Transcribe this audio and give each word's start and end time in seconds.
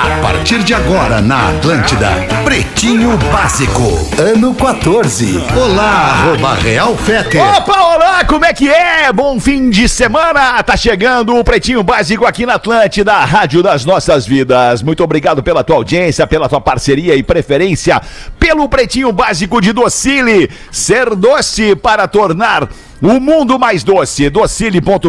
A 0.00 0.20
partir 0.22 0.62
de 0.62 0.72
agora 0.72 1.20
na 1.20 1.50
Atlântida, 1.50 2.08
Pretinho 2.44 3.18
Básico, 3.32 3.82
ano 4.16 4.54
14. 4.54 5.42
Olá, 5.56 6.12
arroba 6.12 6.54
Real 6.54 6.96
Fete. 6.96 7.36
Opa, 7.36 7.96
olá, 7.96 8.24
como 8.24 8.44
é 8.44 8.54
que 8.54 8.68
é? 8.68 9.12
Bom 9.12 9.40
fim 9.40 9.68
de 9.68 9.88
semana! 9.88 10.62
Tá 10.62 10.76
chegando 10.76 11.34
o 11.34 11.42
Pretinho 11.42 11.82
Básico 11.82 12.24
aqui 12.24 12.46
na 12.46 12.54
Atlântida, 12.54 13.12
a 13.12 13.24
Rádio 13.24 13.60
das 13.60 13.84
Nossas 13.84 14.24
Vidas. 14.24 14.82
Muito 14.82 15.02
obrigado 15.02 15.42
pela 15.42 15.64
tua 15.64 15.74
audiência, 15.74 16.28
pela 16.28 16.48
tua 16.48 16.60
parceria 16.60 17.16
e 17.16 17.22
preferência 17.24 18.00
pelo 18.38 18.68
Pretinho 18.68 19.10
Básico 19.10 19.60
de 19.60 19.72
Docile. 19.72 20.48
Ser 20.70 21.16
doce 21.16 21.74
para 21.74 22.06
tornar 22.06 22.68
o 23.00 23.20
mundo 23.20 23.58
mais 23.58 23.84
doce, 23.84 24.28
docile.com.br 24.28 25.08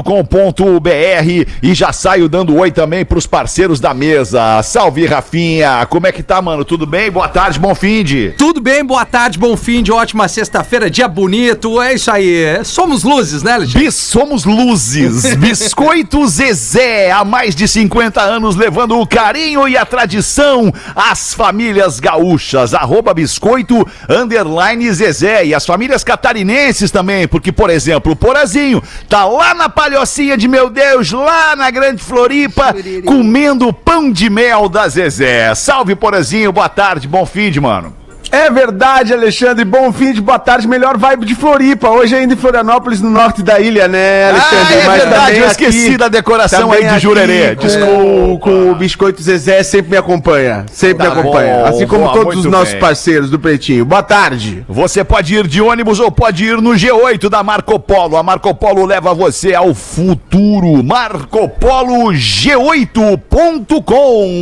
e 1.61 1.73
já 1.73 1.91
saio 1.91 2.29
dando 2.29 2.55
oi 2.55 2.71
também 2.71 3.03
pros 3.03 3.25
parceiros 3.25 3.79
da 3.79 3.93
mesa. 3.93 4.62
Salve, 4.63 5.05
Rafinha! 5.05 5.85
Como 5.88 6.05
é 6.05 6.12
que 6.12 6.21
tá, 6.21 6.41
mano? 6.41 6.63
Tudo 6.63 6.85
bem? 6.85 7.09
Boa 7.09 7.27
tarde, 7.27 7.59
bom 7.59 7.73
fim 7.73 8.03
de. 8.03 8.34
Tudo 8.38 8.62
bem, 8.62 8.85
boa 8.85 9.05
tarde, 9.05 9.39
bom 9.39 9.57
fim 9.57 9.81
de 9.81 9.91
ótima 9.91 10.27
sexta-feira, 10.27 10.90
dia 10.90 11.07
bonito, 11.07 11.82
é 11.82 11.93
isso 11.95 12.12
aí. 12.12 12.63
Somos 12.63 13.04
luzes, 13.04 13.41
né, 13.41 13.54
Alexandre? 13.54 13.85
Bis, 13.85 13.95
somos 13.95 14.45
luzes. 14.45 15.34
Biscoito 15.37 16.27
Zezé, 16.27 17.12
há 17.12 17.26
mais 17.26 17.55
de 17.55 17.67
50 17.67 18.21
anos 18.21 18.55
levando 18.55 18.99
o 18.99 19.07
carinho 19.07 19.67
e 19.67 19.76
a 19.76 19.85
tradição 19.85 20.71
às 20.95 21.34
famílias 21.34 21.99
gaúchas. 21.99 22.73
Arroba 22.73 23.13
biscoito, 23.13 23.85
underline 24.07 24.91
Zezé. 24.93 25.45
E 25.45 25.54
as 25.55 25.65
famílias 25.65 26.04
catarinenses 26.04 26.91
também, 26.91 27.27
porque, 27.27 27.51
por 27.51 27.70
exemplo, 27.70 27.79
o 28.05 28.16
Porazinho 28.16 28.82
tá 29.08 29.26
lá 29.26 29.54
na 29.54 29.70
palhocinha 29.70 30.38
de 30.38 30.48
meu 30.48 30.70
Deus, 30.70 31.12
lá 31.12 31.55
na 31.55 31.70
Grande 31.70 32.02
Floripa, 32.02 32.74
comendo 33.05 33.72
pão 33.74 34.12
de 34.12 34.30
mel 34.30 34.70
da 34.70 34.88
Zezé. 34.88 35.54
Salve, 35.55 35.96
Porazinho, 35.96 36.52
boa 36.52 36.70
tarde, 36.70 37.07
bom 37.07 37.26
fim 37.26 37.52
de, 37.52 37.60
mano. 37.60 37.98
É 38.32 38.48
verdade, 38.52 39.12
Alexandre. 39.12 39.66
Bom 39.66 39.91
fim 39.91 40.13
de 40.13 40.22
boa 40.22 40.38
tarde, 40.38 40.68
melhor 40.68 40.96
vibe 40.98 41.26
de 41.26 41.34
Floripa. 41.34 41.90
Hoje 41.90 42.16
ainda 42.16 42.35
em 42.35 42.38
Florianópolis, 42.38 43.02
no 43.02 43.10
norte 43.10 43.41
da 43.41 43.60
ilha, 43.60 43.88
né, 43.88 44.30
Alexandre? 44.30 44.58
Ah, 44.58 44.74
é 44.74 44.90
verdade, 44.99 45.38
eu 45.40 45.48
esqueci 45.48 45.98
da 45.98 46.08
decoração 46.08 46.72
aí 46.72 46.85
de 46.88 47.00
Jurerê. 47.00 47.55
Com, 47.55 48.38
com 48.40 48.72
o 48.72 48.76
Biscoito 48.76 49.22
Zezé 49.24 49.63
sempre 49.63 49.90
me 49.91 49.98
acompanha. 49.98 50.63
Sempre 50.72 51.07
Tá 51.07 51.16
me 51.16 51.20
acompanha. 51.22 51.55
bom, 51.57 51.66
assim 51.66 51.88
como 51.88 52.04
boa, 52.04 52.13
todos 52.13 52.46
os 52.46 52.52
nossos 52.52 52.74
bem. 52.74 52.80
parceiros 52.82 53.32
do 53.32 53.40
Pretinho. 53.40 53.84
Boa 53.84 54.04
tarde. 54.04 54.63
Você 54.70 55.04
pode 55.04 55.34
ir 55.34 55.48
de 55.48 55.60
ônibus 55.62 56.00
ou 56.00 56.12
pode 56.12 56.46
ir 56.46 56.62
no 56.62 56.72
G8 56.72 57.30
da 57.30 57.41
Marco 57.41 57.80
Polo. 57.80 58.16
A 58.16 58.22
Marco 58.22 58.54
Polo 58.54 58.85
leva 58.85 59.12
você 59.13 59.55
ao 59.55 59.74
futuro. 59.74 60.84
Marco 60.84 61.50
Polo 61.50 62.12
G8.com. 62.13 63.18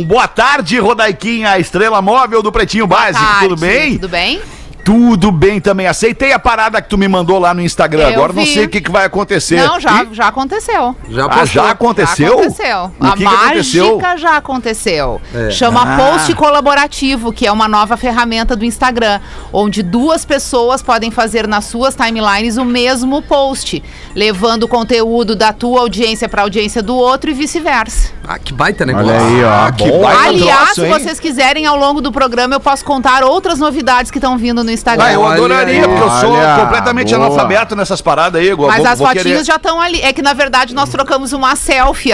Boa 0.06 0.28
tarde, 0.28 0.78
Rodaiquinha, 0.78 1.52
a 1.52 1.58
estrela 1.58 2.02
móvel 2.02 2.42
do 2.42 2.52
Pretinho 2.52 2.86
Básico. 2.86 3.24
tarde, 3.24 3.48
Tudo 3.48 3.58
bem? 3.60 3.77
Tudo 3.86 4.08
bem? 4.08 4.40
Tudo 4.84 5.30
bem 5.30 5.60
também. 5.60 5.86
Aceitei 5.86 6.32
a 6.32 6.38
parada 6.38 6.80
que 6.80 6.88
tu 6.88 6.96
me 6.96 7.06
mandou 7.06 7.38
lá 7.38 7.52
no 7.52 7.60
Instagram. 7.60 8.04
Eu 8.04 8.14
Agora 8.14 8.32
não 8.32 8.42
vi. 8.44 8.52
sei 8.54 8.64
o 8.64 8.68
que, 8.68 8.80
que 8.80 8.90
vai 8.90 9.04
acontecer. 9.04 9.56
Não, 9.66 9.78
já, 9.78 10.04
E- 10.04 10.14
já 10.14 10.28
aconteceu. 10.28 10.96
Já 11.08 11.26
Ah, 11.28 11.44
já 11.44 11.70
aconteceu? 11.70 12.26
Já 12.26 12.32
aconteceu. 12.34 12.92
O 13.00 13.06
a 13.06 13.10
que 13.12 13.16
que 13.18 13.24
mágica 13.24 13.46
aconteceu? 13.46 14.00
já 14.18 14.36
aconteceu. 14.36 15.20
Chama 15.50 15.82
Ah. 15.82 15.96
Post 15.96 16.34
Colaborativo, 16.34 17.32
que 17.32 17.46
é 17.46 17.52
uma 17.52 17.68
nova 17.68 17.96
ferramenta 17.96 18.56
do 18.56 18.64
Instagram, 18.64 19.20
onde 19.52 19.82
duas 19.82 20.24
pessoas 20.24 20.82
podem 20.82 21.10
fazer 21.10 21.46
nas 21.46 21.66
suas 21.66 21.94
timelines 21.94 22.56
o 22.56 22.64
mesmo 22.64 23.20
post, 23.22 23.82
levando 24.14 24.62
o 24.64 24.68
conteúdo 24.68 25.36
da 25.36 25.52
tua 25.52 25.80
audiência 25.80 26.28
para 26.28 26.42
a 26.42 26.44
audiência 26.44 26.82
do 26.82 26.96
outro 26.96 27.30
e 27.30 27.34
vice-versa. 27.34 28.10
Ah, 28.26 28.38
que 28.38 28.52
baita 28.52 28.84
negócio. 28.86 29.08
Olha 29.08 29.20
aí, 29.20 29.44
ó. 29.44 29.48
Ah, 29.66 29.72
que 29.72 29.90
baita 29.90 30.28
Aliás, 30.28 30.72
troço, 30.74 30.80
se 30.82 30.88
vocês 30.88 31.20
quiserem, 31.20 31.66
ao 31.66 31.76
longo 31.76 32.00
do 32.00 32.10
programa, 32.12 32.54
eu 32.54 32.60
posso 32.60 32.84
contar 32.84 33.22
outras 33.22 33.58
novidades 33.58 34.10
que 34.10 34.18
estão 34.18 34.36
vindo 34.38 34.62
no 34.64 34.70
Instagram. 34.70 34.77
Ah, 34.86 35.12
eu 35.12 35.26
adoraria, 35.26 35.88
porque 35.88 36.02
eu 36.02 36.10
sou 36.10 36.32
Olha, 36.32 36.60
completamente 36.60 37.14
boa. 37.14 37.26
analfabeto 37.26 37.74
nessas 37.76 38.00
paradas 38.00 38.40
aí. 38.40 38.48
Mas 38.56 38.56
vou, 38.82 38.86
as 38.86 38.98
vou 38.98 39.06
fotinhas 39.08 39.26
querer- 39.26 39.44
já 39.44 39.56
estão 39.56 39.80
ali. 39.80 40.00
É 40.02 40.12
que, 40.12 40.22
na 40.22 40.32
verdade, 40.32 40.74
nós 40.74 40.88
trocamos 40.88 41.32
uma 41.32 41.54
selfie. 41.56 42.10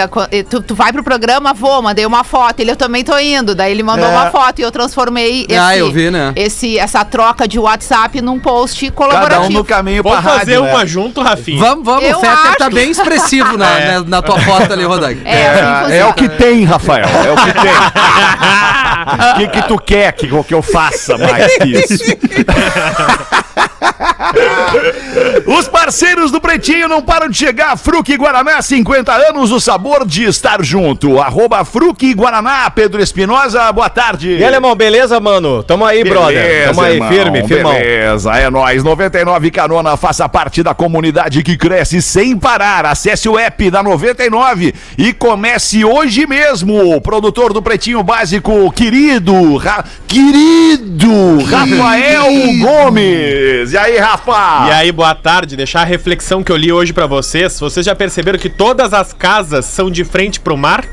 Tu, 0.49 0.61
tu 0.61 0.75
vai 0.75 0.91
pro 0.91 1.03
programa, 1.03 1.53
vou, 1.53 1.81
mandei 1.81 2.05
uma 2.05 2.23
foto. 2.23 2.59
Ele, 2.59 2.71
eu 2.71 2.75
também 2.75 3.03
tô 3.03 3.17
indo. 3.17 3.53
Daí 3.55 3.71
ele 3.71 3.83
mandou 3.83 4.05
É. 4.05 4.09
uma 4.09 4.31
foto 4.31 4.59
e 4.59 4.61
eu 4.61 4.71
transformei 4.71 5.45
esse, 5.49 5.57
Ah, 5.57 5.77
eu 5.77 5.91
vi, 5.91 6.09
né? 6.11 6.33
esse, 6.35 6.77
essa 6.77 7.03
troca 7.05 7.47
de 7.47 7.57
WhatsApp 7.59 8.21
num 8.21 8.39
post 8.39 8.89
Cada 8.91 8.93
um 8.93 8.95
colaborativo. 9.09 9.53
no 9.53 9.63
caminho 9.65 10.03
pra 10.03 10.11
Vamos 10.19 10.25
fazer 10.39 10.55
rádio, 10.57 10.69
uma 10.69 10.79
né? 10.79 10.85
junto, 10.85 11.21
Rafinha. 11.21 11.59
Vamos, 11.59 11.85
vamos, 11.85 12.03
Eu 12.03 12.17
o 12.17 12.21
Fetter 12.21 12.37
acho 12.37 12.57
tá 12.57 12.69
bem 12.69 12.89
expressivo 12.91 13.57
na, 13.57 13.65
É. 13.79 13.91
na, 13.99 14.03
na 14.03 14.21
tua 14.21 14.39
foto 14.39 14.71
ali, 14.73 14.83
Rodag. 14.83 15.19
É, 15.25 15.47
assim 15.49 15.93
É, 15.93 15.97
é 15.99 16.05
o 16.05 16.13
que 16.13 16.27
tem, 16.29 16.63
Rafael. 16.63 17.05
É 17.05 17.31
o 17.31 17.35
que 17.35 17.53
tem. 17.53 17.71
O 19.05 19.37
que, 19.37 19.47
que 19.47 19.67
tu 19.67 19.77
quer 19.77 20.11
que, 20.13 20.27
que 20.43 20.53
eu 20.53 20.61
faça 20.61 21.17
mais 21.17 21.57
que 21.57 21.67
isso? 21.69 22.03
Os 25.45 25.67
parceiros 25.67 26.31
do 26.31 26.41
Pretinho 26.41 26.87
não 26.87 27.01
param 27.01 27.29
de 27.29 27.37
chegar. 27.37 27.77
Fruque 27.77 28.17
Guaraná, 28.17 28.61
50 28.61 29.11
anos, 29.13 29.51
o 29.51 29.59
sabor 29.59 30.05
de 30.05 30.23
estar 30.23 30.63
junto. 30.63 31.19
Arroba 31.19 31.63
Fruque 31.63 32.13
Guaraná, 32.13 32.69
Pedro 32.69 33.01
Espinosa, 33.01 33.71
boa 33.71 33.89
tarde. 33.89 34.31
E 34.31 34.35
aí, 34.37 34.43
alemão, 34.45 34.75
beleza, 34.75 35.19
mano? 35.19 35.63
Tamo 35.63 35.85
aí, 35.85 36.03
brother. 36.03 36.67
Tamo 36.67 36.81
aí, 36.81 36.93
irmão, 36.95 37.09
firme, 37.09 37.47
firmão. 37.47 37.73
Beleza, 37.73 38.31
é 38.35 38.49
nóis. 38.49 38.83
99 38.83 39.51
Carona, 39.51 39.95
faça 39.97 40.27
parte 40.27 40.61
da 40.63 40.73
comunidade 40.73 41.43
que 41.43 41.57
cresce 41.57 42.01
sem 42.01 42.37
parar. 42.37 42.85
Acesse 42.85 43.29
o 43.29 43.37
app 43.37 43.69
da 43.69 43.81
99 43.83 44.73
e 44.97 45.13
comece 45.13 45.83
hoje 45.85 46.25
mesmo. 46.27 46.99
Produtor 47.01 47.53
do 47.53 47.61
Pretinho 47.61 48.03
Básico, 48.03 48.71
querido, 48.71 49.57
Ra- 49.57 49.83
querido 50.07 51.39
Rafael 51.49 52.25
Gomes. 52.61 53.74
E 53.75 53.77
aí, 53.77 53.97
Rafa? 53.97 54.67
E 54.69 54.71
aí, 54.71 54.89
boa 54.89 55.13
tarde. 55.13 55.57
Deixar 55.57 55.81
a 55.81 55.83
reflexão 55.83 56.41
que 56.41 56.49
eu 56.49 56.55
li 56.55 56.71
hoje 56.71 56.93
pra 56.93 57.05
vocês. 57.07 57.59
Vocês 57.59 57.85
já 57.85 57.93
perceberam 57.93 58.39
que 58.39 58.47
todas 58.47 58.93
as 58.93 59.11
casas 59.11 59.65
são 59.65 59.91
de 59.91 60.05
frente 60.05 60.39
pro 60.39 60.55
mar? 60.55 60.85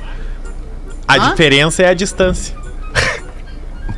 A 1.06 1.15
Hã? 1.15 1.31
diferença 1.31 1.84
é 1.84 1.88
a 1.91 1.94
distância. 1.94 2.56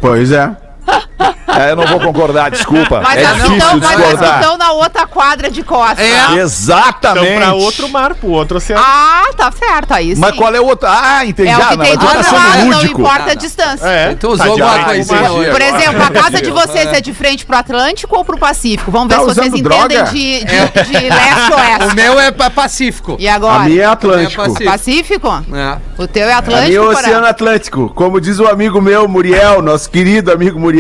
Pois 0.03 0.31
é. 0.33 0.55
É, 1.57 1.71
eu 1.71 1.77
não 1.77 1.87
vou 1.87 2.01
concordar, 2.01 2.51
desculpa. 2.51 3.01
Mas 3.01 3.17
é 3.23 3.27
difícil 3.35 3.57
estão- 3.59 3.79
mas 3.79 3.97
discordar. 3.97 4.41
estão 4.41 4.59
na 4.59 4.73
outra 4.73 5.07
quadra 5.07 5.49
de 5.49 5.63
costas. 5.63 6.01
É. 6.05 6.35
Exatamente. 6.41 7.27
Então, 7.29 7.37
pra 7.39 7.53
outro 7.55 7.89
mar, 7.91 8.15
pro 8.17 8.29
outro 8.31 8.57
oceano. 8.57 8.83
Ah, 8.85 9.23
tá 9.37 9.53
certo. 9.53 9.93
Aí 9.93 10.17
sim. 10.17 10.21
Mas 10.21 10.35
qual 10.35 10.53
é 10.53 10.61
o 10.61 10.67
outro? 10.67 10.89
Ah, 10.91 11.25
entendi. 11.25 11.51
É 11.51 11.57
o 11.57 11.63
Ah, 11.63 11.67
que 11.69 11.77
não, 11.77 11.85
tem 11.85 11.95
mas 11.95 11.99
do 12.01 12.07
tá 12.07 12.13
outro 12.19 12.25
sendo 12.25 12.35
lado, 12.49 12.67
não 12.67 12.85
importa 12.85 13.31
a 13.31 13.35
distância. 13.35 13.87
É. 13.87 14.15
Tu 14.17 14.27
usou 14.29 14.57
Tá 14.59 14.65
alguma 14.65 14.85
coisinha 14.85 15.31
hoje. 15.33 15.51
Por 15.53 15.61
exemplo, 15.61 16.03
a 16.03 16.11
casa 16.11 16.43
de 16.43 16.51
vocês 16.51 16.93
é 16.93 17.01
de 17.01 17.15
frente 17.15 17.47
pro 17.47 17.57
Atlântico 17.57 18.17
ou 18.17 18.25
pro 18.25 18.37
Pacífico? 18.37 18.91
Vamos 18.91 19.09
ver 19.09 19.15
Tá 19.15 19.21
se 19.21 19.27
vocês 19.27 19.47
usando 19.47 19.57
entendem 19.61 19.89
droga? 19.99 20.11
de, 20.11 20.45
de, 20.45 20.45
de 20.45 20.93
leste 21.09 21.53
a 21.53 21.57
oeste. 21.57 21.85
O 21.93 21.95
meu 21.95 22.19
é 22.19 22.33
pa- 22.33 22.51
Pacífico. 22.51 23.17
E 23.21 23.29
agora? 23.29 23.63
A 23.63 23.65
minha 23.67 23.83
é 23.83 23.87
Atlântico. 23.87 24.43
A 24.43 24.49
minha 24.49 24.59
é 24.61 24.65
Pacífico? 24.65 25.29
É. 25.55 25.77
O 26.03 26.09
teu 26.09 26.27
é 26.29 26.33
A 26.33 26.39
Atlântico, 26.39 26.67
minha 26.69 26.79
é 26.79 26.81
o 26.81 26.87
Porã? 26.87 26.99
Oceano 26.99 27.27
Atlântico. 27.29 27.93
Como 27.95 28.21
diz 28.21 28.41
o 28.41 28.49
amigo 28.49 28.83
meu, 28.83 29.07
Muriel, 29.07 29.63
nosso 29.63 29.89
querido 29.89 30.33
amigo 30.33 30.59
Muriel, 30.59 30.74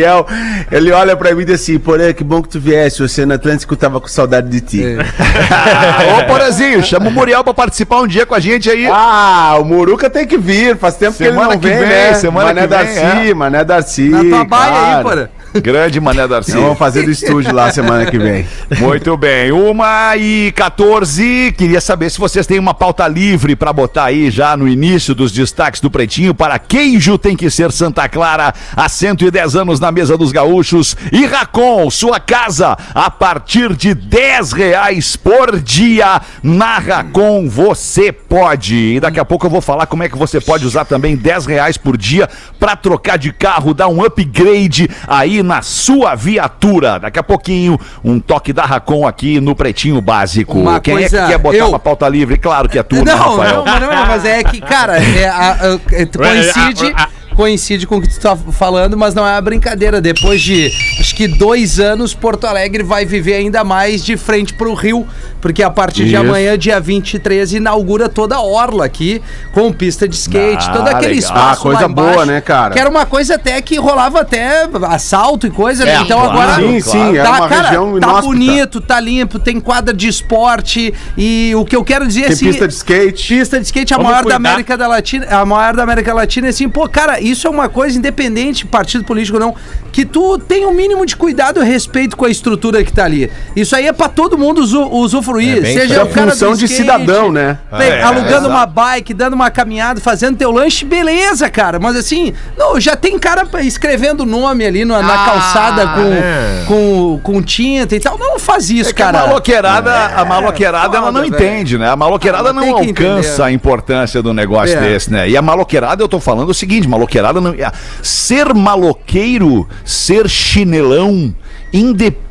ele 0.70 0.90
olha 0.92 1.16
pra 1.16 1.34
mim 1.34 1.42
e 1.42 1.44
diz 1.44 1.60
assim: 1.60 1.78
Porém, 1.78 2.12
que 2.12 2.24
bom 2.24 2.42
que 2.42 2.48
tu 2.48 2.60
viesse. 2.60 3.02
O 3.02 3.04
Oceano 3.04 3.34
Atlântico 3.34 3.76
tava 3.76 4.00
com 4.00 4.08
saudade 4.08 4.48
de 4.48 4.60
ti. 4.60 4.84
Ô, 6.18 6.24
Porazinho, 6.26 6.82
chama 6.82 7.08
o 7.08 7.12
Muriel 7.12 7.44
pra 7.44 7.54
participar 7.54 8.00
um 8.00 8.06
dia 8.06 8.26
com 8.26 8.34
a 8.34 8.40
gente 8.40 8.70
aí. 8.70 8.86
Ah, 8.90 9.56
o 9.60 9.64
Muruca 9.64 10.08
tem 10.10 10.26
que 10.26 10.38
vir. 10.38 10.76
Faz 10.76 10.96
tempo 10.96 11.12
Semana 11.12 11.56
que 11.56 11.66
ele 11.66 11.74
que 11.74 11.80
não 11.80 11.88
vem, 11.88 11.88
vem, 11.88 12.10
né? 12.10 12.14
semana 12.14 12.46
Mané 12.46 12.62
que 12.62 12.66
vem, 12.66 12.78
Darcy, 12.78 13.30
é. 13.30 13.34
Mané 13.34 13.64
Darcy. 13.64 14.08
Na 14.08 14.24
tua 14.24 14.44
baia 14.44 14.96
aí, 14.96 15.02
claro. 15.02 15.28
Grande 15.62 16.00
Mané 16.00 16.26
Darcy. 16.28 16.52
Vamos 16.52 16.78
fazer 16.78 17.02
do 17.02 17.10
estúdio 17.10 17.54
lá 17.54 17.70
semana 17.70 18.10
que 18.10 18.18
vem. 18.18 18.46
Muito 18.78 19.16
bem. 19.16 19.52
Uma 19.52 20.16
e 20.16 20.52
14. 20.52 21.54
Queria 21.56 21.80
saber 21.80 22.10
se 22.10 22.18
vocês 22.18 22.46
têm 22.46 22.58
uma 22.58 22.74
pauta 22.74 23.06
livre 23.06 23.54
para 23.54 23.72
botar 23.72 24.04
aí 24.04 24.30
já 24.30 24.56
no 24.56 24.66
início 24.66 25.14
dos 25.14 25.30
destaques 25.30 25.80
do 25.80 25.90
Pretinho 25.90 26.34
para 26.34 26.58
queijo 26.58 27.16
tem 27.18 27.36
que 27.36 27.50
ser 27.50 27.70
Santa 27.70 28.08
Clara 28.08 28.52
há 28.76 28.88
110 28.88 29.54
anos 29.56 29.78
na 29.78 29.92
mesa 29.92 30.16
dos 30.16 30.32
gaúchos 30.32 30.96
e 31.12 31.24
Racon, 31.26 31.88
sua 31.90 32.18
casa 32.18 32.76
a 32.94 33.10
partir 33.10 33.74
de 33.76 33.94
10 33.94 34.52
reais 34.52 35.14
por 35.14 35.60
dia 35.60 36.20
na 36.42 36.78
Racon 36.78 37.48
você 37.48 38.10
pode. 38.10 38.94
E 38.94 39.00
daqui 39.00 39.20
a 39.20 39.24
pouco 39.24 39.46
eu 39.46 39.50
vou 39.50 39.60
falar 39.60 39.86
como 39.86 40.02
é 40.02 40.08
que 40.08 40.18
você 40.18 40.40
pode 40.40 40.66
usar 40.66 40.84
também 40.84 41.16
10 41.16 41.46
reais 41.46 41.76
por 41.76 41.96
dia 41.96 42.28
para 42.58 42.74
trocar 42.74 43.16
de 43.16 43.32
carro, 43.32 43.74
dar 43.74 43.88
um 43.88 44.02
upgrade 44.02 44.88
aí 45.06 45.43
na 45.44 45.62
sua 45.62 46.14
viatura. 46.14 46.98
Daqui 46.98 47.18
a 47.18 47.22
pouquinho, 47.22 47.78
um 48.02 48.18
toque 48.18 48.52
da 48.52 48.64
Racon 48.64 49.06
aqui 49.06 49.40
no 49.40 49.54
Pretinho 49.54 50.00
Básico. 50.00 50.58
Uma 50.58 50.80
Quem 50.80 50.94
é 50.94 50.98
coisa- 51.00 51.22
que 51.22 51.28
quer 51.28 51.38
botar 51.38 51.56
eu- 51.58 51.68
uma 51.68 51.78
pauta 51.78 52.08
livre? 52.08 52.36
Claro 52.36 52.68
que 52.68 52.78
é 52.78 52.82
tu, 52.82 52.96
né, 52.96 53.04
Não, 53.04 53.18
Rafael? 53.18 53.56
não, 53.56 53.64
mas 53.64 53.80
não 53.80 53.92
é, 53.92 54.06
mas 54.06 54.24
é 54.24 54.42
que, 54.42 54.60
cara, 54.60 54.98
é, 54.98 55.28
a- 55.28 55.52
a- 55.52 55.78
é, 55.92 56.06
coincide, 56.06 56.94
coincide 57.34 57.86
com 57.86 57.96
o 57.96 58.00
que 58.00 58.08
tu 58.08 58.20
tá 58.20 58.36
falando, 58.36 58.96
mas 58.96 59.14
não 59.14 59.26
é 59.26 59.32
uma 59.32 59.40
brincadeira. 59.40 60.00
Depois 60.00 60.40
de, 60.40 60.70
acho 61.00 61.14
que 61.14 61.26
dois 61.28 61.78
anos, 61.80 62.14
Porto 62.14 62.46
Alegre 62.46 62.82
vai 62.82 63.04
viver 63.04 63.34
ainda 63.34 63.62
mais 63.64 64.04
de 64.04 64.16
frente 64.16 64.54
pro 64.54 64.74
Rio, 64.74 65.06
porque 65.40 65.62
a 65.62 65.70
partir 65.70 66.04
de 66.04 66.12
Isso. 66.14 66.20
amanhã, 66.22 66.56
dia 66.56 66.80
23, 66.80 67.52
inaugura 67.54 68.08
toda 68.08 68.36
a 68.36 68.42
orla 68.42 68.84
aqui, 68.84 69.20
com 69.52 69.72
pista 69.72 70.08
de 70.08 70.14
skate, 70.14 70.66
Ah, 70.68 70.72
todo 70.72 70.88
aquele 70.88 71.14
legal. 71.14 71.18
espaço 71.18 71.60
Ah, 71.60 71.62
coisa 71.62 71.80
lá 71.82 71.88
embaixo, 71.88 72.12
boa, 72.14 72.26
né, 72.26 72.40
cara? 72.40 72.72
Que 72.74 72.80
era 72.80 72.88
uma 72.88 73.04
coisa 73.06 73.34
até 73.34 73.60
que 73.60 73.76
rolava 73.76 74.20
até 74.20 74.68
assalto 74.88 75.46
e 75.46 75.50
coisa, 75.50 75.84
né? 75.84 75.96
É, 75.96 76.00
Então 76.00 76.18
claro, 76.20 76.32
agora... 76.40 76.54
Sim, 76.56 76.80
sim, 76.80 77.16
era 77.16 77.24
Tá, 77.24 77.30
uma 77.38 77.48
cara, 77.48 77.62
região 77.68 77.92
tá 77.92 77.96
inóspita. 78.08 78.22
bonito, 78.26 78.80
tá 78.80 79.00
limpo, 79.00 79.38
tem 79.38 79.60
quadra 79.60 79.92
de 79.94 80.08
esporte 80.08 80.94
e 81.16 81.52
o 81.56 81.64
que 81.64 81.74
eu 81.76 81.84
quero 81.84 82.06
dizer 82.06 82.22
Tem 82.24 82.32
assim, 82.32 82.46
pista 82.46 82.68
de 82.68 82.74
skate. 82.74 83.28
pista 83.38 83.58
de 83.58 83.64
skate 83.66 83.92
a 83.94 83.96
Vamos 83.96 84.10
maior 84.12 84.24
da 84.24 84.34
cuidar. 84.34 84.36
América 84.50 84.76
da 84.76 84.86
Latina, 84.86 85.26
a 85.30 85.44
maior 85.44 85.74
da 85.76 85.82
América 85.82 86.14
Latina, 86.14 86.48
assim, 86.48 86.68
pô, 86.68 86.88
cara, 86.88 87.20
isso 87.30 87.46
é 87.46 87.50
uma 87.50 87.68
coisa 87.68 87.96
independente, 87.98 88.66
partido 88.66 89.04
político 89.04 89.36
ou 89.38 89.40
não, 89.44 89.54
que 89.92 90.04
tu 90.04 90.38
tem 90.38 90.66
o 90.66 90.72
mínimo 90.72 91.04
de 91.06 91.16
cuidado 91.16 91.62
e 91.62 91.64
respeito 91.66 92.16
com 92.16 92.24
a 92.24 92.30
estrutura 92.30 92.82
que 92.84 92.92
tá 92.92 93.04
ali. 93.04 93.30
Isso 93.54 93.74
aí 93.76 93.86
é 93.86 93.92
pra 93.92 94.08
todo 94.08 94.36
mundo 94.38 94.58
usu- 94.60 94.88
usufruir, 94.90 95.58
É 95.58 95.72
seja 95.72 95.94
É 95.94 96.00
a 96.00 96.04
o 96.04 96.08
cara 96.08 96.30
função 96.30 96.52
do 96.52 96.58
de 96.58 96.64
skate, 96.64 96.82
cidadão, 96.82 97.30
né? 97.32 97.58
bem, 97.76 97.88
É, 97.90 98.02
alugando 98.02 98.28
exato. 98.30 98.48
uma 98.48 98.66
bike, 98.66 99.14
dando 99.14 99.34
uma 99.34 99.50
caminhada, 99.50 100.00
fazendo 100.00 100.36
teu 100.36 100.50
lanche, 100.50 100.84
beleza, 100.84 101.48
cara. 101.48 101.78
Mas 101.78 101.96
assim, 101.96 102.32
não, 102.56 102.80
já 102.80 102.96
tem 102.96 103.18
cara 103.18 103.46
escrevendo 103.62 104.20
o 104.22 104.26
nome 104.26 104.64
ali 104.64 104.84
na, 104.84 105.00
na 105.02 105.14
Ah, 105.14 105.26
calçada 105.26 105.86
com, 105.88 106.12
é. 106.12 106.64
com, 106.66 107.20
com 107.22 107.42
tinta 107.42 107.94
e 107.94 108.00
tal. 108.00 108.18
Não 108.18 108.38
faz 108.38 108.68
isso, 108.70 108.90
É 108.90 108.92
que 108.92 109.02
cara. 109.02 109.20
a 109.20 109.26
maloqueirada, 109.26 109.94
a 110.16 110.24
maloqueirada 110.24 110.96
ela 110.96 111.12
não 111.12 111.22
velho. 111.22 111.34
entende, 111.34 111.78
né? 111.78 111.88
A 111.88 111.96
maloqueirada 111.96 112.50
Ah, 112.50 112.52
não 112.52 112.62
que 112.62 112.68
alcança 112.70 113.28
entender. 113.30 113.42
a 113.42 113.52
importância 113.52 114.22
do 114.22 114.32
negócio 114.34 114.76
É. 114.76 114.80
desse, 114.80 115.10
né? 115.12 115.28
E 115.28 115.36
a 115.36 115.42
maloqueirada, 115.42 116.02
eu 116.02 116.08
tô 116.08 116.18
falando 116.20 116.48
o 116.50 116.54
seguinte, 116.54 116.88
maloqueirada 116.88 117.13
não... 117.40 117.50
a- 117.52 117.72
Ser 118.02 118.54
maloqueiro, 118.54 119.68
ser 119.84 120.28
chinelão, 120.28 121.34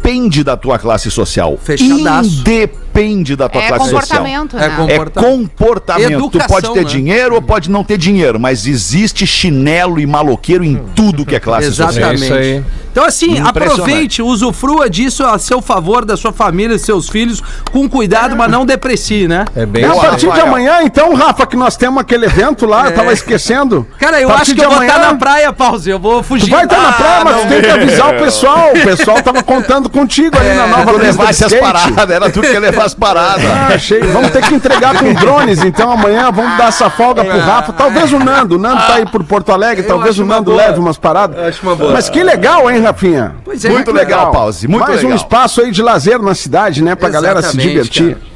independe 0.03 0.43
da 0.43 0.57
tua 0.57 0.77
classe 0.77 1.09
social. 1.09 1.57
Fechadaço. 1.61 2.29
Independe 2.41 3.35
da 3.35 3.49
tua 3.49 3.61
É 3.61 3.67
classe 3.67 3.89
social. 3.89 4.01
comportamento, 4.23 4.57
É 4.57 4.59
né? 4.59 4.65
É 4.65 4.69
Comportamento. 4.97 5.23
comportamento. 5.39 6.09
tu 6.09 6.37
Educação, 6.37 6.47
pode 6.49 6.73
ter 6.73 6.83
né? 6.83 6.89
dinheiro 6.89 7.35
ou 7.35 7.41
pode 7.41 7.69
não 7.71 7.83
ter 7.83 7.97
dinheiro, 7.97 8.39
mas 8.39 8.67
existe 8.67 9.25
chinelo 9.25 9.99
e 9.99 10.05
maloqueiro 10.05 10.63
em 10.63 10.75
tudo 10.95 11.25
que 11.25 11.35
é 11.35 11.39
classe 11.39 11.67
social. 11.71 12.13
Exatamente. 12.13 12.33
É. 12.33 12.63
Então, 12.91 13.03
assim, 13.05 13.39
aproveite, 13.39 14.21
usufrua 14.21 14.87
disso 14.87 15.23
a 15.25 15.39
seu 15.39 15.61
favor, 15.63 16.05
da 16.05 16.15
sua 16.15 16.31
família, 16.31 16.77
seus 16.77 17.09
filhos, 17.09 17.41
com 17.71 17.89
cuidado, 17.89 18.35
mas 18.35 18.51
não 18.51 18.63
deprecie, 18.67 19.27
né? 19.27 19.45
É 19.55 19.65
bem 19.65 19.83
É 19.83 19.87
a 19.87 19.95
partir 19.95 20.31
de 20.31 20.39
amanhã, 20.39 20.83
então, 20.83 21.15
Rafa, 21.15 21.47
que 21.47 21.55
nós 21.55 21.75
temos 21.75 21.99
aquele 21.99 22.25
evento 22.25 22.67
lá, 22.67 22.85
eu 22.87 22.91
tava 22.93 23.11
esquecendo. 23.11 23.87
Cara, 23.97 24.21
eu 24.21 24.29
acho 24.29 24.53
que 24.53 24.61
eu 24.61 24.65
vou 24.69 24.75
amanhã- 24.77 24.91
estar 24.95 25.11
na 25.11 25.15
praia, 25.17 25.51
Pause. 25.51 25.89
Eu 25.89 25.99
vou 25.99 26.21
fugir. 26.21 26.45
Tu 26.45 26.51
vai 26.51 26.65
estar 26.65 26.77
na 26.81 26.89
Ah, 26.89 26.93
praia, 26.93 27.23
mas 27.25 27.41
tu 27.41 27.47
tem 27.47 27.61
que 27.61 27.69
avisar 27.69 28.13
o 28.15 28.19
pessoal. 28.19 28.69
O 28.75 28.83
pessoal 28.83 29.21
tava 29.23 29.41
contando 29.43 29.89
contigo 29.93 30.35
ali 30.37 30.53
na 30.53 30.67
nova 30.67 30.91
levasse 30.91 31.45
as 31.45 31.53
paradas, 31.53 32.09
era 32.09 32.29
tu 32.29 32.41
que 32.41 32.51
ia 32.51 32.59
levar 32.59 32.85
as 32.85 32.93
paradas. 32.95 33.45
Ah, 33.45 33.73
achei. 33.75 34.01
Vamos 34.01 34.31
ter 34.31 34.41
que 34.41 34.53
entregar 34.55 34.97
com 34.97 35.13
drones, 35.13 35.63
então 35.63 35.91
amanhã 35.91 36.31
vamos 36.31 36.57
dar 36.57 36.67
essa 36.69 36.89
folga 36.89 37.23
pro 37.23 37.39
Rafa. 37.39 37.71
Talvez 37.71 38.11
o 38.11 38.19
Nando. 38.19 38.55
O 38.55 38.59
Nando 38.59 38.81
tá 38.87 38.95
aí 38.95 39.05
por 39.05 39.23
Porto 39.23 39.51
Alegre, 39.51 39.83
talvez 39.83 40.17
o 40.19 40.25
Nando 40.25 40.51
boa. 40.51 40.57
leve 40.57 40.79
umas 40.79 40.97
paradas. 40.97 41.37
Eu 41.37 41.45
acho 41.47 41.61
uma 41.63 41.75
boa. 41.75 41.93
Mas 41.93 42.09
que 42.09 42.21
legal, 42.23 42.69
hein, 42.69 42.81
Rafinha? 42.81 43.35
Pois 43.45 43.63
é, 43.63 43.69
Muito 43.69 43.85
cara. 43.93 43.97
legal, 43.97 44.31
Pause, 44.31 44.67
muito 44.67 44.81
Mais 44.87 44.99
um 44.99 45.03
legal. 45.03 45.17
espaço 45.17 45.61
aí 45.61 45.71
de 45.71 45.81
lazer 45.81 46.19
na 46.21 46.33
cidade, 46.33 46.83
né? 46.83 46.95
Pra 46.95 47.09
galera 47.09 47.41
se 47.41 47.49
Exatamente, 47.49 47.69
divertir. 47.69 48.15
cara. 48.15 48.32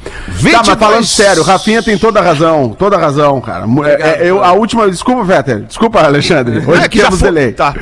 Tá, 0.52 0.62
mas 0.66 0.78
falando 0.78 1.04
sério, 1.04 1.42
Rafinha 1.42 1.82
tem 1.82 1.98
toda 1.98 2.20
a 2.20 2.22
razão, 2.22 2.70
toda 2.78 2.96
a 2.96 2.98
razão, 2.98 3.40
cara. 3.40 3.64
É- 3.86 4.24
é, 4.24 4.30
eu, 4.30 4.42
a 4.42 4.52
última. 4.52 4.88
Desculpa, 4.88 5.22
Vetter. 5.24 5.60
Desculpa, 5.62 6.00
Alexandre. 6.00 6.62
Hoje 6.66 6.82
É 6.82 6.88
que 6.88 7.00
temos 7.00 7.18
foi. 7.20 7.28
delay. 7.28 7.52
Tá. 7.52 7.74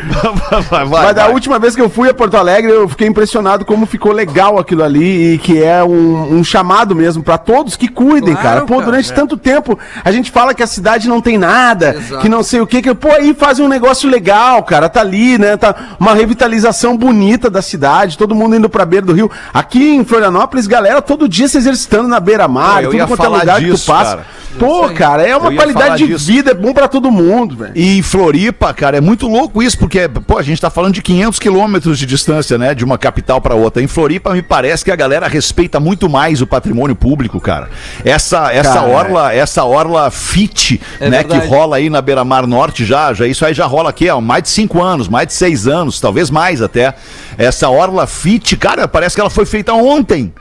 Vai, 0.71 0.85
vai, 0.87 1.05
Mas 1.07 1.15
da 1.15 1.25
vai. 1.25 1.33
última 1.33 1.59
vez 1.59 1.75
que 1.75 1.81
eu 1.83 1.89
fui 1.91 2.09
a 2.09 2.15
Porto 2.15 2.37
Alegre, 2.37 2.71
eu 2.73 2.89
fiquei 2.89 3.07
impressionado 3.07 3.65
como 3.65 3.87
ficou 3.87 4.13
legal 4.13 4.59
aquilo 4.59 4.83
ali 4.83 5.35
e 5.35 5.39
que 5.39 5.63
é 5.63 5.83
um, 5.85 6.37
um 6.39 6.45
chamado 6.45 6.95
mesmo 6.95 7.23
pra 7.23 7.37
todos 7.39 7.77
que 7.77 7.89
cuidem, 7.89 8.35
Claro, 8.35 8.49
cara. 8.49 8.61
Pô, 8.63 8.75
cara, 8.75 8.85
durante 8.87 9.11
é. 9.11 9.15
tanto 9.15 9.37
tempo 9.37 9.79
a 10.05 10.11
gente 10.13 10.31
fala 10.31 10.55
que 10.55 10.63
a 10.63 10.67
cidade 10.67 11.09
não 11.09 11.21
tem 11.21 11.37
nada, 11.39 11.95
Exato. 11.97 12.23
que 12.23 12.29
não 12.29 12.43
sei 12.43 12.61
o 12.61 12.67
que, 12.67 12.81
que 12.83 12.95
pô, 12.95 13.11
aí 13.11 13.35
faz 13.35 13.59
um 13.61 13.69
negócio 13.69 14.09
legal, 14.09 14.63
cara. 14.63 14.89
Tá 14.89 15.01
ali, 15.01 15.39
né? 15.39 15.57
Tá 15.57 15.75
uma 16.01 16.15
revitalização 16.15 16.97
bonita 16.97 17.49
da 17.51 17.61
cidade, 17.63 18.17
todo 18.19 18.35
mundo 18.35 18.57
indo 18.57 18.69
pra 18.69 18.85
beira 18.85 19.05
do 19.07 19.13
rio. 19.13 19.31
Aqui 19.53 19.95
em 19.97 20.05
Florianópolis, 20.05 20.67
galera, 20.67 21.01
todo 21.03 21.29
dia 21.29 21.49
se 21.49 21.57
exercitando 21.59 22.09
na 22.09 22.16
beira-mar, 22.21 22.75
Pô, 22.75 22.81
eu 22.81 22.85
tudo 22.91 22.97
ia 22.97 23.07
quanto 23.07 23.21
é 23.21 23.25
falar 23.25 23.39
lugar 23.41 23.59
que 23.61 23.65
disso, 23.67 23.85
tu 23.85 23.93
passa. 23.93 24.11
cara. 24.17 24.37
Pô, 24.59 24.89
cara, 24.89 25.23
é 25.23 25.37
uma 25.37 25.53
qualidade 25.53 25.99
de 25.99 26.07
disso. 26.15 26.27
vida, 26.33 26.53
é 26.53 26.55
bom 26.55 26.73
pra 26.73 26.89
todo 26.89 27.11
mundo, 27.11 27.57
velho. 27.57 27.73
E 27.75 27.99
em 27.99 28.03
Floripa, 28.03 28.73
cara, 28.73 28.97
é 28.97 29.03
muito 29.03 29.29
louco 29.29 29.63
isso, 29.63 29.77
porque, 29.79 30.09
pô, 30.09 30.39
a 30.39 30.43
gente 30.43 30.59
tá 30.59 30.71
falando 30.71 30.95
de 30.95 31.03
500 31.03 31.39
quilômetros 31.39 31.99
de 31.99 32.07
distância, 32.07 32.57
né, 32.57 32.75
de 32.75 32.83
uma 32.83 32.97
capital 32.97 33.39
pra 33.39 33.55
outra. 33.55 33.83
Em 33.83 33.87
Floripa, 33.87 34.33
me 34.33 34.41
parece 34.41 34.83
que 34.83 34.91
a 34.91 34.97
galera 34.97 35.29
respeita 35.29 35.79
muito 35.79 36.09
mais 36.09 36.41
o 36.41 36.47
patrimônio 36.47 36.97
público, 36.97 37.39
cara. 37.39 37.69
Essa, 38.03 38.51
essa 38.51 38.73
Cara, 38.81 38.87
orla, 38.89 39.35
essa 39.35 39.63
orla 39.63 40.11
fit, 40.11 40.81
É 41.01 41.11
né, 41.11 41.19
verdade. 41.19 41.43
que 41.43 41.47
rola 41.49 41.77
aí 41.77 41.91
na 41.91 42.01
beira-mar 42.01 42.47
norte 42.47 42.83
já, 42.87 43.13
já, 43.13 43.27
isso 43.27 43.45
aí 43.45 43.53
já 43.53 43.67
rola 43.67 43.91
aqui, 43.91 44.09
há 44.09 44.19
mais 44.23 44.45
de 44.45 44.49
cinco 44.49 44.83
anos, 44.83 45.07
mais 45.07 45.27
de 45.27 45.35
seis 45.35 45.67
anos, 45.69 46.01
talvez 46.01 46.31
mais 46.31 46.63
até. 46.63 46.95
Essa 47.37 47.69
orla 47.69 48.07
fit, 48.07 48.57
cara, 48.57 48.89
parece 48.89 49.15
que 49.15 49.21
ela 49.21 49.29
foi 49.29 49.45
feita 49.45 49.75
ontem. 49.75 50.33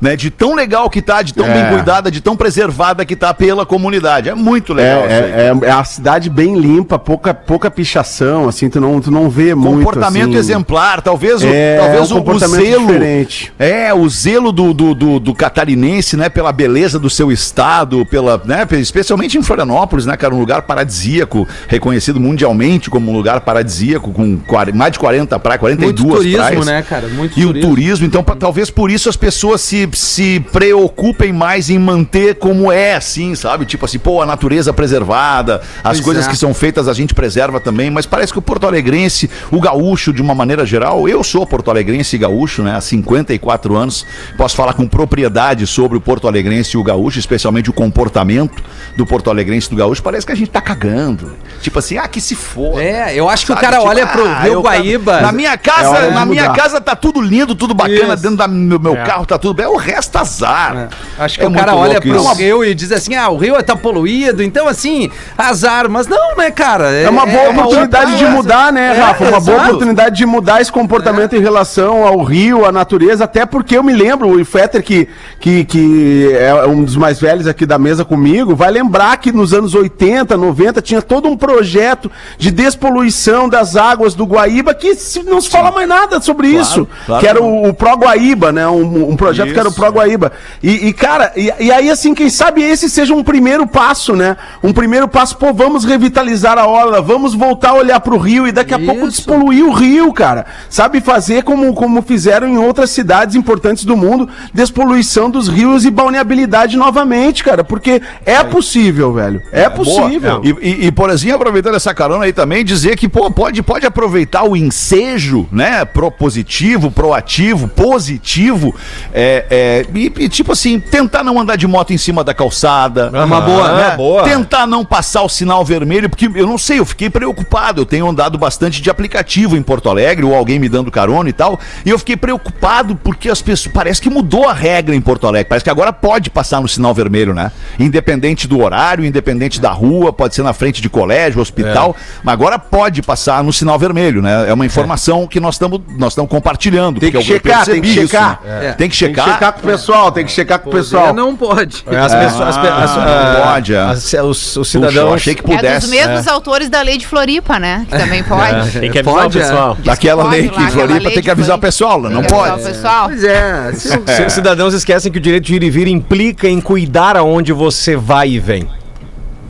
Né, 0.00 0.16
de 0.16 0.30
tão 0.30 0.54
legal 0.54 0.88
que 0.88 1.02
tá, 1.02 1.20
de 1.20 1.34
tão 1.34 1.44
É. 1.46 1.52
bem 1.52 1.74
cuidada, 1.74 2.10
de 2.10 2.20
tão 2.22 2.34
preservada 2.34 3.04
que 3.04 3.14
tá 3.14 3.34
pela 3.34 3.66
comunidade. 3.66 4.30
É 4.30 4.34
muito 4.34 4.72
legal 4.72 5.00
isso 5.04 5.14
aí. 5.14 5.30
É, 5.30 5.52
é, 5.62 5.68
é 5.68 5.70
a 5.70 5.84
cidade 5.84 6.30
bem 6.30 6.58
limpa, 6.58 6.98
pouca, 6.98 7.34
pouca 7.34 7.70
pichação, 7.70 8.48
assim, 8.48 8.70
tu 8.70 8.80
não, 8.80 8.98
tu 9.00 9.10
não 9.10 9.28
vê 9.28 9.54
muito. 9.54 9.76
comportamento 9.78 10.28
assim. 10.30 10.38
exemplar, 10.38 11.02
talvez, 11.02 11.42
o, 11.42 11.46
É, 11.46 11.76
talvez 11.78 12.10
um 12.10 12.14
o, 12.14 12.18
o 12.18 12.20
comportamento 12.24 12.64
zelo. 12.64 12.86
diferente. 12.86 13.52
É, 13.58 13.92
o 13.92 14.08
zelo 14.08 14.52
do, 14.52 14.72
do, 14.72 14.94
do, 14.94 15.20
do 15.20 15.34
catarinense, 15.34 16.16
né, 16.16 16.30
pela 16.30 16.50
beleza 16.50 16.98
do 16.98 17.10
seu 17.10 17.30
estado, 17.30 18.06
pela, 18.06 18.40
né, 18.44 18.66
especialmente 18.80 19.36
em 19.36 19.42
Florianópolis, 19.42 20.06
né, 20.06 20.16
cara, 20.16 20.34
um 20.34 20.40
lugar 20.40 20.62
paradisíaco, 20.62 21.46
reconhecido 21.68 22.18
mundialmente 22.18 22.88
como 22.88 23.10
um 23.10 23.14
lugar 23.14 23.40
paradisíaco, 23.42 24.12
com 24.12 24.38
mais 24.74 24.92
de 24.92 24.98
40 24.98 25.38
praias, 25.38 25.60
42 25.60 26.00
Muito 26.00 26.16
turismo, 26.16 26.38
praias. 26.38 26.66
né, 26.66 26.82
cara? 26.88 27.08
Muito 27.08 27.38
E 27.38 27.44
o 27.44 27.48
turismo. 27.48 27.68
turismo, 27.70 28.06
então 28.06 28.22
pa- 28.22 28.36
talvez 28.36 28.70
por 28.70 28.90
isso 28.90 29.08
as 29.08 29.16
pessoas 29.16 29.60
se, 29.60 29.88
se 29.92 30.40
preocupem 30.52 31.32
mais 31.32 31.70
em 31.70 31.78
manter 31.78 32.36
como 32.36 32.70
é, 32.70 32.94
assim, 32.94 33.34
sabe? 33.34 33.64
Tipo 33.66 33.84
assim, 33.84 33.98
pô, 33.98 34.20
a 34.22 34.26
natureza 34.26 34.72
preservada, 34.72 35.60
as 35.82 35.98
Pois 35.98 36.00
coisas 36.00 36.26
é. 36.26 36.30
que 36.30 36.36
são 36.36 36.52
feitas 36.54 36.88
a 36.88 36.92
gente 36.92 37.14
preserva 37.14 37.60
também, 37.60 37.90
mas 37.90 38.06
parece 38.06 38.32
que 38.32 38.38
o 38.38 38.42
Porto 38.42 38.66
Alegrense, 38.66 39.30
o 39.50 39.60
gaúcho 39.60 40.12
de 40.12 40.20
uma 40.22 40.34
maneira 40.34 40.64
geral, 40.66 41.08
eu 41.08 41.22
sou 41.24 41.46
Porto 41.46 41.70
Alegrense 41.70 42.16
e 42.16 42.18
gaúcho, 42.18 42.62
né, 42.62 42.74
há 42.76 42.80
54 42.80 43.76
anos, 43.76 44.06
posso 44.36 44.56
falar 44.56 44.74
com 44.74 44.86
propriedade 44.86 45.66
sobre 45.66 45.96
o 45.98 46.00
Porto 46.00 46.26
Alegrense 46.28 46.76
e 46.76 46.80
o 46.80 46.82
gaúcho, 46.84 47.18
especialmente 47.18 47.70
o 47.70 47.72
comportamento 47.72 48.62
do 48.96 49.06
Porto 49.06 49.30
Alegrense 49.30 49.66
e 49.68 49.70
do 49.70 49.76
gaúcho, 49.76 50.02
parece 50.02 50.26
que 50.26 50.32
a 50.32 50.36
gente 50.36 50.50
tá 50.50 50.60
cagando. 50.60 51.32
Tipo 51.60 51.78
assim, 51.78 51.98
ah, 51.98 52.08
que 52.08 52.20
se 52.20 52.34
for. 52.34 52.80
É, 52.80 53.14
eu 53.14 53.28
acho 53.28 53.46
que 53.46 53.52
o 53.52 53.54
Sabe, 53.54 53.66
cara 53.66 53.76
tipo, 53.78 53.88
olha 53.88 54.06
pro 54.06 54.26
ah, 54.26 54.40
Rio 54.40 54.60
Guaíba. 54.62 55.20
Na 55.20 55.32
minha 55.32 55.52
É 55.52 55.56
casa, 55.56 56.08
de 56.08 56.14
na 56.14 56.24
minha 56.24 56.44
mudar. 56.44 56.54
casa 56.56 56.80
tá 56.80 56.96
tudo 56.96 57.20
lindo, 57.20 57.54
tudo 57.54 57.74
bacana, 57.74 58.14
Isso. 58.14 58.22
dentro 58.22 58.36
do 58.36 58.48
meu, 58.48 58.78
meu 58.78 58.96
É. 58.96 59.04
carro 59.04 59.26
tá 59.26 59.38
tudo 59.38 59.54
bem. 59.54 59.66
O 59.66 59.76
resta 59.80 60.20
azar. 60.20 60.88
Acho 61.18 61.38
que 61.38 61.44
É 61.44 61.48
o 61.48 61.52
cara 61.52 61.74
olha 61.74 62.00
pro 62.00 62.14
isso. 62.16 62.32
rio 62.34 62.64
e 62.64 62.74
diz 62.74 62.92
assim: 62.92 63.14
ah, 63.14 63.28
o 63.30 63.36
rio 63.36 63.60
tá 63.62 63.74
poluído, 63.74 64.42
então 64.42 64.68
assim, 64.68 65.10
azar. 65.36 65.88
Mas 65.88 66.06
não, 66.06 66.36
né, 66.36 66.50
cara? 66.50 66.90
É 66.92 67.08
uma 67.08 67.26
boa 67.26 67.50
oportunidade 67.50 68.16
de 68.18 68.24
mudar, 68.26 68.72
né, 68.72 68.96
É, 68.96 69.00
Rafa? 69.00 69.24
Uma 69.24 69.40
boa 69.40 69.62
oportunidade 69.62 70.16
de 70.16 70.26
mudar 70.26 70.60
esse 70.60 70.70
comportamento 70.70 71.34
em 71.34 71.40
relação 71.40 72.06
ao 72.06 72.22
rio, 72.22 72.64
à 72.64 72.72
natureza, 72.72 73.24
até 73.24 73.44
porque 73.46 73.76
eu 73.76 73.82
me 73.82 73.92
lembro, 73.92 74.28
o 74.28 74.44
Fetter, 74.44 74.82
que, 74.82 75.08
que, 75.38 75.64
que 75.64 76.32
é 76.38 76.66
um 76.66 76.84
dos 76.84 76.96
mais 76.96 77.20
velhos 77.20 77.46
aqui 77.46 77.64
da 77.66 77.78
mesa 77.78 78.04
comigo, 78.04 78.54
vai 78.54 78.70
lembrar 78.70 79.16
que 79.16 79.32
nos 79.32 79.52
anos 79.54 79.74
80, 79.74 80.36
90, 80.36 80.82
tinha 80.82 81.00
todo 81.02 81.28
um 81.28 81.36
projeto 81.36 82.10
de 82.38 82.50
despoluição 82.50 83.48
das 83.48 83.76
águas 83.76 84.14
do 84.14 84.24
Guaíba 84.24 84.74
que 84.74 84.92
não 85.26 85.40
se 85.40 85.48
fala 85.48 85.70
mais 85.70 85.88
nada 85.88 86.20
sobre 86.20 86.48
isso. 86.48 86.86
claro 87.06 87.20
que 87.20 87.26
era 87.26 87.42
o, 87.42 87.68
o 87.68 87.74
Pro 87.74 87.96
Guaíba, 87.96 88.52
né? 88.52 88.66
Um, 88.68 89.10
um 89.10 89.16
projeto 89.16 89.52
que 89.52 89.58
era 89.58 89.69
o 89.70 89.74
Pro 89.74 89.90
Guaíba. 89.90 90.32
E, 90.62 90.88
e, 90.88 90.92
cara, 90.92 91.32
e, 91.36 91.52
e 91.60 91.72
aí, 91.72 91.90
assim, 91.90 92.14
quem 92.14 92.28
sabe 92.28 92.62
esse 92.62 92.88
seja 92.88 93.14
um 93.14 93.24
primeiro 93.24 93.66
passo, 93.66 94.14
né? 94.14 94.36
Um 94.62 94.72
primeiro 94.72 95.08
passo, 95.08 95.36
pô, 95.36 95.52
vamos 95.52 95.84
revitalizar 95.84 96.58
a 96.58 96.66
orla, 96.66 97.00
vamos 97.00 97.34
voltar 97.34 97.70
a 97.70 97.74
olhar 97.74 98.00
pro 98.00 98.18
rio 98.18 98.46
e 98.46 98.52
daqui 98.52 98.74
a 98.74 98.78
pouco 98.78 99.06
Isso. 99.06 99.18
despoluir 99.18 99.64
o 99.64 99.72
rio, 99.72 100.12
cara. 100.12 100.46
Sabe 100.68 101.00
fazer 101.00 101.42
como, 101.42 101.72
como 101.74 102.02
fizeram 102.02 102.48
em 102.48 102.58
outras 102.58 102.90
cidades 102.90 103.34
importantes 103.34 103.84
do 103.84 103.96
mundo, 103.96 104.28
despoluição 104.52 105.30
dos 105.30 105.48
rios 105.48 105.84
e 105.84 105.90
balneabilidade 105.90 106.76
novamente, 106.76 107.42
cara. 107.42 107.64
Porque 107.64 108.02
é 108.24 108.42
possível, 108.44 109.12
velho. 109.12 109.42
É, 109.52 109.68
possível. 109.68 110.40
Boa. 110.40 110.58
E, 110.60 110.68
e, 110.68 110.86
e, 110.86 110.92
por 110.92 111.10
exemplo, 111.10 111.36
aproveitando 111.36 111.74
essa 111.74 111.94
carona 111.94 112.24
aí 112.24 112.32
também, 112.32 112.64
dizer 112.64 112.96
que, 112.96 113.08
pô, 113.08 113.30
pode, 113.30 113.62
pode 113.62 113.86
aproveitar 113.86 114.44
o 114.44 114.56
ensejo, 114.56 115.48
né? 115.50 115.84
Propositivo, 115.84 116.90
proativo, 116.90 117.68
positivo. 117.68 118.74
É, 119.12 119.46
é, 119.50 119.59
e, 119.94 120.12
e, 120.18 120.28
tipo 120.28 120.52
assim, 120.52 120.78
tentar 120.78 121.22
não 121.24 121.38
andar 121.38 121.56
de 121.56 121.66
moto 121.66 121.92
em 121.92 121.98
cima 121.98 122.22
da 122.22 122.32
calçada. 122.34 123.10
É 123.12 123.24
uma 123.24 123.40
boa, 123.40 123.72
né? 123.72 123.90
é 123.92 123.96
boa. 123.96 124.22
Tentar 124.22 124.66
não 124.66 124.84
passar 124.84 125.22
o 125.22 125.28
sinal 125.28 125.64
vermelho, 125.64 126.08
porque 126.08 126.30
eu 126.34 126.46
não 126.46 126.58
sei, 126.58 126.78
eu 126.78 126.84
fiquei 126.84 127.08
preocupado. 127.10 127.80
Eu 127.80 127.86
tenho 127.86 128.08
andado 128.08 128.38
bastante 128.38 128.80
de 128.80 128.90
aplicativo 128.90 129.56
em 129.56 129.62
Porto 129.62 129.88
Alegre, 129.88 130.24
ou 130.24 130.34
alguém 130.34 130.58
me 130.58 130.68
dando 130.68 130.90
carona 130.90 131.28
e 131.28 131.32
tal. 131.32 131.58
E 131.84 131.90
eu 131.90 131.98
fiquei 131.98 132.16
preocupado 132.16 132.94
porque 132.96 133.28
as 133.28 133.40
pessoas. 133.42 133.72
Parece 133.72 134.00
que 134.00 134.10
mudou 134.10 134.48
a 134.48 134.52
regra 134.52 134.94
em 134.94 135.00
Porto 135.00 135.26
Alegre. 135.26 135.48
Parece 135.48 135.64
que 135.64 135.70
agora 135.70 135.92
pode 135.92 136.30
passar 136.30 136.60
no 136.60 136.68
sinal 136.68 136.94
vermelho, 136.94 137.34
né? 137.34 137.50
Independente 137.78 138.46
do 138.46 138.60
horário, 138.60 139.04
independente 139.04 139.60
da 139.60 139.70
rua, 139.70 140.12
pode 140.12 140.34
ser 140.34 140.42
na 140.42 140.52
frente 140.52 140.80
de 140.82 140.88
colégio, 140.88 141.40
hospital, 141.40 141.96
mas 142.22 142.32
agora 142.32 142.58
pode 142.58 143.02
passar 143.02 143.42
no 143.42 143.52
sinal 143.52 143.78
vermelho, 143.78 144.22
né? 144.22 144.48
É 144.48 144.52
uma 144.52 144.66
informação 144.66 145.26
que 145.26 145.40
nós 145.40 145.54
estamos 145.54 145.80
nós 145.96 146.12
estamos 146.12 146.30
compartilhando. 146.30 147.00
Tem 147.00 147.10
que 147.10 147.16
eu 147.16 147.22
checar, 147.22 147.64
tem 147.64 147.80
que 147.80 147.88
isso, 147.88 148.08
checar. 148.08 148.40
né? 148.44 148.66
É. 148.68 148.72
Tem 148.72 148.88
que 148.88 148.98
Tem 148.98 149.08
checar. 149.08 149.24
que 149.24 149.32
checar 149.32 149.39
com 149.52 149.60
o 149.60 149.62
pessoal, 149.70 150.12
tem 150.12 150.24
que 150.24 150.30
checar 150.32 150.58
com 150.58 150.68
o 150.68 150.72
pessoal. 150.72 151.08
É, 151.08 151.12
não 151.12 151.34
pode. 151.36 151.84
É, 151.90 151.96
As 151.98 152.14
pessoas, 152.14 152.48
as, 152.48 152.58
pe- 152.58 152.68
as- 152.68 152.90
Ah, 152.96 153.42
ah, 153.44 153.46
pode, 153.52 153.74
é. 153.74 153.78
as- 153.80 154.04
os, 154.12 154.22
os 154.22 154.54
Puxa, 154.54 154.64
cidadãos. 154.70 154.96
eu 154.96 155.14
achei 155.14 155.34
que 155.34 155.40
É 155.52 155.56
pudesse. 155.56 155.80
dos 155.86 155.90
mesmos 155.90 156.28
autores 156.28 156.68
da 156.68 156.82
lei 156.82 156.98
de 156.98 157.06
Floripa, 157.06 157.58
né? 157.58 157.86
Que 157.90 157.98
também 157.98 158.22
pode. 158.24 158.70
Tem 158.78 158.90
que 158.90 158.98
avisar 158.98 159.14
Pode, 159.22 159.38
o 159.38 159.40
é. 159.40 159.44
pessoal. 159.44 159.76
Daquela 159.84 160.24
pode 160.24 160.36
lei 160.36 160.48
que 160.48 160.54
Floripa 160.70 160.98
lei 161.04 161.14
tem 161.14 161.22
que 161.22 161.30
avisar 161.30 161.56
o 161.56 161.60
pessoal, 161.60 162.00
não 162.02 162.20
Tem 162.22 162.28
que 162.28 162.34
avisar 162.34 162.50
pode. 162.50 162.62
o 162.62 162.66
pessoal. 162.66 163.04
Pois 163.08 163.24
é. 163.24 163.72
se- 163.74 164.22
Os 164.26 164.32
cidadãos 164.32 164.74
esquecem 164.74 165.10
que 165.10 165.18
o 165.18 165.20
direito 165.20 165.44
de 165.44 165.54
ir 165.54 165.62
e 165.62 165.70
vir 165.70 165.88
implica 165.88 166.48
em 166.48 166.60
cuidar 166.60 167.16
aonde 167.16 167.52
você 167.52 167.96
vai 167.96 168.28
e 168.30 168.38
vem. 168.38 168.68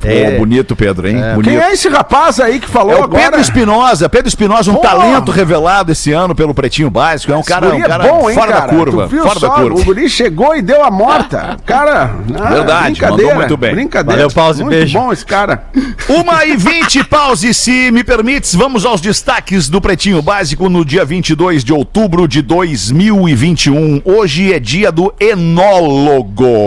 Pô, 0.00 0.38
bonito, 0.38 0.75
Pedro, 0.75 1.07
hein? 1.09 1.16
Bonito. 1.35 1.50
Quem 1.50 1.59
é 1.59 1.73
esse 1.73 1.88
rapaz 1.88 2.40
aí 2.40 2.59
que 2.59 2.69
falou 2.69 2.92
É 2.97 3.00
o 3.00 3.04
agora? 3.04 3.23
Pedro 3.25 3.40
Espinosa. 3.40 4.09
Pedro 4.09 4.28
Espinosa, 4.28 4.71
um 4.71 4.75
Pô. 4.75 4.80
talento 4.80 5.30
revelado 5.30 5.92
esse 5.92 6.11
ano 6.12 6.35
pelo 6.35 6.54
Pretinho 6.54 6.88
Básico. 6.90 7.33
É 7.33 7.37
um 7.37 7.42
cara, 7.42 7.75
um 7.75 7.80
cara 7.80 8.04
fora 8.04 8.52
da 8.52 8.62
curva. 8.62 9.02
Tu 9.04 9.09
viu 9.11 9.23
Fora 9.25 9.40
da 9.40 9.47
só? 9.49 9.54
curva. 9.54 9.80
O 9.80 9.85
guri 9.85 10.09
chegou 10.09 10.57
e 10.57 10.62
deu 10.62 10.83
a 10.83 10.90
morta. 10.90 11.57
Cara, 11.66 12.11
ah, 12.38 12.49
Verdade, 12.49 12.90
brincadeira, 12.92 13.23
mandou 13.23 13.35
muito 13.35 13.57
bem. 13.57 13.73
Brincadeira. 13.73 14.23
Valeu, 14.23 14.35
pause, 14.35 14.64
muito 14.64 14.76
beijo. 14.76 14.99
bom 14.99 15.12
esse 15.12 15.25
cara. 15.25 15.64
Uma 16.09 16.45
e 16.45 16.57
vinte, 16.57 17.04
pause, 17.04 17.52
se 17.54 17.90
me 17.90 18.02
permites. 18.02 18.54
Vamos 18.54 18.85
aos 18.85 19.00
destaques 19.00 19.69
do 19.69 19.80
Pretinho 19.80 20.21
Básico 20.23 20.69
no 20.69 20.85
dia 20.85 21.04
22 21.04 21.62
de 21.62 21.73
outubro 21.73 22.26
de 22.26 22.42
2021. 22.42 24.02
Hoje 24.04 24.52
é 24.52 24.59
dia 24.59 24.90
do 24.90 25.12
enólogo. 25.21 26.64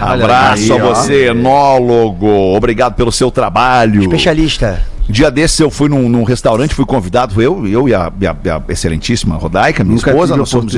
Abraço 0.00 0.72
aí, 0.72 0.80
a 0.80 0.84
ó. 0.84 0.94
você, 0.94 1.26
enólogo. 1.28 2.28
Obrigado 2.56 2.94
pelo 2.94 3.12
seu 3.12 3.30
trabalho. 3.30 4.02
Especialista. 4.02 4.80
Dia 5.08 5.30
desses 5.30 5.58
eu 5.58 5.70
fui 5.70 5.88
num, 5.88 6.08
num 6.08 6.22
restaurante, 6.22 6.74
fui 6.74 6.84
convidado, 6.84 7.40
eu, 7.40 7.66
eu 7.66 7.88
e 7.88 7.94
a, 7.94 8.12
e 8.20 8.26
a- 8.26 8.36
e 8.44 8.50
a 8.50 8.62
excelentíssima 8.68 9.36
Rodaica, 9.36 9.82
minha 9.82 9.96
Nunca 9.96 10.10
esposa, 10.10 10.36
nós 10.36 10.50
fomos 10.50 10.72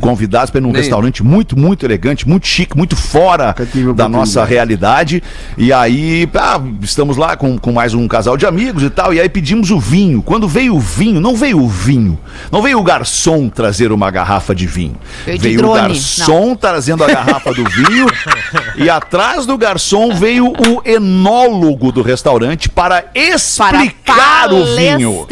convidados 0.00 0.50
para 0.50 0.58
ir 0.58 0.62
num 0.62 0.68
Nem 0.68 0.76
eu. 0.76 0.80
restaurante 0.82 1.22
muito, 1.22 1.58
muito 1.58 1.84
elegante, 1.84 2.26
muito 2.28 2.46
chique, 2.46 2.76
muito 2.76 2.96
fora 2.96 3.54
da 3.94 4.08
nossa 4.08 4.44
realidade. 4.44 5.22
E 5.58 5.72
aí, 5.72 6.28
ah, 6.34 6.60
estamos 6.82 7.16
lá 7.16 7.36
com, 7.36 7.58
com 7.58 7.72
mais 7.72 7.92
um 7.94 8.08
casal 8.08 8.36
de 8.36 8.46
amigos 8.46 8.82
e 8.82 8.88
tal, 8.90 9.12
e 9.12 9.20
aí 9.20 9.28
pedimos 9.28 9.70
o 9.70 9.78
vinho. 9.78 10.22
Quando 10.22 10.48
veio 10.48 10.74
o 10.76 10.80
vinho, 10.80 11.20
não 11.20 11.36
veio 11.36 11.60
o 11.60 11.68
vinho, 11.68 12.18
não 12.50 12.62
veio 12.62 12.78
o 12.78 12.82
garçom 12.82 13.48
trazer 13.48 13.92
uma 13.92 14.10
garrafa 14.10 14.54
de 14.54 14.66
vinho. 14.66 14.96
Veio 15.26 15.58
de 15.58 15.64
o 15.64 15.72
garçom 15.74 16.54
trazendo 16.54 17.04
a 17.04 17.06
garrafa 17.06 17.52
do 17.52 17.64
vinho, 17.64 18.06
e 18.76 18.88
atrás 18.88 19.44
do 19.44 19.58
garçom 19.58 20.14
veio 20.14 20.46
o 20.48 20.82
enólogo 20.84 21.92
do 21.92 22.00
restaurante 22.02 22.68
para 22.68 23.04
Para 23.73 23.73
explicar 23.82 24.52
o 24.52 24.64
vinho. 24.76 25.26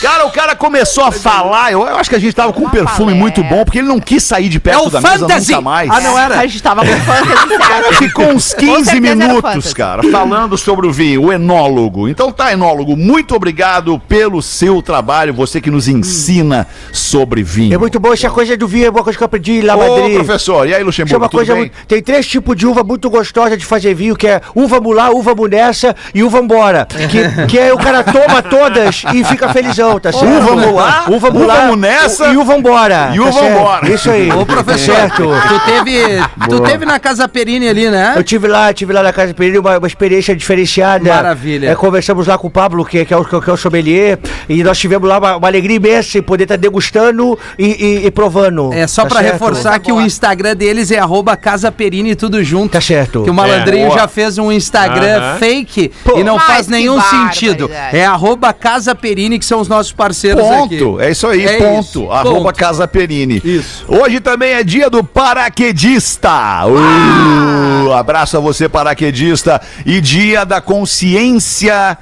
Cara, 0.00 0.26
o 0.26 0.30
cara 0.30 0.56
começou 0.56 1.04
a 1.04 1.12
falar, 1.12 1.72
eu, 1.72 1.80
eu 1.86 1.96
acho 1.96 2.10
que 2.10 2.16
a 2.16 2.18
gente 2.18 2.34
tava 2.34 2.52
com 2.52 2.64
um 2.64 2.70
perfume 2.70 3.14
muito 3.14 3.42
bom, 3.44 3.64
porque 3.64 3.78
ele 3.78 3.88
não 3.88 4.00
quis 4.00 4.22
sair 4.22 4.48
de 4.48 4.58
perto 4.58 4.88
É 4.88 4.90
da 4.90 5.00
mesa 5.00 5.18
fantasy. 5.20 5.50
nunca 5.52 5.60
mais. 5.62 5.90
Ah, 5.90 6.00
não 6.00 6.18
era? 6.18 6.38
A 6.40 6.46
gente 6.46 6.62
tava 6.62 6.84
com 6.84 6.92
fantasy 7.00 7.58
Cara, 7.58 7.92
ficou 7.94 8.26
uns 8.26 8.52
15 8.54 8.84
certeza 8.84 8.90
era 8.90 9.16
minutos, 9.16 9.74
cara, 9.74 10.02
falando 10.10 10.56
sobre 10.58 10.86
o 10.86 10.92
vinho, 10.92 11.24
o 11.24 11.32
enólogo. 11.32 12.08
Então 12.08 12.32
tá, 12.32 12.52
enólogo, 12.52 12.96
muito 12.96 13.34
obrigado 13.34 13.98
pelo 14.08 14.42
seu 14.42 14.82
trabalho, 14.82 15.32
você 15.32 15.60
que 15.60 15.70
nos 15.70 15.88
ensina 15.88 16.66
sobre 16.92 17.42
vinho. 17.42 17.74
É 17.74 17.78
muito 17.78 17.98
bom 18.00 18.12
essa 18.12 18.30
coisa 18.30 18.56
do 18.56 18.66
vinho, 18.66 18.86
é 18.86 18.90
uma 18.90 19.02
coisa 19.02 19.16
que 19.16 19.22
eu 19.22 19.26
aprendi 19.26 19.60
lá 19.62 19.76
Ô, 19.76 19.78
Madrid. 20.00 20.14
professor, 20.16 20.68
e 20.68 20.74
aí, 20.74 20.80
é 20.80 20.84
Luxemburgo, 20.84 21.16
uma 21.22 21.28
tudo 21.28 21.38
coisa 21.38 21.52
bem? 21.52 21.62
muito- 21.62 21.86
Tem 21.86 22.02
três 22.02 22.26
tipos 22.26 22.56
de 22.56 22.66
uva 22.66 22.82
muito 22.82 23.08
gostosa 23.08 23.56
de 23.56 23.64
fazer 23.64 23.94
vinho, 23.94 24.16
que 24.16 24.26
é 24.26 24.40
uva 24.54 24.80
mulá, 24.80 25.10
uva 25.10 25.34
munessa 25.34 25.94
e 26.14 26.22
uva 26.22 26.38
embora. 26.40 26.86
Que, 26.86 27.46
que 27.52 27.58
é 27.58 27.70
o 27.70 27.76
cara 27.76 28.02
toma 28.02 28.40
todas 28.40 29.02
e 29.12 29.22
fica 29.24 29.52
felizão, 29.52 30.00
tá 30.00 30.10
certo? 30.10 30.26
Uva 30.26 30.56
mulá, 30.56 31.04
uva 31.08 31.16
uva 31.28 31.30
mulá 31.30 31.66
munessa 31.66 32.28
e 32.28 32.36
uva 32.38 32.54
embora. 32.56 33.10
e 33.12 33.16
tá 33.18 33.22
uva 33.22 33.32
certo? 33.32 33.58
embora. 33.58 33.90
Isso 33.90 34.10
aí. 34.10 34.32
Ô, 34.32 34.46
professor, 34.46 34.94
Certo. 34.94 35.22
tu 35.48 35.60
teve, 35.66 36.00
tu 36.48 36.60
teve 36.60 36.86
na 36.86 36.98
Casa 36.98 37.28
Perini 37.28 37.68
ali, 37.68 37.90
né? 37.90 38.14
Eu 38.16 38.24
tive 38.24 38.48
lá, 38.48 38.72
tive 38.72 38.94
lá 38.94 39.02
na 39.02 39.12
Casa 39.12 39.34
Pereira 39.34 39.60
uma, 39.60 39.76
uma 39.76 39.86
experiência 39.86 40.34
diferenciada. 40.34 41.12
Maravilha. 41.14 41.68
É, 41.68 41.74
conversamos 41.74 42.26
lá 42.26 42.38
com 42.38 42.46
o 42.46 42.50
Pablo, 42.50 42.86
que, 42.86 43.04
que, 43.04 43.12
é, 43.12 43.16
o, 43.18 43.22
que 43.24 43.50
é 43.50 43.52
o 43.52 43.56
sommelier, 43.58 44.18
e 44.48 44.64
nós 44.64 44.78
tivemos 44.78 45.06
lá 45.06 45.18
uma, 45.18 45.36
uma 45.36 45.46
alegria 45.48 45.76
imensa 45.76 46.16
em 46.16 46.22
poder 46.22 46.44
estar 46.44 46.56
degustando 46.56 47.38
e, 47.58 47.66
e- 47.66 48.06
e 48.06 48.10
provando. 48.10 48.72
É 48.72 48.86
só 48.86 49.02
Tá 49.02 49.08
pra 49.10 49.20
certo? 49.20 49.32
reforçar 49.34 49.78
que 49.78 49.92
o 49.92 50.00
Instagram 50.00 50.56
deles 50.56 50.90
é 50.90 50.98
arroba 50.98 51.36
Casa 51.36 51.70
Perini 51.70 52.14
tudo 52.16 52.42
junto. 52.42 52.72
Tá 52.72 52.80
certo. 52.80 53.24
Que 53.24 53.30
o 53.30 53.34
malandrinho 53.34 53.84
É, 53.84 53.88
boa. 53.88 53.98
já 53.98 54.08
fez 54.08 54.38
um 54.38 54.50
Instagram 54.50 55.18
Aham. 55.18 55.38
fake 55.38 55.90
Pô. 56.04 56.18
e 56.18 56.24
não 56.24 56.38
faz 56.38 56.66
nenhum 56.68 56.96
barbaridade. 56.96 57.31
Sentido. 57.34 57.70
É 57.92 58.04
arroba 58.04 58.52
Casa 58.52 58.94
Perini, 58.94 59.38
que 59.38 59.44
são 59.44 59.60
os 59.60 59.68
nossos 59.68 59.92
parceiros 59.92 60.44
aqui. 60.44 60.78
Ponto. 60.78 61.00
É 61.00 61.10
isso 61.10 61.26
aí, 61.26 61.44
É 61.46 61.58
ponto. 61.58 61.80
isso, 61.80 62.10
Arroba 62.10 62.40
ponto. 62.44 62.58
Casa 62.58 62.86
Perini. 62.88 63.40
Isso. 63.44 63.84
Hoje 63.88 64.20
também 64.20 64.52
é 64.52 64.62
dia 64.64 64.88
do 64.90 65.02
paraquedista. 65.02 66.30
Uh, 66.66 67.92
abraço 67.92 68.36
a 68.36 68.40
você, 68.40 68.68
paraquedista. 68.68 69.60
E 69.84 70.00
dia 70.00 70.44
da 70.44 70.60
consciência. 70.60 71.96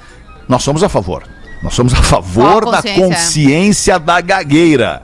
Nós 0.47 0.63
somos 0.63 0.83
a 0.83 0.89
favor. 0.89 1.23
Nós 1.63 1.73
somos 1.73 1.93
a 1.93 2.01
favor 2.01 2.63
Qual 2.63 2.71
da 2.71 2.77
consciência? 2.81 3.05
consciência 3.07 3.99
da 3.99 4.19
gagueira. 4.21 5.03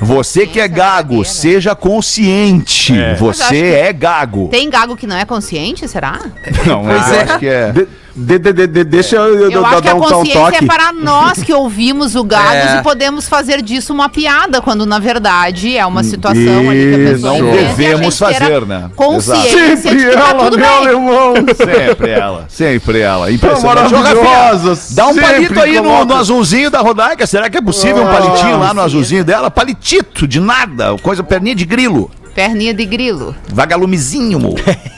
Você 0.00 0.46
que 0.46 0.60
é 0.60 0.68
Consciência 0.68 0.68
gago, 0.68 1.24
seja 1.24 1.74
consciente. 1.74 2.92
Acho 2.98 3.24
Você 3.24 3.64
é 3.74 3.92
gago. 3.92 4.48
Tem 4.48 4.70
gago 4.70 4.96
que 4.96 5.06
não 5.08 5.16
é 5.16 5.24
consciente, 5.24 5.88
será? 5.88 6.20
Não, 6.64 6.84
Pois 6.84 7.08
eu 7.08 7.14
é. 7.14 7.22
acho 7.24 7.38
que 7.40 7.48
é. 7.48 7.74
De, 8.16 8.38
de, 8.38 8.52
de, 8.52 8.66
de- 8.66 8.84
deixa 8.84 9.16
eu, 9.16 9.34
eu 9.34 9.50
Eu 9.50 9.62
dar, 9.62 9.68
acho 9.74 9.82
que 9.82 9.88
a 9.88 9.94
um, 9.94 9.98
um 9.98 10.00
consciência 10.00 10.40
toque. 10.40 10.64
é 10.64 10.66
para 10.66 10.92
nós 10.92 11.42
que 11.42 11.52
ouvimos 11.52 12.16
o 12.16 12.24
gagos 12.24 12.48
É. 12.74 12.78
e 12.78 12.82
podemos 12.82 13.28
fazer 13.28 13.62
disso 13.62 13.92
uma 13.92 14.08
piada, 14.08 14.60
quando 14.60 14.84
na 14.84 14.98
verdade 14.98 15.76
é 15.76 15.86
uma 15.86 16.02
situação 16.02 16.68
ali 16.70 16.88
que 16.88 16.94
a 16.94 17.12
pessoa. 17.12 17.38
Não 17.38 17.50
devemos 17.52 18.18
fazer, 18.18 18.66
né? 18.66 18.90
Consciência 18.96 19.76
Sempre 19.76 19.98
de 19.98 20.10
tá 20.10 20.30
ela, 20.30 20.44
tudo 20.44 20.58
meu 20.58 20.68
bem. 20.68 20.76
alemão. 20.78 21.34
Sempre 21.56 22.10
ela, 22.10 22.44
sempre 22.48 22.98
ela. 23.00 23.30
Impressionante. 23.30 23.92
Maravilhosa, 23.94 24.94
Dá 24.94 25.06
um 25.06 25.14
sempre 25.14 25.30
palito 25.32 25.60
aí 25.60 25.80
no, 25.80 26.04
no 26.04 26.14
azulzinho 26.16 26.70
da 26.70 26.80
Rodaica. 26.80 27.26
Será 27.26 27.48
que 27.48 27.56
é 27.58 27.60
possível 27.62 28.02
um 28.02 28.08
Ah, 28.08 28.14
palitinho 28.18 28.58
lá 28.58 28.74
no 28.74 28.80
azulzinho 28.80 29.24
dela? 29.24 29.50
Palitito, 29.50 30.26
de 30.26 30.40
nada. 30.40 30.96
Coisa 30.98 31.22
perninha 31.22 31.54
de 31.54 31.64
grilo. 31.64 32.10
Perninha 32.34 32.74
de 32.74 32.84
grilo. 32.84 33.34
Vagalumezinho, 33.52 34.38
mo. 34.40 34.54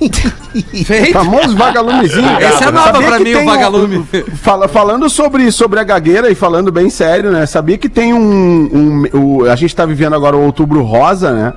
Feito. 0.84 1.12
Famoso 1.12 1.56
vagalumezinho. 1.56 2.28
Essa 2.40 2.64
é 2.66 2.70
nova 2.70 3.02
pra 3.02 3.18
mim, 3.20 3.34
o 3.34 3.44
vagalume. 3.44 4.06
fala- 4.42 4.66
falando 4.68 5.08
sobre, 5.10 5.50
sobre 5.52 5.78
a 5.80 5.84
gagueira 5.84 6.30
e 6.30 6.34
falando 6.34 6.72
bem 6.72 6.88
sério, 6.88 7.30
né? 7.30 7.44
Sabia 7.46 7.76
que 7.76 7.88
tem 7.88 8.14
um. 8.14 8.20
um- 8.22 9.18
o- 9.42 9.44
a 9.50 9.56
gente 9.56 9.74
tá 9.76 9.84
vivendo 9.84 10.14
agora 10.14 10.36
o 10.36 10.42
outubro 10.44 10.82
rosa, 10.82 11.32
né? 11.32 11.52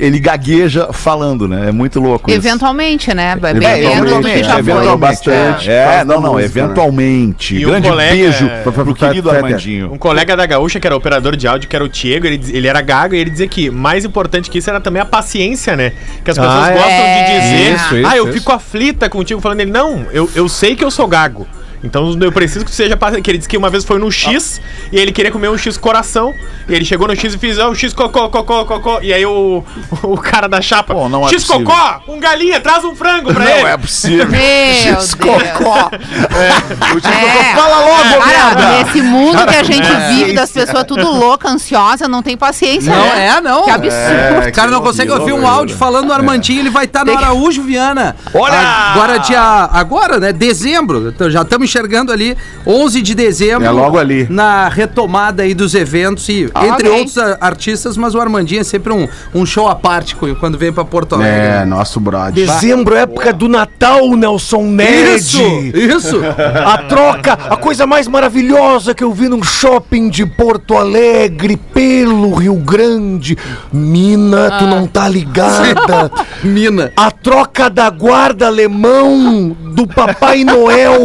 Ele 0.00 0.18
gagueja 0.20 0.92
falando, 0.92 1.48
né? 1.48 1.68
É 1.68 1.72
muito 1.72 1.98
louco. 2.00 2.30
isso. 2.30 2.38
Eventualmente, 2.38 3.12
né? 3.14 3.36
Bem 3.36 3.66
É, 3.66 3.84
eventualmente, 3.96 4.44
já 4.44 4.44
é, 4.44 4.50
foi. 4.52 4.58
eventualmente. 4.60 4.98
bastante. 5.00 5.70
É, 5.70 5.84
Faz 5.86 6.06
não, 6.06 6.20
não, 6.20 6.34
né? 6.36 6.44
eventualmente. 6.44 7.56
E 7.56 7.66
um 7.66 7.70
Grande 7.70 7.88
colega- 7.88 8.12
beijo 8.12 8.46
é, 8.46 8.62
pro 8.62 8.94
querido. 8.94 9.30
Armandinho. 9.30 9.92
Um 9.92 9.98
colega 9.98 10.36
da 10.36 10.46
Gaúcha, 10.46 10.78
que 10.78 10.86
era 10.86 10.96
operador 10.96 11.34
de 11.36 11.46
áudio, 11.48 11.63
que 11.66 11.74
era 11.76 11.84
o 11.84 11.88
Diego, 11.88 12.26
ele, 12.26 12.40
ele 12.56 12.66
era 12.68 12.80
gago, 12.80 13.14
e 13.14 13.18
ele 13.18 13.30
dizia 13.30 13.46
que 13.48 13.70
mais 13.70 14.04
importante 14.04 14.50
que 14.50 14.58
isso 14.58 14.68
era 14.70 14.80
também 14.80 15.00
a 15.00 15.04
paciência, 15.04 15.76
né? 15.76 15.92
Que 16.24 16.30
as 16.30 16.36
pessoas 16.38 16.54
Ah, 16.64 16.70
é. 16.70 16.74
gostam 16.74 16.90
de 16.90 17.40
dizer, 17.40 17.74
Isso, 17.74 17.96
isso, 17.96 18.06
ah, 18.08 18.16
eu 18.16 18.24
isso. 18.24 18.32
fico 18.38 18.52
aflita 18.52 19.08
contigo, 19.08 19.40
falando 19.40 19.60
ele, 19.60 19.70
não, 19.70 20.06
eu, 20.12 20.30
eu 20.34 20.48
sei 20.48 20.74
que 20.76 20.84
eu 20.84 20.90
sou 20.90 21.06
gago. 21.06 21.46
Então 21.84 22.16
eu 22.20 22.32
preciso 22.32 22.64
que 22.64 22.70
seja 22.70 22.96
paciente. 22.96 23.22
Que 23.22 23.30
ele 23.30 23.38
disse 23.38 23.48
que 23.48 23.56
uma 23.56 23.70
vez 23.70 23.84
foi 23.84 23.98
no 23.98 24.10
X 24.10 24.60
e 24.90 24.98
ele 24.98 25.12
queria 25.12 25.30
comer 25.30 25.48
um 25.48 25.58
X 25.58 25.76
coração. 25.76 26.34
E 26.68 26.74
ele 26.74 26.84
chegou 26.84 27.06
no 27.06 27.14
X 27.14 27.34
e 27.34 27.38
fez, 27.38 27.58
ó, 27.58 27.68
o 27.70 27.74
X 27.74 27.92
cocô, 27.92 28.28
cocô, 28.30 28.64
cocô. 28.64 28.98
E 29.02 29.12
aí 29.12 29.24
o, 29.26 29.62
o 30.02 30.16
cara 30.16 30.48
da 30.48 30.60
chapa, 30.60 30.94
Pô, 30.94 31.08
não 31.08 31.24
é 31.26 31.28
X 31.28 31.44
possível. 31.44 31.66
cocó, 31.66 32.00
um 32.08 32.18
galinha, 32.18 32.58
traz 32.60 32.84
um 32.84 32.94
frango 32.94 33.32
pra 33.32 33.44
ele. 33.50 33.62
Não 33.62 33.68
é 33.68 33.76
possível. 33.76 34.26
Meu 34.28 34.40
Deus. 34.94 35.14
Cocó. 35.14 35.90
É. 35.92 37.54
Fala 37.54 37.80
logo, 37.80 38.24
Cara, 38.24 38.54
merda! 38.54 38.84
nesse 38.84 39.02
mundo 39.02 39.46
que 39.46 39.54
a 39.56 39.62
gente 39.62 39.88
vive, 40.08 40.32
das 40.32 40.50
pessoas 40.50 40.84
tudo 40.84 41.08
louca, 41.10 41.48
ansiosa, 41.48 42.08
não 42.08 42.22
tem 42.22 42.36
paciência, 42.36 42.94
Não, 42.94 43.04
né? 43.04 43.26
é, 43.36 43.40
não. 43.40 43.64
Que 43.64 43.70
absurdo. 43.70 44.48
O 44.48 44.52
cara 44.52 44.70
não 44.70 44.80
consegue 44.80 45.10
ouvir 45.12 45.32
um 45.32 45.46
áudio 45.46 45.76
falando 45.76 46.06
do 46.06 46.12
Armandinho, 46.12 46.60
ele 46.60 46.70
vai 46.70 46.84
estar 46.86 47.04
no 47.04 47.16
Araújo 47.16 47.62
Viana. 47.62 48.16
Olha! 48.32 48.58
Agora, 48.58 49.18
dia. 49.18 49.40
Agora, 49.72 50.18
né? 50.18 50.32
Dezembro. 50.32 51.08
Então, 51.08 51.30
já 51.30 51.42
estamos 51.42 51.70
enxergando 51.74 52.12
ali, 52.12 52.36
11 52.66 53.02
de 53.02 53.14
dezembro. 53.14 53.64
É 53.66 53.70
logo 53.70 53.98
ali. 53.98 54.26
Na 54.30 54.68
retomada 54.68 55.42
aí 55.42 55.54
dos 55.54 55.74
eventos 55.74 56.28
e 56.28 56.48
Ah, 56.54 56.66
entre 56.68 56.88
ok. 56.88 56.98
outros 57.00 57.18
artistas, 57.40 57.96
mas 57.96 58.14
o 58.14 58.20
Armandinho 58.20 58.60
é 58.60 58.64
sempre 58.64 58.92
um, 58.92 59.08
um 59.34 59.44
show 59.44 59.66
à 59.68 59.74
parte 59.74 60.14
quando 60.38 60.56
vem 60.56 60.72
pra 60.72 60.84
Porto 60.84 61.16
Alegre. 61.16 61.34
É, 61.34 61.64
nosso 61.64 61.98
brother. 61.98 62.32
Dezembro, 62.32 62.94
época 62.94 63.32
do 63.32 63.48
Natal, 63.48 64.08
Nelson 64.16 64.62
Ned. 64.62 65.16
Isso! 65.16 65.42
Isso! 65.74 66.20
A 66.64 66.78
troca, 66.78 67.32
a 67.32 67.56
coisa 67.56 67.86
mais 67.86 68.06
maravilhosa 68.06 68.94
que 68.94 69.02
eu 69.02 69.12
vi 69.12 69.28
num 69.28 69.42
shopping 69.42 70.08
de 70.08 70.24
Porto 70.24 70.76
Alegre, 70.76 71.56
pelo 71.56 72.34
Rio 72.34 72.54
Grande. 72.54 73.36
Mina, 73.72 74.58
tu 74.58 74.66
não 74.66 74.86
tá 74.86 75.08
ligada? 75.08 76.10
Mina. 76.44 76.92
A 76.96 77.10
troca 77.10 77.68
da 77.68 77.90
guarda 77.90 78.46
alemão 78.46 79.56
do 79.74 79.86
Papai 79.86 80.44
Noel. 80.44 81.00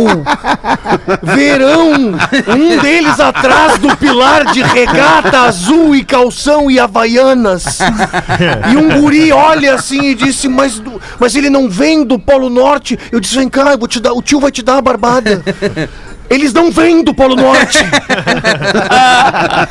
Verão, 1.24 2.14
um 2.56 2.78
deles 2.78 3.20
atrás 3.20 3.80
do 3.80 3.98
pilar 3.98 4.54
de 4.54 4.62
regata 4.62 5.42
azul 5.42 5.96
e 5.96 6.04
calção 6.04 6.70
e 6.70 6.80
havaianas. 6.80 7.80
E 8.72 8.78
um 8.78 9.02
guri 9.02 9.32
olha 9.32 9.74
assim 9.74 10.12
e 10.12 10.16
disse: 10.16 10.48
Mas, 10.48 10.82
mas 11.20 11.36
ele 11.36 11.50
não 11.50 11.68
vem 11.68 12.06
do 12.06 12.20
Polo 12.20 12.50
Norte. 12.50 12.98
Eu 13.12 13.20
disse: 13.20 13.36
Vem 13.36 13.50
cá, 13.50 13.72
eu 13.72 13.80
vou 13.80 13.88
te 13.88 14.00
dar, 14.00 14.14
o 14.14 14.22
tio 14.22 14.40
vai 14.40 14.52
te 14.52 14.62
dar 14.62 14.78
a 14.78 14.82
barbada. 14.82 15.44
Eles 16.30 16.54
não 16.54 16.72
vêm 16.72 17.04
do 17.04 17.14
Polo 17.14 17.36
Norte. 17.36 17.80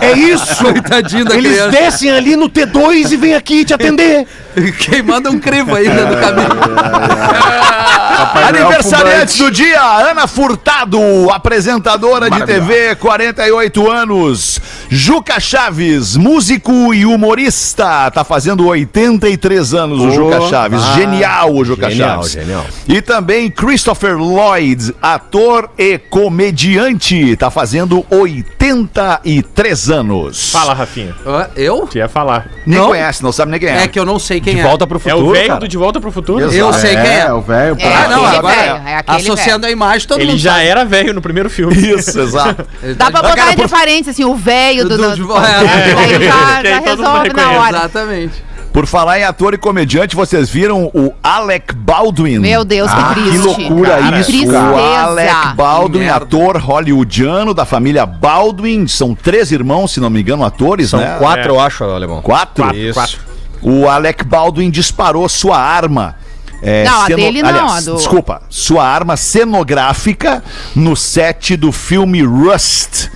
é 0.00 0.12
isso. 0.12 0.64
Coitadinho 0.64 1.24
da 1.24 1.36
Eles 1.36 1.52
criança. 1.52 1.70
descem 1.70 2.10
ali 2.10 2.34
no 2.34 2.50
T2 2.50 3.12
e 3.12 3.16
vêm 3.16 3.34
aqui 3.34 3.64
te 3.64 3.72
atender. 3.72 4.26
Quem 4.78 5.02
manda 5.02 5.30
um 5.30 5.38
crivo 5.38 5.74
ainda 5.74 6.06
no 6.06 6.16
caminho. 6.16 6.48
Aniversariante 8.48 9.38
do 9.38 9.50
dia, 9.50 9.80
Ana 9.80 10.26
Furtado, 10.26 10.98
apresentadora 11.30 12.30
de 12.30 12.44
TV, 12.44 12.94
48 12.96 13.90
anos. 13.90 14.60
Juca 14.90 15.38
Chaves, 15.38 16.16
músico 16.16 16.94
e 16.94 17.04
humorista, 17.04 18.10
tá 18.10 18.24
fazendo 18.24 18.66
83 18.66 19.74
anos 19.74 20.00
o 20.00 20.10
Juca 20.10 20.40
Chaves. 20.48 20.82
genial 20.94 21.54
o 21.54 21.62
Juca 21.64 21.90
Genial, 21.90 22.22
Chaves. 22.22 22.32
genial. 22.32 22.64
E 22.88 23.02
também 23.02 23.50
Christopher 23.50 24.16
Lloyd, 24.16 24.94
ator 25.02 25.68
e 25.76 25.98
comediante, 25.98 27.36
tá 27.36 27.50
fazendo 27.50 28.04
83 28.10 29.90
anos. 29.90 30.50
Fala, 30.52 30.72
Rafinha. 30.72 31.14
Eu? 31.54 31.86
Tu 31.86 31.98
ia 31.98 32.08
falar. 32.08 32.48
Nem 32.66 32.78
Não. 32.78 32.88
conhece, 32.88 33.22
não 33.22 33.30
sabe 33.32 33.50
nem 33.50 33.60
quem 33.60 33.68
é. 33.68 33.82
É 33.84 33.88
que 33.88 33.98
eu 33.98 34.06
não 34.06 34.18
sei 34.18 34.40
quem 34.40 34.54
De 34.54 34.60
é. 34.60 34.62
volta 34.64 34.86
pro 34.86 34.96
É 34.96 35.00
futuro. 35.00 35.26
o 35.26 35.32
velho 35.32 35.58
do 35.60 35.68
De 35.68 35.76
Volta 35.76 36.00
pro 36.00 36.10
Futuro. 36.10 36.40
Exato. 36.44 36.56
Eu 36.56 36.72
sei 36.72 36.96
quem 36.96 37.10
é. 37.14 37.32
o 37.32 37.40
velho. 37.42 37.76
É, 37.78 37.94
Ah, 37.94 38.08
não, 38.08 38.24
agora 38.24 38.54
velho, 38.56 38.82
é 38.88 38.94
aquele 38.96 39.18
associando 39.18 39.66
a 39.66 39.70
imagem, 39.70 40.08
todo 40.08 40.20
Ele 40.20 40.30
mundo 40.32 40.40
já 40.40 40.52
sabe. 40.54 40.66
era 40.66 40.84
velho 40.84 41.12
no 41.12 41.20
primeiro 41.20 41.50
filme. 41.50 41.74
Isso, 41.76 42.18
exato. 42.20 42.66
Dá 42.96 43.10
pra 43.10 43.22
botar 43.22 43.52
entre 43.52 43.68
parênteses, 43.68 44.08
assim, 44.08 44.24
o 44.24 44.34
velho 44.34 44.77
do... 44.84 44.96
Do- 44.96 44.96
do- 45.16 45.26
do- 45.26 45.36
é, 45.36 46.20
já, 46.20 46.62
já 46.70 46.80
resolve 46.80 47.32
na 47.34 47.50
hora. 47.52 47.78
Exatamente. 47.78 48.48
Por 48.72 48.86
falar 48.86 49.18
em 49.18 49.24
ator 49.24 49.54
e 49.54 49.58
comediante, 49.58 50.14
vocês 50.14 50.48
viram 50.50 50.84
o 50.94 51.12
Alec 51.22 51.74
Baldwin? 51.74 52.38
Meu 52.38 52.64
Deus, 52.64 52.90
que 52.92 53.14
triste. 53.14 53.30
que 53.30 53.38
loucura 53.38 53.96
Que 53.96 54.20
isso, 54.20 54.30
tristeza. 54.30 54.60
O 54.70 54.76
Alec 54.94 55.54
Baldwin, 55.56 56.08
ator 56.08 56.58
hollywoodiano 56.58 57.54
da 57.54 57.64
família 57.64 58.04
Baldwin. 58.06 58.86
São 58.86 59.14
três 59.14 59.50
irmãos, 59.50 59.92
se 59.92 60.00
não 60.00 60.10
me 60.10 60.20
engano, 60.20 60.44
atores, 60.44 60.90
São 60.90 61.00
né? 61.00 61.16
quatro, 61.18 61.52
eu 61.52 61.58
acho, 61.60 61.82
alemão. 61.82 62.20
Quatro? 62.22 62.62
Quatro, 62.64 62.78
Isso. 62.78 62.94
quatro. 62.94 63.18
O 63.62 63.88
Alec 63.88 64.22
Baldwin 64.24 64.70
disparou 64.70 65.28
sua 65.28 65.58
arma. 65.58 66.14
é, 66.62 66.84
Não, 66.84 67.02
a 67.02 67.06
dele 67.08 67.42
não, 67.42 67.70
a 67.72 67.80
do- 67.80 67.96
Desculpa, 67.96 68.42
sua 68.50 68.84
arma 68.86 69.16
cenográfica 69.16 70.42
no 70.76 70.94
set 70.94 71.56
do 71.56 71.72
filme 71.72 72.22
Rust 72.22 73.08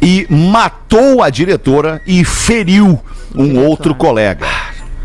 e 0.00 0.26
matou 0.30 1.22
a 1.22 1.30
diretora 1.30 2.00
e 2.06 2.24
feriu 2.24 3.00
um 3.34 3.58
outro 3.64 3.94
colega. 3.94 4.46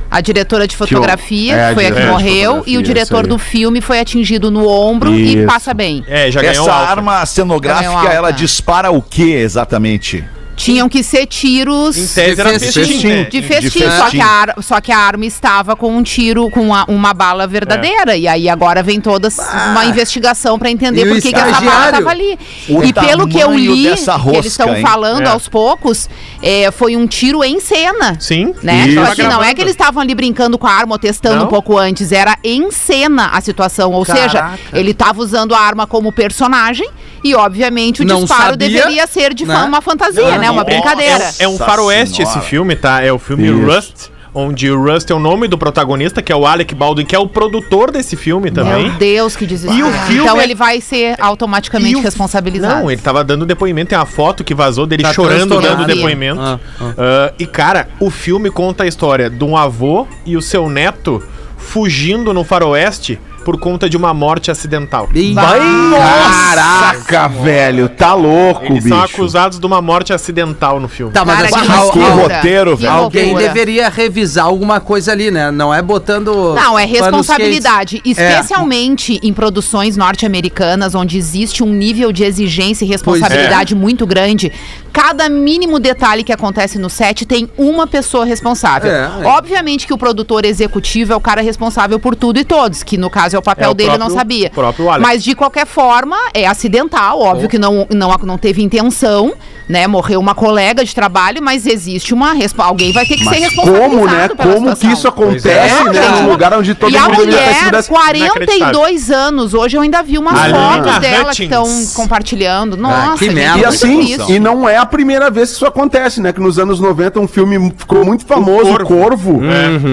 A 0.09 0.21
diretora 0.21 0.67
de 0.67 0.75
fotografia 0.77 1.55
É, 1.55 1.73
foi 1.73 1.87
a 1.87 1.91
que 1.91 2.05
morreu 2.05 2.63
e 2.67 2.77
o 2.77 2.83
diretor 2.83 3.25
do 3.25 3.39
filme 3.39 3.81
foi 3.81 3.99
atingido 3.99 4.51
no 4.51 4.67
ombro 4.67 5.11
e 5.11 5.37
Isso. 5.37 5.47
passa 5.47 5.73
bem. 5.73 6.03
É, 6.07 6.29
já 6.29 6.39
ganhou 6.39 6.65
Essa 6.67 6.71
Alfa. 6.75 6.91
arma 6.91 7.25
cenográfica, 7.25 7.87
Ganhou 7.89 7.99
alta. 7.99 8.13
ela 8.13 8.29
dispara 8.31 8.91
o 8.91 9.01
que 9.01 9.31
exatamente? 9.33 10.23
Tinham 10.55 10.87
que 10.87 11.03
ser 11.03 11.25
tiros 11.25 11.97
Em 11.97 12.07
tese 12.07 12.39
era 12.41 12.49
festim. 12.59 12.83
festim, 12.85 13.07
né? 13.07 13.23
de 13.25 13.41
festim, 13.41 13.69
festim. 13.81 13.89
Só, 13.97 14.09
que 14.09 14.21
a, 14.21 14.55
só 14.61 14.81
que 14.81 14.91
a 14.91 14.97
arma 14.97 15.25
estava 15.25 15.75
com 15.75 15.95
um 15.95 16.03
tiro, 16.03 16.49
com 16.49 16.73
a- 16.73 16.85
uma 16.87 17.13
bala 17.13 17.45
verdadeira. 17.47 18.15
E 18.15 18.27
aí 18.27 18.47
agora 18.47 18.81
vem 18.83 19.01
toda 19.01 19.29
uma 19.71 19.85
investigação 19.85 20.57
pra 20.59 20.69
entender 20.69 21.05
E 21.05 21.09
por 21.09 21.21
que, 21.21 21.31
que 21.33 21.39
essa 21.39 21.61
bala 21.61 21.85
estava 21.85 22.09
ali. 22.09 22.37
O 22.69 22.83
e 22.83 22.93
pelo 22.93 23.27
que 23.27 23.39
eu 23.39 23.53
li, 23.53 23.83
dessa 23.89 24.19
que 24.19 24.29
eles 24.29 24.45
estão 24.45 24.67
rosca, 24.67 24.81
falando 24.81 25.23
É. 25.27 25.29
aos 25.29 25.47
poucos, 25.47 26.09
é, 26.41 26.71
foi 26.71 26.95
um 26.95 27.07
tiro 27.07 27.43
em 27.43 27.59
cena. 27.59 28.15
Sim. 28.19 28.53
Né? 28.63 28.85
Então, 28.89 29.03
assim, 29.03 29.23
não 29.23 29.43
é 29.43 29.53
que 29.53 29.61
eles 29.61 29.71
estavam 29.73 30.01
ali 30.01 30.13
brincando 30.15 30.57
com 30.57 30.67
a 30.67 30.71
arma 30.71 30.93
ou 30.95 30.99
testando 30.99 31.37
Não. 31.37 31.45
um 31.45 31.49
pouco 31.49 31.77
antes, 31.77 32.11
era 32.11 32.37
em 32.43 32.71
cena 32.71 33.27
a 33.33 33.41
situação. 33.41 33.91
Ou 33.91 34.05
seja, 34.05 34.51
ele 34.71 34.91
estava 34.91 35.19
usando 35.21 35.53
a 35.55 35.59
arma 35.59 35.87
como 35.87 36.11
personagem 36.11 36.87
e, 37.23 37.33
obviamente, 37.35 38.01
o 38.01 38.05
Não 38.05 38.21
disparo 38.21 38.51
sabia, 38.51 38.69
deveria 38.69 39.07
ser 39.07 39.33
de 39.33 39.45
né? 39.45 39.55
fã- 39.55 39.65
uma 39.65 39.81
fantasia, 39.81 40.37
né? 40.37 40.49
Uma 40.51 40.61
É- 40.61 40.65
brincadeira. 40.65 41.23
É, 41.39 41.43
é 41.43 41.47
um 41.47 41.53
Nossa 41.53 41.65
faroeste 41.65 42.21
esse 42.21 42.39
filme, 42.41 42.75
tá? 42.75 43.01
É 43.01 43.11
o 43.11 43.19
filme 43.19 43.47
Isso. 43.47 43.65
Rust. 43.65 44.13
Onde 44.35 44.67
o 44.71 44.83
Rust 44.83 45.11
é 45.11 45.13
o 45.13 45.19
nome 45.19 45.47
do 45.47 45.59
protagonista, 45.59 46.19
que 46.19 46.31
é 46.31 46.35
o 46.35 46.43
Alec 46.47 46.73
Baldwin, 46.73 47.05
que 47.05 47.15
é 47.15 47.19
o 47.19 47.27
produtor 47.27 47.91
desse 47.91 48.15
filme 48.15 48.49
também. 48.49 48.89
Meu 48.89 48.97
Deus, 48.97 49.35
que 49.35 49.45
desespero. 49.45 49.77
E 49.79 49.83
o 49.83 49.93
filme 50.07 50.23
então 50.23 50.41
é- 50.41 50.43
ele 50.43 50.55
vai 50.55 50.81
ser 50.81 51.15
automaticamente 51.21 51.91
E 51.93 51.95
o- 51.95 52.01
responsabilizado. 52.01 52.81
Não, 52.81 52.89
ele 52.89 52.99
tava 52.99 53.23
dando 53.23 53.45
depoimento, 53.45 53.89
tem 53.89 53.97
a 53.97 54.07
foto 54.07 54.43
que 54.43 54.55
vazou 54.55 54.87
dele 54.87 55.03
Tá 55.03 55.13
chorando 55.13 55.61
dando 55.61 55.85
depoimento. 55.85 56.41
Ah, 56.41 56.59
Ah, 56.97 57.31
e, 57.37 57.45
cara, 57.45 57.87
o 57.99 58.09
filme 58.09 58.49
conta 58.49 58.85
a 58.85 58.87
história 58.87 59.29
de 59.29 59.43
um 59.43 59.55
avô 59.55 60.07
e 60.25 60.35
o 60.35 60.41
seu 60.41 60.67
neto 60.67 61.21
fugindo 61.55 62.33
no 62.33 62.43
faroeste 62.43 63.19
por 63.43 63.59
conta 63.59 63.89
de 63.89 63.97
uma 63.97 64.13
morte 64.13 64.49
acidental. 64.49 65.07
Ih, 65.13 65.35
Caraca, 65.35 67.27
velho, 67.27 67.89
tá 67.89 68.13
louco, 68.13 68.65
Eles 68.65 68.83
bicho. 68.83 68.95
são 68.95 69.03
acusados 69.03 69.59
de 69.59 69.65
uma 69.65 69.81
morte 69.81 70.13
acidental 70.13 70.79
no 70.79 70.87
filme. 70.87 71.11
Tá, 71.13 71.25
mas 71.25 71.49
Cara, 71.49 71.61
assim, 71.61 71.91
que 71.91 72.01
al- 72.01 72.15
roteiro, 72.17 72.77
Que 72.77 72.83
velho. 72.83 72.93
alguém 72.93 73.35
deveria 73.35 73.89
revisar 73.89 74.45
alguma 74.45 74.79
coisa 74.79 75.11
ali, 75.11 75.29
né? 75.31 75.51
Não 75.51 75.73
é 75.73 75.81
botando. 75.81 76.53
Não, 76.55 76.77
é 76.77 76.85
panos 76.87 76.99
responsabilidade. 76.99 77.99
quentes. 77.99 78.17
É. 78.17 78.29
Especialmente 78.31 79.19
em 79.23 79.33
produções 79.33 79.97
norte-americanas, 79.97 80.95
onde 80.95 81.17
existe 81.17 81.63
um 81.63 81.69
nível 81.69 82.11
de 82.11 82.23
exigência 82.23 82.85
e 82.85 82.87
responsabilidade 82.87 83.75
muito 83.75 84.05
grande. 84.05 84.51
Cada 84.93 85.27
mínimo 85.27 85.79
detalhe 85.79 86.23
que 86.23 86.31
acontece 86.31 86.77
no 86.77 86.87
set 86.89 87.25
tem 87.25 87.49
uma 87.57 87.87
pessoa 87.87 88.23
responsável. 88.25 88.91
É, 88.91 89.11
é. 89.23 89.25
Obviamente 89.25 89.87
que 89.87 89.93
o 89.93 89.97
produtor 89.97 90.45
executivo 90.45 91.11
é 91.11 91.15
o 91.15 91.19
cara 91.19 91.41
responsável 91.41 91.99
por 91.99 92.15
tudo 92.15 92.39
e 92.39 92.43
todos, 92.45 92.83
que 92.83 92.95
no 92.95 93.09
caso 93.09 93.35
é 93.35 93.39
o 93.39 93.41
papel 93.41 93.69
É 93.69 93.71
o 93.71 93.73
dele, 93.73 93.89
eu 93.89 93.93
não 93.93 94.05
próprio- 94.05 94.17
sabia. 94.19 94.49
próprio 94.51 94.89
Alex. 94.89 95.01
Mas 95.09 95.23
de 95.23 95.33
qualquer 95.35 95.65
forma, 95.65 96.15
é 96.33 96.45
acidental, 96.45 97.19
óbvio 97.19 97.49
que 97.49 97.57
não, 97.57 97.87
não, 97.89 98.15
não 98.23 98.37
teve 98.37 98.61
intenção, 98.61 99.33
né? 99.67 99.87
Morreu 99.87 100.19
uma 100.19 100.35
colega 100.35 100.85
de 100.85 100.93
trabalho, 100.93 101.41
mas 101.41 101.65
existe 101.65 102.13
uma 102.13 102.33
alguém 102.59 102.91
vai 102.91 103.05
ter 103.05 103.15
que 103.17 103.23
ser 103.23 103.29
Mas 103.31 103.39
responsabilizado 103.39 103.89
como, 103.95 104.05
né? 104.05 104.27
pela 104.27 104.53
Como 104.53 104.69
que 104.69 104.75
situação. 104.75 104.91
isso 104.93 105.07
acontece, 105.07 105.47
É, 105.49 105.83
né? 105.91 106.09
Num 106.21 106.29
lugar 106.29 106.53
onde 106.53 106.75
todo 106.75 106.91
e 106.93 106.97
a 106.97 107.01
mundo 107.03 107.15
sido 107.15 107.25
mulher, 107.25 107.71
dessa- 107.71 107.89
42 107.89 109.09
anos, 109.09 109.53
hoje 109.55 109.75
eu 109.77 109.81
ainda 109.81 110.03
vi 110.03 110.17
umas 110.19 110.39
fotos 110.51 110.99
dela 110.99 111.33
que 111.33 111.43
estão 111.43 111.63
Hutchins. 111.63 111.93
compartilhando. 111.93 112.77
Nossa, 112.77 113.17
que 113.17 113.25
gente, 113.25 113.35
merda. 113.35 113.59
E 113.59 113.65
assim, 113.65 114.17
e 114.29 114.39
não 114.39 114.67
é 114.67 114.82
a 114.83 114.85
primeira 114.85 115.29
vez 115.31 115.49
que 115.49 115.55
isso 115.55 115.65
acontece, 115.65 116.21
né? 116.21 116.31
Que 116.31 116.39
nos 116.39 116.59
anos 116.59 116.79
90 116.79 117.19
um 117.19 117.27
filme 117.27 117.73
ficou 117.75 118.05
muito 118.05 118.25
famoso, 118.25 118.71
O 118.73 118.83
Corvo. 118.85 119.39
Corvo, 119.39 119.41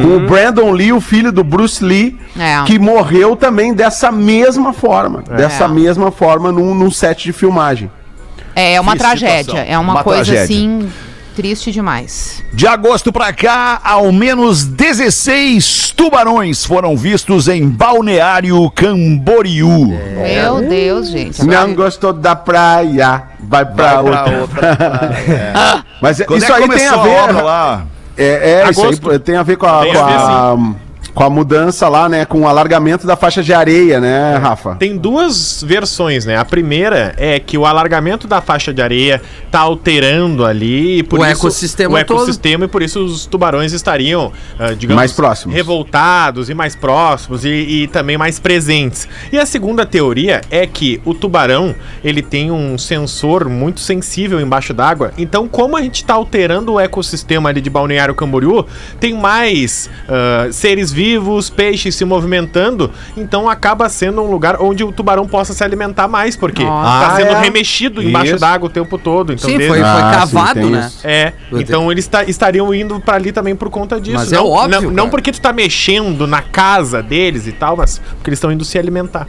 com 0.02 0.16
o 0.16 0.20
Brandon 0.28 0.70
Lee, 0.72 0.92
o 0.92 1.00
filho 1.00 1.32
do 1.32 1.42
Bruce 1.42 1.82
Lee, 1.84 2.18
É. 2.38 2.62
que 2.66 2.78
morreu 2.78 3.34
também 3.36 3.72
dessa 3.72 4.10
mesma 4.12 4.72
forma. 4.72 5.22
Dessa 5.36 5.64
É. 5.64 5.68
mesma 5.68 6.10
forma 6.10 6.52
num, 6.52 6.74
num 6.74 6.90
set 6.90 7.24
de 7.24 7.32
filmagem. 7.32 7.90
É 8.54 8.80
uma 8.80 8.92
Difícil 8.92 9.08
tragédia, 9.18 9.44
situação. 9.44 9.64
é 9.72 9.78
uma, 9.78 9.92
Uma 9.94 10.02
coisa 10.04 10.24
tragédia. 10.24 10.44
assim 10.44 10.88
triste 11.30 11.72
demais. 11.72 12.42
De 12.52 12.66
agosto 12.66 13.12
pra 13.12 13.32
cá, 13.32 13.80
ao 13.82 14.12
menos 14.12 14.64
16 14.64 15.92
tubarões 15.96 16.64
foram 16.64 16.96
vistos 16.96 17.48
em 17.48 17.68
Balneário 17.68 18.70
Camboriú. 18.70 19.88
Meu 19.88 20.68
Deus, 20.68 21.08
gente. 21.08 21.44
Não 21.44 21.74
gostou 21.74 22.12
da 22.12 22.34
praia, 22.36 23.22
vai 23.40 23.64
pra 23.64 24.00
outra. 24.00 25.84
Mas 26.00 26.20
é- 26.20 26.24
Quando 26.24 26.42
isso 26.42 26.52
é 26.52 26.56
aí 26.56 26.68
tem 26.68 26.86
a 26.86 26.96
ver. 26.96 27.08
obra 27.10 27.42
lá? 27.42 27.86
É, 28.16 28.62
é 28.66 28.70
isso 28.70 29.10
aí 29.10 29.18
tem 29.18 29.36
a 29.36 29.42
ver 29.42 29.56
com 29.56 29.66
a, 29.66 29.70
com 29.70 29.76
a 29.78 29.82
ver, 29.82 29.96
a, 29.98 30.56
com 31.20 31.24
a 31.24 31.28
mudança 31.28 31.86
lá, 31.86 32.08
né? 32.08 32.24
Com 32.24 32.40
o 32.40 32.48
alargamento 32.48 33.06
da 33.06 33.14
faixa 33.14 33.42
de 33.42 33.52
areia, 33.52 34.00
né, 34.00 34.38
Rafa? 34.38 34.76
Tem 34.76 34.96
duas 34.96 35.62
versões, 35.62 36.24
né? 36.24 36.38
A 36.38 36.46
primeira 36.46 37.14
é 37.18 37.38
que 37.38 37.58
o 37.58 37.66
alargamento 37.66 38.26
da 38.26 38.40
faixa 38.40 38.72
de 38.72 38.80
areia 38.80 39.20
tá 39.50 39.60
alterando 39.60 40.46
ali 40.46 41.00
e 41.00 41.02
por 41.02 41.18
O 41.18 41.22
isso, 41.22 41.32
ecossistema 41.32 42.00
o 42.00 42.04
todo. 42.06 42.16
ecossistema 42.22 42.64
e 42.64 42.68
por 42.68 42.80
isso 42.80 43.04
os 43.04 43.26
tubarões 43.26 43.74
estariam, 43.74 44.32
ah, 44.58 44.72
digamos, 44.72 44.96
Mais 44.96 45.12
próximos. 45.12 45.54
revoltados 45.54 46.48
e 46.48 46.54
mais 46.54 46.74
próximos 46.74 47.44
e, 47.44 47.50
e 47.50 47.86
também 47.88 48.16
mais 48.16 48.38
presentes. 48.38 49.06
E 49.30 49.38
a 49.38 49.44
segunda 49.44 49.84
teoria 49.84 50.40
é 50.50 50.66
que 50.66 51.02
o 51.04 51.12
tubarão 51.12 51.74
ele 52.02 52.22
tem 52.22 52.50
um 52.50 52.78
sensor 52.78 53.46
muito 53.46 53.80
sensível 53.80 54.40
embaixo 54.40 54.72
d'água. 54.72 55.12
Então, 55.18 55.46
como 55.46 55.76
a 55.76 55.82
gente 55.82 56.02
tá 56.02 56.14
alterando 56.14 56.72
o 56.72 56.80
ecossistema 56.80 57.50
ali 57.50 57.60
de 57.60 57.68
Balneário 57.68 58.14
Camboriú, 58.14 58.64
tem 58.98 59.12
mais 59.12 59.90
ah, 60.08 60.48
seres 60.50 60.90
vivos, 60.90 61.09
peixes 61.56 61.94
se 61.94 62.04
movimentando, 62.04 62.90
então 63.16 63.48
acaba 63.48 63.88
sendo 63.88 64.22
um 64.22 64.30
lugar 64.30 64.60
onde 64.60 64.84
o 64.84 64.92
tubarão 64.92 65.26
possa 65.26 65.52
se 65.54 65.64
alimentar 65.64 66.06
mais, 66.08 66.36
porque 66.36 66.62
Nossa. 66.64 67.06
tá 67.06 67.12
Ah, 67.12 67.16
sendo 67.16 67.32
é? 67.32 67.40
remexido 67.40 68.02
embaixo 68.02 68.36
d'água 68.38 68.68
o 68.68 68.70
tempo 68.70 68.98
todo. 68.98 69.32
Então 69.32 69.48
Sim, 69.48 69.58
desde- 69.58 69.68
foi, 69.68 69.78
foi 69.80 69.88
Ah, 69.88 70.12
sim, 70.26 70.34
cavado, 70.36 70.60
tem 70.60 70.70
né? 70.70 70.86
isso. 70.86 71.00
é, 71.06 71.32
Eu 71.50 71.60
então 71.60 71.90
eles 71.90 72.06
ta- 72.06 72.24
estariam 72.24 72.72
indo 72.74 73.00
pra 73.00 73.14
ali 73.16 73.32
também 73.32 73.56
por 73.56 73.70
conta 73.70 74.00
disso. 74.00 74.16
Mas 74.18 74.32
é 74.32 74.36
não, 74.36 74.46
óbvio, 74.48 74.80
Não, 74.82 74.90
não 74.90 75.08
porque 75.10 75.32
tu 75.32 75.40
tá 75.40 75.52
mexendo 75.52 76.26
na 76.26 76.42
casa 76.42 77.02
deles 77.02 77.46
e 77.46 77.52
tal, 77.52 77.76
mas 77.76 77.98
porque 78.16 78.30
eles 78.30 78.38
estão 78.38 78.52
indo 78.52 78.64
se 78.64 78.78
alimentar. 78.78 79.26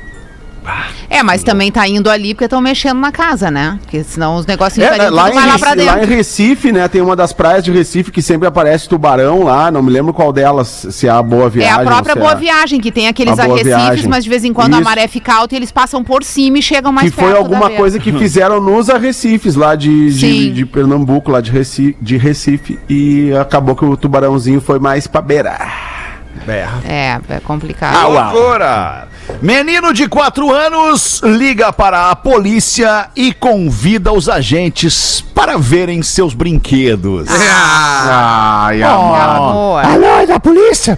É, 1.09 1.23
mas 1.23 1.43
também 1.43 1.71
tá 1.71 1.87
indo 1.87 2.09
ali 2.09 2.33
porque 2.33 2.45
estão 2.45 2.61
mexendo 2.61 2.99
na 2.99 3.11
casa, 3.11 3.49
né? 3.51 3.77
Porque 3.81 4.03
senão 4.03 4.35
os 4.35 4.45
negocinhos 4.45 4.89
É, 4.91 5.09
lá, 5.09 5.29
em 5.29 5.33
vai 5.33 5.33
lá 5.33 5.41
Recife, 5.53 5.59
pra 5.59 5.75
dentro. 5.75 5.95
lá 5.95 6.03
em 6.03 6.07
Recife, 6.07 6.71
né, 6.71 6.87
tem 6.87 7.01
uma 7.01 7.15
das 7.15 7.33
praias 7.33 7.63
de 7.63 7.71
Recife 7.71 8.11
que 8.11 8.21
sempre 8.21 8.47
aparece 8.47 8.87
tubarão 8.87 9.43
lá, 9.43 9.69
não 9.71 9.81
me 9.81 9.91
lembro 9.91 10.13
qual 10.13 10.31
delas, 10.31 10.87
se 10.91 11.07
é 11.07 11.09
a 11.09 11.21
Boa 11.21 11.47
É 11.47 11.49
Viagem. 11.49 11.81
a 11.81 11.85
própria 11.85 12.13
se 12.13 12.19
Boa 12.19 12.31
é- 12.31 12.35
Viagem, 12.35 12.79
que 12.79 12.91
tem 12.91 13.07
aqueles 13.07 13.37
A 13.39 13.43
arrecifes, 13.43 13.65
Viagem. 13.65 14.07
mas 14.07 14.23
de 14.23 14.29
vez 14.29 14.43
em 14.43 14.53
quando 14.53 14.73
a 14.73 14.77
Isso. 14.77 14.85
maré 14.85 15.07
fica 15.07 15.33
alta 15.33 15.55
e 15.55 15.57
eles 15.57 15.71
passam 15.71 16.03
por 16.03 16.23
cima 16.23 16.59
e 16.59 16.61
chegam 16.61 16.91
mais 16.91 17.09
Que 17.09 17.15
foi 17.15 17.25
perto 17.25 17.37
alguma 17.37 17.69
da 17.69 17.75
coisa 17.75 17.97
beira. 17.99 18.11
que 18.17 18.23
fizeram 18.23 18.61
nos 18.61 18.89
arrecifes 18.89 19.55
lá 19.55 19.75
de, 19.75 20.11
de, 20.13 20.51
de 20.51 20.65
Pernambuco, 20.65 21.31
lá 21.31 21.41
de 21.41 21.51
Recife, 21.51 21.97
de 22.01 22.17
Recife, 22.17 22.79
e 22.89 23.31
acabou 23.39 23.75
que 23.75 23.83
o 23.85 23.97
tubarãozinho 23.97 24.61
foi 24.61 24.79
mais 24.79 25.07
pra 25.07 25.21
beirar. 25.21 26.00
É, 26.85 27.19
é 27.29 27.39
complicado. 27.39 27.95
Que 27.97 28.11
loucura! 28.11 29.07
Menino 29.41 29.93
de 29.93 30.07
4 30.07 30.51
anos 30.51 31.21
liga 31.23 31.71
para 31.71 32.09
a 32.09 32.15
polícia 32.15 33.09
e 33.15 33.31
convida 33.31 34.11
os 34.11 34.27
agentes 34.27 35.21
para 35.33 35.57
verem 35.57 36.01
seus 36.03 36.33
brinquedos. 36.33 37.27
Ai, 37.29 38.81
Oh, 38.83 38.85
amado. 38.87 39.43
amor. 39.43 39.85
Alô, 39.85 40.05
é 40.19 40.25
da 40.25 40.39
polícia? 40.39 40.97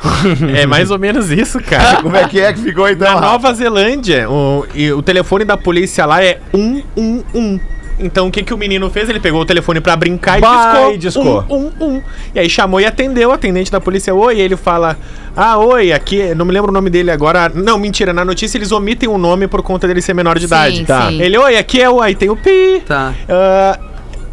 É 0.56 0.66
mais 0.66 0.90
ou 0.90 0.98
menos 0.98 1.30
isso, 1.30 1.60
cara. 1.60 1.98
Como 2.02 2.16
é 2.16 2.28
que 2.28 2.40
é 2.40 2.54
que 2.54 2.62
ficou 2.62 2.90
então? 2.90 3.14
Na? 3.16 3.22
Nova 3.22 3.54
Zelândia, 3.54 4.30
o, 4.30 4.66
e 4.74 4.92
o 4.92 5.02
telefone 5.02 5.46
da 5.46 5.58
polícia 5.58 6.06
lá 6.06 6.24
é 6.24 6.40
111. 6.52 7.62
Então 8.00 8.28
o 8.28 8.32
que, 8.32 8.44
que 8.44 8.54
o 8.54 8.58
menino 8.58 8.90
fez? 8.90 9.10
Ele 9.10 9.20
pegou 9.20 9.42
o 9.42 9.46
telefone 9.46 9.80
pra 9.80 9.96
brincar 9.96 10.38
e 10.38 10.42
Vai, 10.42 10.98
discou. 10.98 11.44
discou. 11.46 11.72
111. 11.80 12.04
E 12.36 12.40
aí 12.40 12.50
chamou 12.50 12.80
e 12.82 12.86
atendeu 12.86 13.30
o 13.30 13.32
atendente 13.32 13.72
da 13.72 13.80
polícia. 13.80 14.14
Oi, 14.14 14.38
e 14.38 14.42
ele 14.42 14.56
fala: 14.58 14.98
Ah, 15.36 15.58
oi, 15.58 15.92
aqui. 15.92 16.34
Não 16.36 16.46
me 16.46 16.52
lembro 16.52 16.72
o 16.72 16.74
nome 16.74 16.90
dele 16.90 17.12
agora. 17.12 17.50
Não, 17.54 17.78
mentira. 17.78 18.12
Na 18.14 18.26
notícia 18.26 18.58
eles 18.58 18.72
omitem 18.72 19.08
o 19.10 19.18
nome 19.18 19.48
por 19.48 19.62
conta 19.62 19.88
dele 19.88 20.02
ser 20.02 20.14
menor 20.14 20.36
de 20.36 20.42
Sim, 20.42 20.48
idade. 20.48 20.86
Tá. 20.86 21.10
sim. 21.10 21.22
Ele, 21.22 21.38
oi, 21.38 21.58
aqui 21.58 21.82
é 21.82 21.90
o. 21.90 22.02
Aí 22.02 22.16
tem 22.16 22.30
o 22.30 22.36
Pi. 22.36 22.82
Tá. 22.86 23.14
Ah, 23.30 23.80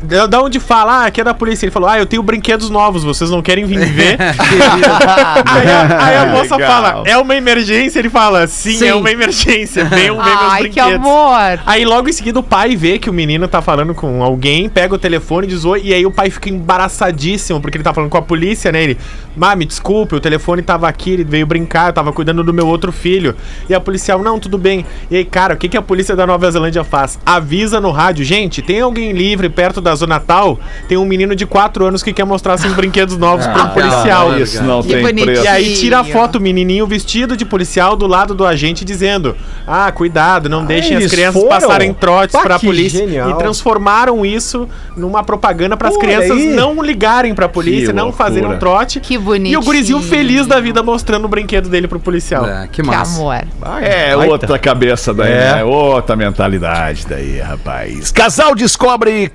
da 0.02 0.40
onde 0.42 0.58
fala? 0.58 1.02
Ah, 1.02 1.06
aqui 1.06 1.20
é 1.20 1.24
da 1.24 1.34
polícia. 1.34 1.64
Ele 1.64 1.70
falou: 1.72 1.88
Ah, 1.88 1.98
eu 1.98 2.06
tenho 2.06 2.22
brinquedos 2.22 2.70
novos, 2.70 3.04
vocês 3.04 3.30
não 3.30 3.42
querem 3.42 3.64
vir 3.64 3.78
ver? 3.86 4.16
aí, 4.20 5.68
a, 5.68 6.04
aí 6.04 6.16
a 6.16 6.26
moça 6.26 6.56
Legal. 6.56 6.70
fala: 6.70 7.02
É 7.06 7.16
uma 7.18 7.34
emergência? 7.36 7.98
Ele 7.98 8.10
fala: 8.10 8.46
Sim, 8.46 8.78
Sim. 8.78 8.86
é 8.86 8.94
uma 8.94 9.10
emergência. 9.10 9.84
Venham 9.84 10.16
ver 10.16 10.24
meus 10.24 10.52
Ai, 10.52 10.68
que 10.68 10.80
amor. 10.80 11.60
Aí 11.66 11.84
logo 11.84 12.08
em 12.08 12.12
seguida 12.12 12.38
o 12.38 12.42
pai 12.42 12.76
vê 12.76 12.98
que 12.98 13.10
o 13.10 13.12
menino 13.12 13.46
tá 13.46 13.60
falando 13.60 13.94
com 13.94 14.22
alguém, 14.22 14.68
pega 14.68 14.94
o 14.94 14.98
telefone 14.98 15.46
e 15.46 15.50
diz 15.50 15.64
oi, 15.64 15.82
e 15.84 15.94
aí 15.94 16.06
o 16.06 16.10
pai 16.10 16.30
fica 16.30 16.48
embaraçadíssimo, 16.48 17.60
porque 17.60 17.76
ele 17.76 17.84
tá 17.84 17.92
falando 17.92 18.10
com 18.10 18.18
a 18.18 18.22
polícia, 18.22 18.72
né? 18.72 18.82
Ele, 18.82 18.98
má, 19.36 19.54
me 19.54 19.64
desculpe, 19.64 20.14
o 20.14 20.20
telefone 20.20 20.62
tava 20.62 20.88
aqui, 20.88 21.12
ele 21.12 21.24
veio 21.24 21.46
brincar, 21.46 21.88
eu 21.88 21.92
tava 21.92 22.12
cuidando 22.12 22.42
do 22.42 22.52
meu 22.52 22.66
outro 22.66 22.92
filho. 22.92 23.34
E 23.68 23.74
a 23.74 23.80
policial, 23.80 24.22
não, 24.22 24.38
tudo 24.38 24.58
bem. 24.58 24.84
E 25.10 25.16
aí, 25.16 25.24
cara, 25.24 25.54
o 25.54 25.56
que, 25.56 25.68
que 25.68 25.76
a 25.76 25.82
polícia 25.82 26.16
da 26.16 26.26
Nova 26.26 26.50
Zelândia 26.50 26.84
faz? 26.84 27.18
Avisa 27.24 27.80
no 27.80 27.90
rádio, 27.90 28.24
gente, 28.24 28.62
tem 28.62 28.80
alguém 28.80 29.12
livre 29.12 29.48
perto 29.48 29.80
da 29.80 29.89
da 29.90 29.96
Zona 29.96 30.20
Tal, 30.20 30.58
tem 30.88 30.96
um 30.96 31.04
menino 31.04 31.34
de 31.34 31.44
4 31.46 31.84
anos 31.84 32.02
que 32.02 32.12
quer 32.12 32.24
mostrar 32.24 32.56
seus 32.56 32.72
brinquedos 32.74 33.16
novos 33.16 33.44
Ah, 33.46 33.50
para 33.52 33.64
um 33.64 33.68
policial. 33.70 34.38
Isso 34.38 34.62
não 34.62 34.82
Que 34.82 34.88
tem 34.94 35.02
bonitinho. 35.02 35.26
preço. 35.26 35.44
E 35.44 35.48
aí 35.48 35.74
tira 35.74 36.00
a 36.00 36.04
foto 36.04 36.36
o 36.36 36.40
menininho 36.40 36.86
vestido 36.86 37.36
de 37.36 37.44
policial 37.44 37.96
do 37.96 38.06
lado 38.06 38.34
do 38.34 38.46
agente 38.46 38.84
dizendo: 38.84 39.36
"Ah, 39.66 39.90
cuidado, 39.90 40.48
não 40.48 40.64
deixem 40.64 40.96
as 40.96 41.10
crianças 41.10 41.40
foram? 41.42 41.48
passarem 41.60 41.92
trotes 41.92 42.32
Pá, 42.36 42.42
para 42.42 42.54
a 42.56 42.58
que 42.58 42.66
polícia". 42.66 43.00
genial. 43.00 43.30
E 43.30 43.34
transformaram 43.38 44.24
isso 44.24 44.68
numa 44.96 45.22
propaganda 45.22 45.76
para 45.76 45.88
as 45.88 45.96
crianças 45.96 46.30
aí. 46.32 46.46
não 46.54 46.80
ligarem 46.82 47.34
para 47.34 47.46
a 47.46 47.48
polícia, 47.48 47.88
Que 47.88 47.92
não 47.92 48.04
loucura. 48.06 48.24
fazerem 48.28 48.48
um 48.48 48.58
trote. 48.58 49.00
Que 49.00 49.14
E 49.14 49.18
bonitinho. 49.18 49.60
o 49.60 49.64
gurizinho 49.64 50.00
feliz 50.00 50.46
da 50.46 50.60
vida 50.60 50.82
mostrando 50.82 51.24
o 51.24 51.28
brinquedo 51.28 51.68
dele 51.68 51.88
pro 51.88 51.98
policial. 52.00 52.46
É, 52.48 52.66
que 52.66 52.80
Que 52.80 52.82
massa. 52.82 53.18
amor. 53.20 53.34
É 53.82 54.16
outra 54.16 54.58
cabeça 54.58 55.12
daí, 55.12 55.32
É. 55.32 55.54
né? 55.56 55.64
Outra 55.64 56.14
mentalidade 56.16 57.06
daí, 57.08 57.38
rapaz. 57.40 58.10
Casal 58.10 58.54
descobre 58.54 59.30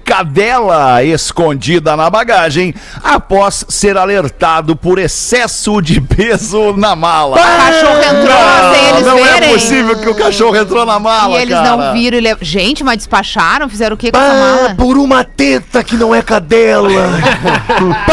cadela 0.45 1.03
escondida 1.03 1.95
na 1.97 2.07
bagagem 2.09 2.73
após 3.03 3.65
ser 3.67 3.97
alertado 3.97 4.75
por 4.75 4.99
excesso 4.99 5.81
de 5.81 5.99
peso 5.99 6.73
na 6.77 6.95
mala. 6.95 7.35
O 7.35 7.39
cachorro 7.39 7.97
entrou 7.97 8.73
sem 8.75 8.89
eles 8.89 9.05
não 9.05 9.15
verem. 9.23 9.49
é 9.49 9.53
possível 9.53 9.99
que 9.99 10.09
o 10.09 10.15
cachorro 10.15 10.55
entrou 10.55 10.85
na 10.85 10.99
mala, 10.99 11.37
E 11.37 11.41
eles 11.41 11.55
cara. 11.55 11.75
não 11.77 11.93
viram 11.93 12.17
e 12.17 12.21
lev... 12.21 12.37
Gente, 12.41 12.83
mas 12.83 12.97
despacharam? 12.97 13.67
Fizeram 13.67 13.95
o 13.95 13.97
que 13.97 14.11
com 14.11 14.17
essa 14.19 14.33
mala? 14.33 14.75
por 14.75 14.97
uma 14.97 15.23
teta 15.23 15.83
que 15.83 15.95
não 15.95 16.13
é 16.13 16.21
cadela. 16.21 16.89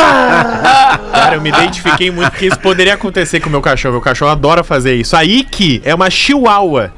Cara, 1.13 1.35
eu 1.37 1.41
me 1.41 1.51
identifiquei 1.51 2.11
muito 2.11 2.31
porque 2.31 2.47
isso 2.47 2.59
poderia 2.59 2.95
acontecer 2.95 3.41
com 3.41 3.49
o 3.49 3.53
meu 3.53 3.61
cachorro. 3.61 3.93
Meu 3.93 4.01
cachorro 4.01 4.31
adora 4.31 4.65
fazer 4.65 4.95
isso. 4.95 5.15
A 5.15 5.23
Ike 5.25 5.83
é 5.85 5.95
uma 5.95 6.09
chihuahua. 6.09 6.93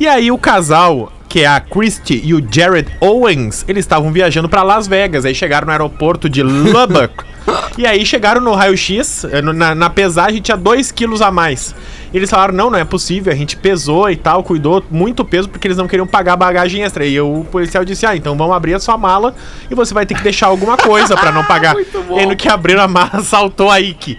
E 0.00 0.08
aí 0.08 0.32
o 0.32 0.38
casal, 0.38 1.12
que 1.28 1.40
é 1.40 1.46
a 1.46 1.60
Christy 1.60 2.22
e 2.24 2.32
o 2.32 2.42
Jared 2.50 2.90
Owens, 3.02 3.66
eles 3.68 3.84
estavam 3.84 4.10
viajando 4.10 4.48
pra 4.48 4.62
Las 4.62 4.88
Vegas. 4.88 5.26
Aí 5.26 5.34
chegaram 5.34 5.66
no 5.66 5.72
aeroporto 5.72 6.26
de 6.26 6.42
Lubbock. 6.42 7.22
e 7.78 7.86
aí 7.86 8.04
chegaram 8.04 8.40
no 8.40 8.52
raio-x, 8.52 9.24
no- 9.42 9.52
na, 9.52 9.74
na 9.74 9.90
pesagem 9.90 10.40
tinha 10.40 10.56
2 10.56 10.90
quilos 10.92 11.22
a 11.22 11.30
mais. 11.30 11.74
E 12.12 12.16
eles 12.16 12.28
falaram, 12.28 12.52
não, 12.52 12.68
não 12.70 12.78
é 12.78 12.84
possível, 12.84 13.32
a 13.32 13.36
gente 13.36 13.56
pesou 13.56 14.10
e 14.10 14.16
tal, 14.16 14.42
cuidou 14.42 14.84
muito 14.90 15.24
peso 15.24 15.48
porque 15.48 15.66
eles 15.68 15.76
não 15.76 15.86
queriam 15.86 16.06
pagar 16.06 16.34
bagagem 16.36 16.82
extra. 16.82 17.06
E 17.06 17.20
o 17.20 17.46
policial 17.52 17.84
disse, 17.84 18.04
ah, 18.04 18.16
então 18.16 18.36
vamos 18.36 18.54
abrir 18.54 18.74
a 18.74 18.80
sua 18.80 18.98
mala 18.98 19.32
e 19.70 19.74
você 19.76 19.94
vai 19.94 20.04
ter 20.04 20.14
que 20.14 20.22
deixar 20.22 20.48
alguma 20.48 20.76
coisa 20.76 21.16
pra 21.16 21.30
não 21.30 21.44
pagar. 21.44 21.76
e 22.20 22.26
no 22.26 22.34
que 22.36 22.48
abriram 22.48 22.82
a 22.82 22.88
mala, 22.88 23.22
saltou 23.22 23.70
a 23.70 23.78
Ike. 23.80 24.18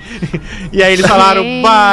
e 0.71 0.81
aí 0.81 0.93
eles 0.93 1.05
falaram, 1.05 1.43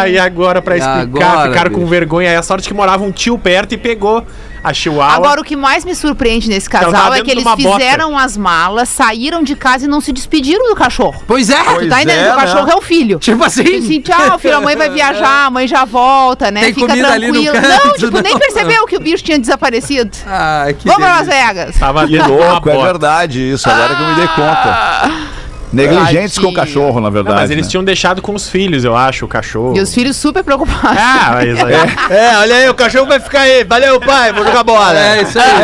e 0.09 0.19
agora 0.19 0.63
pra 0.63 0.77
E 0.77 0.79
explicar, 0.79 1.03
agora, 1.33 1.49
ficaram 1.51 1.71
com 1.73 1.79
bicho? 1.81 1.91
vergonha. 1.91 2.31
Aí 2.31 2.37
a 2.37 2.43
sorte 2.43 2.69
que 2.69 2.75
morava 2.75 3.03
um 3.03 3.11
tio 3.11 3.37
perto 3.37 3.73
e 3.73 3.77
pegou 3.77 4.25
a 4.63 4.73
chihuahua. 4.73 5.15
Agora, 5.15 5.41
o 5.41 5.45
que 5.45 5.57
mais 5.57 5.85
me 5.85 5.95
surpreende 5.95 6.49
nesse 6.49 6.69
casal 6.69 7.15
é 7.15 7.23
que 7.23 7.31
eles 7.31 7.45
uma 7.45 7.57
bota. 7.57 7.79
fizeram 7.79 8.17
as 8.19 8.37
malas, 8.37 8.89
saíram 8.89 9.43
de 9.43 9.55
casa 9.57 9.85
e 9.85 9.89
não 9.89 10.01
se 10.01 10.13
despediram 10.13 10.69
do 10.69 10.75
cachorro. 10.75 11.23
Pois 11.27 11.49
é. 11.51 11.57
tu 11.63 11.89
tá 11.89 12.03
entendendo? 12.03 12.27
é, 12.27 12.33
o 12.33 12.37
cachorro 12.37 12.67
né? 12.67 12.73
é 12.73 12.77
o 12.77 12.83
filho. 12.83 13.19
Tipo 13.19 13.45
assim. 13.45 13.79
Assim, 13.79 14.01
tchau, 14.01 14.39
filho, 14.39 14.57
a 14.57 14.61
mãe 14.61 14.77
vai 14.77 14.91
viajar, 14.91 15.47
a 15.47 15.51
mãe 15.51 15.67
já 15.69 15.85
volta, 15.85 16.51
né? 16.51 16.61
Tem 16.63 16.75
Fica 16.75 16.87
comida 16.89 17.13
ali 17.13 17.29
no 17.29 17.43
tranquila. 17.43 17.61
canto, 17.63 17.87
Não, 17.87 17.95
tipo, 17.95 18.21
nem 18.23 18.33
não. 18.33 18.39
percebeu 18.41 18.87
que 18.87 18.97
o 18.97 19.01
bicho 19.01 19.23
tinha 19.25 19.39
desaparecido. 19.39 20.11
Ah, 20.27 20.67
que 20.79 20.87
Vamos 20.89 21.03
pra 21.03 21.17
Las 21.19 21.27
delícia. 21.27 21.47
Vegas. 21.55 21.79
Tava 21.79 22.07
Que 22.07 22.19
louco, 22.19 22.71
é 22.71 22.77
verdade 22.83 23.51
isso, 23.53 23.69
agora 23.69 23.95
que 23.95 24.03
eu 24.03 24.09
me 24.09 24.15
dei 24.17 24.29
conta. 24.29 25.38
Negligentes 25.73 26.39
com 26.39 26.49
o 26.49 26.55
cachorro, 26.55 26.95
na 27.01 27.03
Não, 27.03 27.11
verdade. 27.11 27.41
mas 27.41 27.51
eles 27.51 27.67
né? 27.67 27.71
tinham 27.71 27.85
deixado 27.85 28.23
com 28.23 28.35
os 28.35 28.49
filhos, 28.49 28.85
eu 28.85 28.97
acho, 28.97 29.25
o 29.25 29.29
cachorro. 29.29 29.77
E 29.77 29.81
os 29.81 29.93
filhos 29.95 30.17
super 30.17 30.43
preocupados. 30.43 30.99
Ah, 30.99 31.31
mas 31.35 31.59
aí... 31.65 31.75
É, 32.17 32.37
olha 32.39 32.57
aí, 32.57 32.69
o 32.69 32.75
cachorro 32.75 33.07
vai 33.07 33.21
ficar 33.21 33.41
aí. 33.43 33.65
Valeu, 33.65 34.01
pai, 34.01 34.33
vou 34.33 34.45
jogar 34.45 34.63
bola. 34.65 34.99
É, 34.99 35.23
isso 35.23 35.39
aí. 35.39 35.63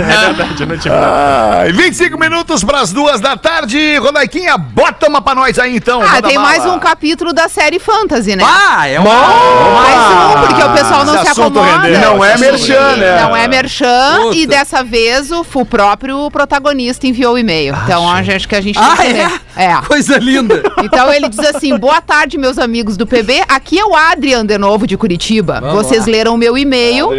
é 0.00 0.26
verdade, 0.26 0.62
eu 0.62 0.66
não 0.66 0.78
tinha... 0.78 0.94
Ai, 0.94 1.72
25 1.72 2.18
minutos 2.18 2.64
pras 2.64 2.92
duas 2.92 3.20
da 3.20 3.36
tarde. 3.36 3.96
Rodaiquinha, 3.98 4.56
bota 4.56 5.08
uma 5.08 5.20
pra 5.20 5.34
nós 5.34 5.58
aí 5.58 5.76
então. 5.76 6.00
Ah, 6.02 6.22
tem 6.22 6.38
mais 6.38 6.64
um 6.64 6.78
capítulo 6.78 7.32
da 7.32 7.48
série 7.48 7.78
Fantasy, 7.78 8.36
né? 8.36 8.44
Ah, 8.46 8.88
é 8.88 8.98
uma... 8.98 9.08
Mais 9.14 9.98
um, 10.12 10.46
porque 10.46 10.62
o 10.62 10.72
pessoal 10.72 11.04
não 11.04 11.14
Esse 11.14 11.24
se 11.24 11.30
acomoda. 11.40 11.62
rendeu. 11.62 12.00
Não 12.00 12.24
é 12.24 12.36
merchan, 12.38 12.96
né? 12.96 13.22
Não 13.22 13.36
é 13.36 13.48
merchan. 13.48 14.18
Puta. 14.22 14.36
E 14.36 14.46
dessa 14.46 14.82
vez 14.82 15.30
o, 15.30 15.44
o 15.54 15.64
próprio 15.66 16.30
protagonista 16.30 17.06
enviou 17.06 17.34
o 17.34 17.38
e-mail. 17.38 17.74
então 17.84 17.97
a 18.06 18.22
gente, 18.22 18.36
acho 18.36 18.48
que 18.48 18.54
a 18.54 18.60
gente 18.60 18.74
tem 18.78 18.84
Ah, 18.84 18.96
que 18.96 19.60
é? 19.60 19.64
É. 19.64 19.76
Coisa 19.86 20.18
linda. 20.18 20.62
Então 20.82 21.12
ele 21.12 21.28
diz 21.28 21.38
assim: 21.40 21.76
boa 21.76 22.00
tarde, 22.00 22.36
meus 22.38 22.58
amigos 22.58 22.96
do 22.96 23.06
PB. 23.06 23.42
Aqui 23.48 23.78
é 23.78 23.84
o 23.84 23.94
Adrian 23.96 24.44
de 24.44 24.56
novo 24.58 24.86
de 24.86 24.96
Curitiba. 24.96 25.60
Vamos 25.60 25.74
Vocês 25.86 26.06
lá. 26.06 26.12
leram 26.12 26.34
o 26.34 26.38
meu 26.38 26.56
e-mail 26.56 27.10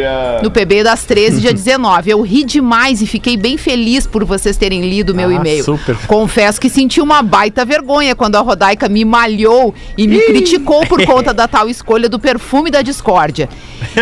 no 0.42 0.50
PB 0.52 0.84
das 0.84 1.04
13, 1.04 1.42
dia 1.42 1.52
19. 1.54 2.10
Eu 2.10 2.22
ri 2.22 2.44
demais 2.44 3.02
e 3.02 3.08
fiquei 3.08 3.36
bem 3.36 3.58
feliz 3.58 4.06
por 4.08 4.24
vocês 4.24 4.56
terem 4.58 4.82
lido 4.90 5.12
o 5.12 5.16
meu 5.16 5.30
Ah, 5.30 5.34
e-mail. 5.34 5.64
super. 5.64 5.98
Confesso 6.08 6.60
que 6.60 6.70
senti 6.70 7.02
uma 7.02 7.22
baita 7.22 7.66
vergonha 7.66 8.16
quando 8.16 8.36
a 8.36 8.40
Rodaica 8.42 8.88
me 8.88 9.04
malhou 9.04 9.74
e 9.98 10.08
me 10.08 10.20
criticou 10.22 10.86
por 10.86 11.04
conta 11.06 11.34
da 11.34 11.48
tal 11.48 11.70
escolha 11.70 12.08
do 12.10 12.20
perfume 12.20 12.70
da 12.72 12.82
discórdia. 12.82 13.50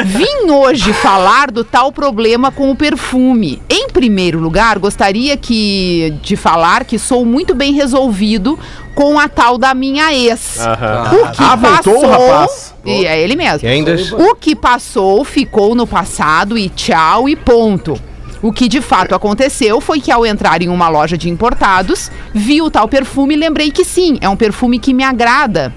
Vim 0.06 0.50
hoje 0.52 0.94
falar 0.94 1.52
do 1.52 1.64
tal 1.64 1.92
problema 1.92 2.52
com 2.52 2.70
o 2.72 2.76
perfume. 2.76 3.62
Em 3.70 3.90
primeiro 3.90 4.40
lugar, 4.40 4.78
gostaria 4.80 5.36
que 5.38 6.14
de 6.22 6.36
falar 6.36 6.84
que 6.86 7.00
sou 7.00 7.26
muito 7.26 7.54
bem 7.56 7.74
resolvido 7.74 8.58
com 8.96 9.20
a 9.20 9.28
tal 9.28 9.58
da 9.58 9.74
minha 9.74 10.14
ex. 10.14 10.60
Aham. 10.60 11.12
O 11.14 11.32
que 11.32 11.44
Ah, 11.44 11.56
voltou 11.56 11.98
o 11.98 12.02
passou, 12.02 12.30
rapaz? 12.30 12.74
e 12.86 13.06
é 13.06 13.22
ele 13.22 13.36
mesmo. 13.36 13.68
O 14.20 14.36
que 14.36 14.56
passou 14.56 15.24
ficou 15.24 15.76
no 15.76 15.86
passado 15.88 16.58
e 16.58 16.70
tchau 16.70 17.28
e 17.30 17.36
ponto. 17.36 18.00
O 18.42 18.54
que 18.54 18.68
de 18.68 18.82
fato 18.82 19.16
aconteceu 19.16 19.82
foi 19.82 20.00
que 20.00 20.12
ao 20.12 20.24
entrar 20.26 20.62
em 20.62 20.70
uma 20.70 20.88
loja 20.90 21.18
de 21.18 21.28
importados, 21.28 22.12
vi 22.34 22.62
o 22.62 22.70
tal 22.70 22.88
perfume 22.88 23.34
e 23.34 23.38
lembrei 23.38 23.72
que 23.72 23.84
sim, 23.84 24.18
é 24.22 24.30
um 24.30 24.36
perfume 24.36 24.78
que 24.78 24.94
me 24.94 25.04
agrada. 25.04 25.74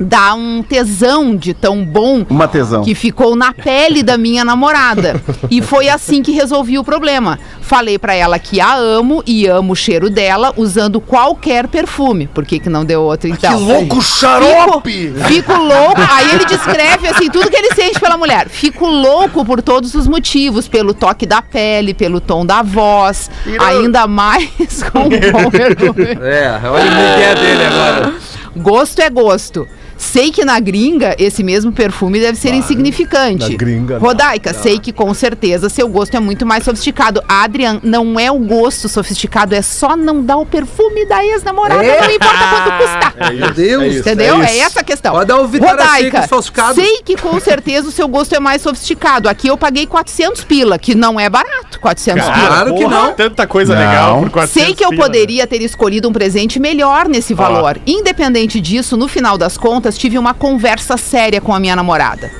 Dá 0.00 0.32
um 0.34 0.62
tesão 0.62 1.34
de 1.34 1.52
tão 1.52 1.84
bom 1.84 2.24
Uma 2.30 2.46
tesão. 2.46 2.82
que 2.82 2.94
ficou 2.94 3.34
na 3.34 3.52
pele 3.52 4.02
da 4.02 4.16
minha 4.16 4.44
namorada. 4.44 5.20
E 5.50 5.60
foi 5.60 5.88
assim 5.88 6.22
que 6.22 6.30
resolvi 6.32 6.78
o 6.78 6.84
problema. 6.84 7.38
Falei 7.60 7.98
pra 7.98 8.14
ela 8.14 8.38
que 8.38 8.60
a 8.60 8.74
amo 8.76 9.22
e 9.26 9.46
amo 9.46 9.72
o 9.72 9.76
cheiro 9.76 10.08
dela 10.08 10.52
usando 10.56 11.00
qualquer 11.00 11.66
perfume. 11.68 12.26
Por 12.28 12.46
que, 12.46 12.58
que 12.60 12.68
não 12.70 12.84
deu 12.84 13.02
outro 13.02 13.28
então? 13.28 13.58
Que 13.58 13.64
louco 13.64 14.00
xarope! 14.00 15.12
Fico, 15.12 15.24
fico 15.28 15.52
louco. 15.54 16.00
Aí 16.10 16.30
ele 16.30 16.44
descreve 16.44 17.08
assim 17.08 17.28
tudo 17.30 17.50
que 17.50 17.56
ele 17.56 17.74
sente 17.74 17.98
pela 18.00 18.16
mulher. 18.16 18.48
Fico 18.48 18.86
louco 18.86 19.44
por 19.44 19.60
todos 19.60 19.94
os 19.94 20.06
motivos, 20.06 20.68
pelo 20.68 20.94
toque 20.94 21.26
da 21.26 21.42
pele, 21.42 21.92
pelo 21.92 22.20
tom 22.20 22.46
da 22.46 22.62
voz, 22.62 23.30
ainda 23.58 24.06
mais 24.06 24.82
com 24.92 25.00
o 25.00 25.10
bom 25.10 25.50
perfume. 25.50 26.18
É, 26.22 26.60
olha 26.64 26.84
o 26.84 26.94
Miguel 26.94 27.34
dele 27.34 27.64
agora. 27.64 28.14
Gosto 28.56 29.00
é 29.00 29.10
gosto. 29.10 29.68
Sei 29.98 30.30
que 30.30 30.44
na 30.44 30.58
gringa 30.60 31.14
esse 31.18 31.42
mesmo 31.42 31.72
perfume 31.72 32.20
deve 32.20 32.38
ser 32.38 32.54
insignificante. 32.54 33.50
na 33.50 33.56
gringa 33.56 33.94
não, 33.98 34.00
Rodaica, 34.00 34.54
sei 34.54 34.78
que 34.78 34.92
com 34.92 35.12
certeza 35.12 35.68
seu 35.68 35.88
gosto 35.88 36.16
é 36.16 36.20
muito 36.20 36.46
mais 36.46 36.64
sofisticado. 36.64 37.22
Adrian, 37.28 37.80
não 37.82 38.18
é 38.18 38.30
o 38.30 38.38
gosto 38.38 38.88
sofisticado, 38.88 39.54
é 39.54 39.62
só 39.62 39.96
não 39.96 40.22
dar 40.22 40.36
o 40.36 40.46
perfume 40.46 41.04
da 41.06 41.24
ex-namorada, 41.24 41.82
não 41.82 42.10
importa 42.10 42.38
quanto 42.48 42.78
custar. 42.78 43.34
Meu 43.34 43.50
Deus. 43.52 43.96
Entendeu? 43.96 44.40
É, 44.42 44.58
essa 44.58 44.80
a 44.80 44.84
questão. 44.84 45.12
Pode 45.12 45.26
dar 45.26 45.40
o 45.40 45.48
Vitória 45.48 45.84
Rodaica, 45.84 46.28
sei 46.74 47.02
que 47.02 47.16
com 47.16 47.38
certeza 47.40 47.88
o 47.88 47.92
seu 47.92 48.06
gosto 48.06 48.34
é 48.34 48.40
mais 48.40 48.62
sofisticado. 48.62 49.28
Aqui 49.28 49.48
eu 49.48 49.56
paguei 49.56 49.86
400 49.86 50.44
pila, 50.44 50.78
que 50.78 50.94
não 50.94 51.18
é 51.18 51.28
barato, 51.28 51.80
400 51.80 52.24
pila. 52.24 52.46
Claro 52.46 52.74
que 52.74 52.86
não. 52.86 53.12
Tanta 53.14 53.46
coisa 53.46 53.74
Não. 53.74 53.80
legal 53.80 54.20
por 54.20 54.30
400 54.30 54.66
Sei 54.66 54.74
que 54.74 54.84
eu 54.84 54.90
pila, 54.90 55.02
né? 55.02 55.06
poderia 55.06 55.46
ter 55.46 55.62
escolhido 55.62 56.08
um 56.08 56.12
presente 56.12 56.60
melhor 56.60 57.08
nesse 57.08 57.34
valor. 57.34 57.78
Independente 57.86 58.60
disso, 58.60 58.96
no 58.96 59.08
final 59.08 59.36
das 59.36 59.56
contas, 59.56 59.87
tive 59.96 60.18
uma 60.18 60.34
conversa 60.34 60.96
séria 60.96 61.40
com 61.40 61.54
a 61.54 61.60
minha 61.60 61.76
namorada. 61.76 62.30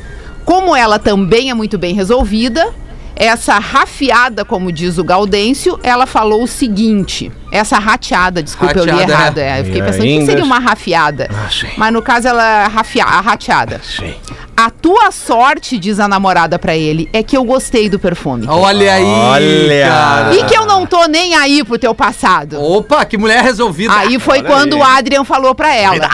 Como 0.44 0.74
ela 0.74 0.98
também 0.98 1.50
é 1.50 1.54
muito 1.54 1.78
bem 1.78 1.94
resolvida, 1.94 2.74
essa 3.18 3.58
rafiada, 3.58 4.44
como 4.44 4.70
diz 4.70 4.96
o 4.96 5.02
Gaudêncio, 5.04 5.78
ela 5.82 6.06
falou 6.06 6.44
o 6.44 6.46
seguinte. 6.46 7.32
Essa 7.50 7.78
rateada, 7.78 8.42
desculpa, 8.42 8.78
eu 8.78 8.84
li 8.84 8.90
Rateada, 8.92 9.12
errado. 9.12 9.38
é. 9.38 9.48
É, 9.56 9.60
eu 9.60 9.64
fiquei 9.64 9.80
E 9.80 9.84
pensando, 9.84 10.02
o 10.02 10.04
que 10.06 10.26
seria 10.26 10.44
uma 10.44 10.58
rafiada? 10.60 11.28
sim. 11.50 11.66
Mas 11.76 11.92
no 11.92 12.00
caso, 12.02 12.28
ela 12.28 12.62
é 12.64 12.66
rafia, 12.66 13.04
a 13.04 13.20
rateada. 13.20 13.80
Sim. 13.82 14.14
A 14.56 14.70
tua 14.70 15.10
sorte, 15.10 15.78
diz 15.78 15.98
a 15.98 16.06
namorada 16.06 16.58
pra 16.58 16.76
ele, 16.76 17.08
é 17.12 17.22
que 17.22 17.36
eu 17.36 17.42
gostei 17.44 17.88
do 17.88 17.98
perfume. 17.98 18.46
Olha 18.48 18.92
aí, 18.94 19.04
Olha. 19.04 19.88
cara. 19.88 20.34
E 20.34 20.44
que 20.44 20.56
eu 20.56 20.66
não 20.66 20.84
tô 20.86 21.06
nem 21.06 21.34
aí 21.34 21.64
pro 21.64 21.78
teu 21.78 21.94
passado. 21.94 22.60
Opa, 22.62 23.04
que 23.04 23.16
mulher 23.16 23.42
resolvida. 23.42 23.94
Aí 23.94 24.18
foi 24.18 24.42
quando 24.42 24.76
o 24.78 24.82
Adrian 24.84 25.24
falou 25.24 25.54
pra 25.54 25.74
ela. 25.74 26.08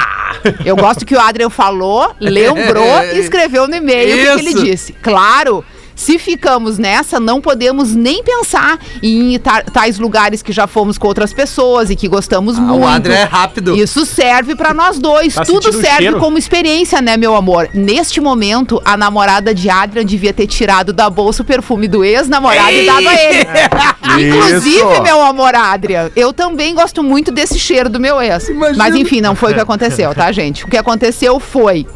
Eu 0.64 0.77
gosto 0.77 1.05
que 1.05 1.14
o 1.14 1.21
Adrian 1.21 1.51
falou, 1.51 2.14
lembrou 2.21 3.03
e 3.14 3.19
escreveu 3.19 3.67
no 3.67 3.75
e-mail 3.75 4.35
o 4.35 4.38
que 4.38 4.47
ele 4.47 4.55
disse. 4.62 4.93
Claro 4.95 5.64
Se 5.95 6.19
ficamos 6.19 6.79
nessa, 6.79 7.21
não 7.21 7.41
podemos 7.41 7.95
nem 7.95 8.23
pensar 8.23 8.79
em 9.03 9.39
tais 9.73 9.99
lugares 9.99 10.43
que 10.43 10.53
já 10.53 10.67
fomos 10.67 10.99
com 10.99 11.07
outras 11.07 11.33
pessoas 11.33 11.91
e 11.91 11.97
que 11.97 12.09
gostamos 12.09 12.59
muito. 12.59 12.83
o 12.83 12.87
Adria 12.87 13.19
é 13.19 13.25
rápido. 13.25 13.77
Isso 13.77 14.05
serve 14.05 14.55
pra 14.55 14.75
nós 14.75 14.99
dois. 14.99 15.35
Tá 15.35 15.45
Tudo 15.45 15.73
serve 15.73 15.99
cheiro? 15.99 16.19
como 16.19 16.37
experiência, 16.39 17.01
né, 17.01 17.17
meu 17.17 17.35
amor? 17.35 17.69
Neste 17.73 18.21
momento, 18.21 18.81
a 18.85 18.97
namorada 18.97 19.55
de 19.55 19.71
Adrian 19.71 20.05
devia 20.05 20.33
ter 20.33 20.47
tirado 20.47 20.93
da 20.93 21.09
bolsa 21.09 21.43
o 21.43 21.45
perfume 21.45 21.87
do 21.89 22.05
ex-namorado 22.05 22.73
e 22.73 22.87
dado 22.87 23.09
a 23.09 23.15
ele. 23.15 23.47
Inclusive, 24.29 25.01
meu 25.03 25.23
amor 25.23 25.55
Adrian, 25.55 26.11
eu 26.15 26.33
também 26.33 26.75
gosto 26.75 27.03
muito 27.03 27.31
desse 27.31 27.59
cheiro 27.59 27.89
do 27.89 28.01
meu 28.01 28.21
ex. 28.21 28.49
Mas 28.77 28.95
enfim, 28.95 29.21
não 29.21 29.35
foi 29.35 29.53
o 29.53 29.55
que 29.55 29.61
aconteceu, 29.63 30.15
tá, 30.15 30.31
gente? 30.33 30.65
O 30.65 30.69
que 30.69 30.77
aconteceu 30.77 31.39
foi. 31.41 31.87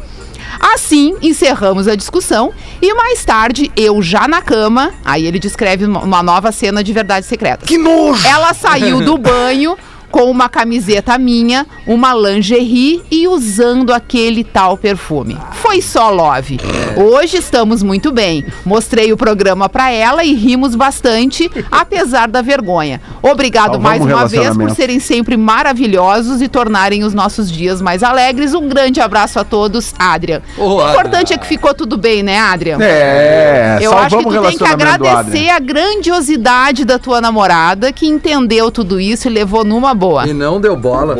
Assim, 0.59 1.15
encerramos 1.21 1.87
a 1.87 1.95
discussão 1.95 2.53
e 2.81 2.93
mais 2.93 3.23
tarde, 3.23 3.71
eu 3.75 4.01
já 4.01 4.27
na 4.27 4.41
cama, 4.41 4.93
aí 5.05 5.25
ele 5.25 5.39
descreve 5.39 5.85
uma 5.85 6.21
nova 6.21 6.51
cena 6.51 6.83
de 6.83 6.91
verdade 6.91 7.25
secreta. 7.25 7.65
Que 7.65 7.77
nojo! 7.77 8.27
Ela 8.27 8.53
saiu 8.53 9.01
do 9.01 9.17
banho 9.17 9.77
com 10.11 10.29
uma 10.29 10.49
camiseta 10.49 11.17
minha, 11.17 11.65
uma 11.85 12.13
lingerie 12.13 13.01
e 13.11 13.27
usando 13.27 13.93
aquele 13.93 14.43
tal 14.43 14.77
perfume. 14.77 15.37
Foi 15.53 15.81
só 15.81 16.09
love. 16.09 16.59
Hoje 16.95 17.37
estamos 17.37 17.83
muito 17.83 18.11
bem. 18.11 18.45
Mostrei 18.65 19.11
o 19.13 19.17
programa 19.17 19.69
pra 19.69 19.91
ela 19.91 20.23
e 20.23 20.33
rimos 20.33 20.75
bastante, 20.75 21.49
apesar 21.71 22.27
da 22.27 22.41
vergonha. 22.41 23.01
Obrigado 23.21 23.73
Salvamos 23.73 23.83
mais 23.83 24.01
uma 24.01 24.27
vez 24.27 24.57
por 24.57 24.71
serem 24.71 24.99
sempre 24.99 25.37
maravilhosos 25.37 26.41
e 26.41 26.47
tornarem 26.47 27.03
os 27.03 27.13
nossos 27.13 27.51
dias 27.51 27.81
mais 27.81 28.03
alegres. 28.03 28.53
Um 28.53 28.67
grande 28.67 28.99
abraço 29.01 29.39
a 29.39 29.43
todos, 29.43 29.93
Adrian. 29.97 30.41
O 30.57 30.81
importante 30.89 31.33
é 31.33 31.37
que 31.37 31.45
ficou 31.45 31.73
tudo 31.73 31.97
bem, 31.97 32.23
né, 32.23 32.39
Adrian? 32.39 32.77
É, 32.81 33.77
Eu 33.81 33.97
acho 33.97 34.17
que 34.17 34.23
tu 34.23 34.41
tem 34.41 34.57
que 34.57 34.65
agradecer 34.65 35.49
a 35.49 35.59
grandiosidade 35.59 36.85
da 36.85 36.97
tua 36.97 37.21
namorada 37.21 37.91
que 37.91 38.07
entendeu 38.07 38.71
tudo 38.71 38.99
isso 38.99 39.27
e 39.27 39.31
levou 39.31 39.63
numa 39.63 39.93
boa. 39.99 40.25
E 40.27 40.33
não 40.33 40.59
deu 40.59 40.75
bola. 40.75 41.15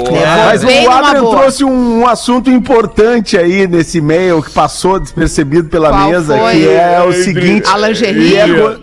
Mas 0.47 0.63
Bem 0.63 0.87
o 0.87 0.91
Adrian 0.91 1.21
boa. 1.21 1.37
trouxe 1.37 1.63
um, 1.63 1.99
um 1.99 2.07
assunto 2.07 2.49
importante 2.49 3.37
aí 3.37 3.67
nesse 3.67 3.99
e-mail 3.99 4.41
que 4.41 4.49
passou 4.51 4.99
despercebido 4.99 5.69
pela 5.69 5.89
Qual 5.89 6.09
mesa, 6.09 6.37
foi? 6.37 6.51
que 6.53 6.67
é 6.69 7.03
o 7.07 7.11
seguinte. 7.13 7.69
A 7.69 7.77
lingerie? 7.77 8.29
que 8.31 8.37
é 8.37 8.47
quando- 8.47 8.81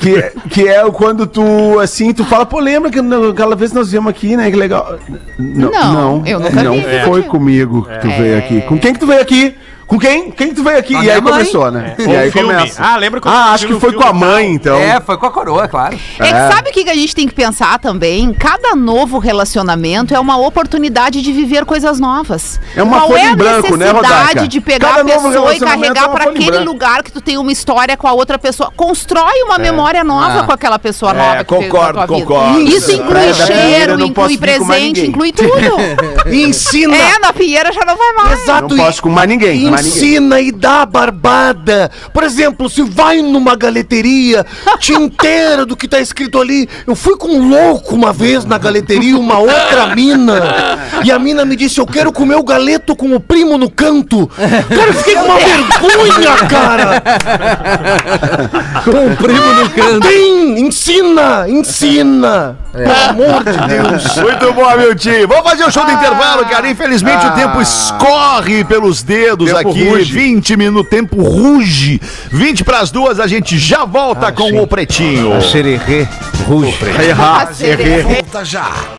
que, 0.00 0.14
é- 0.16 0.32
que 0.50 0.68
é 0.68 0.90
quando 0.90 1.26
tu, 1.26 1.78
assim, 1.80 2.12
tu 2.12 2.24
fala, 2.24 2.44
pô, 2.44 2.58
lembra 2.60 2.90
que 2.90 2.98
aquela 3.30 3.54
vez 3.56 3.72
nós 3.72 3.90
viemos 3.90 4.10
aqui, 4.10 4.36
né? 4.36 4.50
Que 4.50 4.56
legal. 4.56 4.98
Não, 5.38 5.70
Não, 5.70 6.22
eu 6.26 6.40
nunca 6.40 6.62
não 6.62 6.74
vi 6.74 6.82
foi 7.04 7.22
contigo. 7.22 7.28
comigo 7.30 7.82
que 7.88 7.98
tu 8.00 8.08
veio 8.08 8.38
aqui. 8.38 8.60
Com 8.62 8.78
quem 8.78 8.92
que 8.92 9.00
tu 9.00 9.06
veio 9.06 9.20
aqui? 9.20 9.54
Com 9.86 10.00
quem? 10.00 10.32
Quem 10.32 10.48
que 10.48 10.54
tu 10.56 10.64
veio 10.64 10.78
aqui? 10.78 10.94
Com 10.94 11.02
e 11.02 11.08
aí 11.10 11.20
mãe. 11.20 11.32
começou, 11.32 11.70
né? 11.70 11.94
Ou 11.98 12.06
E 12.08 12.16
aí 12.16 12.30
filme. 12.32 12.52
começa. 12.52 12.82
Ah, 12.82 12.96
lembra 12.96 13.20
quando 13.20 13.34
Ah, 13.34 13.52
acho 13.52 13.68
que 13.68 13.78
foi 13.78 13.92
com 13.92 14.02
a 14.04 14.12
mãe, 14.12 14.52
então. 14.52 14.76
É, 14.76 15.00
foi 15.00 15.16
com 15.16 15.26
a 15.26 15.30
coroa, 15.30 15.68
claro. 15.68 15.96
É 16.18 16.24
que 16.24 16.52
sabe 16.54 16.70
o 16.70 16.72
que 16.72 16.90
a 16.90 16.94
gente 16.94 17.14
tem 17.14 17.26
que 17.28 17.34
pensar 17.34 17.78
também? 17.78 18.32
Cada 18.34 18.74
novo 18.74 19.18
relacionamento 19.18 20.12
é 20.12 20.18
uma 20.18 20.36
oportunidade 20.38 21.22
de 21.22 21.32
viver 21.32 21.64
coisas 21.64 22.00
novas. 22.00 22.60
É 22.74 22.82
uma 22.82 22.98
Qual 23.02 23.16
é 23.16 23.26
a 23.28 23.30
em 23.30 23.36
branco, 23.36 23.76
né, 23.76 23.86
necessidade 23.92 24.24
Rodaica? 24.24 24.48
de 24.48 24.60
pegar 24.60 24.88
Cada 24.88 25.00
a 25.02 25.04
pessoa 25.04 25.54
e 25.54 25.56
é 25.56 25.60
carregar 25.60 26.04
uma 26.08 26.14
para 26.14 26.30
aquele 26.30 26.58
lugar 26.58 27.02
que 27.04 27.12
tu 27.12 27.20
tem 27.20 27.38
uma 27.38 27.52
história 27.52 27.96
com 27.96 28.08
a 28.08 28.12
outra 28.12 28.38
pessoa? 28.40 28.72
Constrói 28.76 29.40
uma 29.44 29.56
memória 29.58 30.02
nova 30.02 30.40
Ah. 30.40 30.42
com 30.44 30.52
aquela 30.52 30.80
pessoa 30.80 31.12
É, 31.12 31.14
nova 31.14 31.44
que 31.44 31.54
veio 31.58 31.70
concordo, 31.70 32.06
concordo. 32.08 32.60
Isso 32.62 32.90
inclui 32.90 33.18
é, 33.28 33.34
cheiro, 33.34 34.00
inclui 34.00 34.36
presente, 34.36 35.06
inclui 35.06 35.30
tudo. 35.32 35.76
Ensina! 36.26 36.96
é, 36.96 37.18
na 37.20 37.32
Pinheira 37.32 37.72
já 37.72 37.84
não 37.84 37.96
vai 37.96 38.12
mais. 38.14 38.42
Exato. 38.42 38.74
Não 38.74 38.84
posso 38.84 39.00
com 39.00 39.10
mais 39.10 39.28
ninguém. 39.28 39.75
Ensina 39.80 40.40
e 40.40 40.52
dá 40.52 40.84
barbada. 40.86 41.90
Por 42.12 42.22
exemplo, 42.22 42.68
se 42.68 42.82
vai 42.82 43.22
numa 43.22 43.56
galeteria, 43.56 44.44
te 44.78 44.92
inteira 44.92 45.64
do 45.66 45.76
que 45.76 45.88
tá 45.88 46.00
escrito 46.00 46.40
ali. 46.40 46.68
Eu 46.86 46.94
fui 46.94 47.16
com 47.16 47.28
um 47.28 47.48
louco 47.48 47.94
uma 47.94 48.12
vez 48.12 48.44
na 48.44 48.58
galeteria, 48.58 49.18
uma 49.18 49.38
outra 49.38 49.94
mina. 49.94 50.78
E 51.04 51.10
a 51.10 51.18
mina 51.18 51.44
me 51.44 51.56
disse: 51.56 51.80
Eu 51.80 51.86
quero 51.86 52.12
comer 52.12 52.36
o 52.36 52.42
galeto 52.42 52.94
com 52.96 53.14
o 53.14 53.20
primo 53.20 53.58
no 53.58 53.70
canto. 53.70 54.26
Cara, 54.28 54.88
eu 54.88 54.94
fiquei 54.94 55.14
com 55.14 55.24
uma 55.24 55.38
vergonha, 55.38 56.36
cara. 56.48 57.02
Com 58.84 59.06
o 59.12 59.16
primo 59.16 59.52
no 59.54 59.70
canto. 59.70 60.00
Tem! 60.00 60.60
Ensina! 60.60 61.48
Ensina! 61.48 62.56
Pelo 62.72 63.10
amor 63.10 63.44
de 63.44 63.66
Deus. 63.66 64.16
Muito 64.16 64.52
bom, 64.52 64.76
meu 64.76 64.94
tio. 64.94 65.26
Vamos 65.26 65.50
fazer 65.50 65.64
o 65.64 65.70
show 65.70 65.84
do 65.84 65.92
intervalo, 65.92 66.44
cara. 66.46 66.68
Infelizmente 66.68 67.26
o 67.26 67.30
tempo 67.32 67.60
escorre 67.60 68.64
pelos 68.64 69.02
dedos 69.02 69.46
Tempo 69.46 69.58
aqui. 69.58 69.65
Ruge. 69.70 70.12
20 70.12 70.56
minutos, 70.56 70.90
tempo 70.90 71.22
ruge. 71.22 72.00
20 72.30 72.64
pras 72.64 72.90
duas, 72.90 73.20
a 73.20 73.26
gente 73.26 73.58
já 73.58 73.84
volta 73.84 74.32
com 74.32 74.60
o 74.60 74.66
Pretinho. 74.66 75.40
Xererê, 75.42 76.06
ruge. 76.46 76.76
Errar. 77.02 77.50
Volta 78.04 78.44
já. 78.44 78.96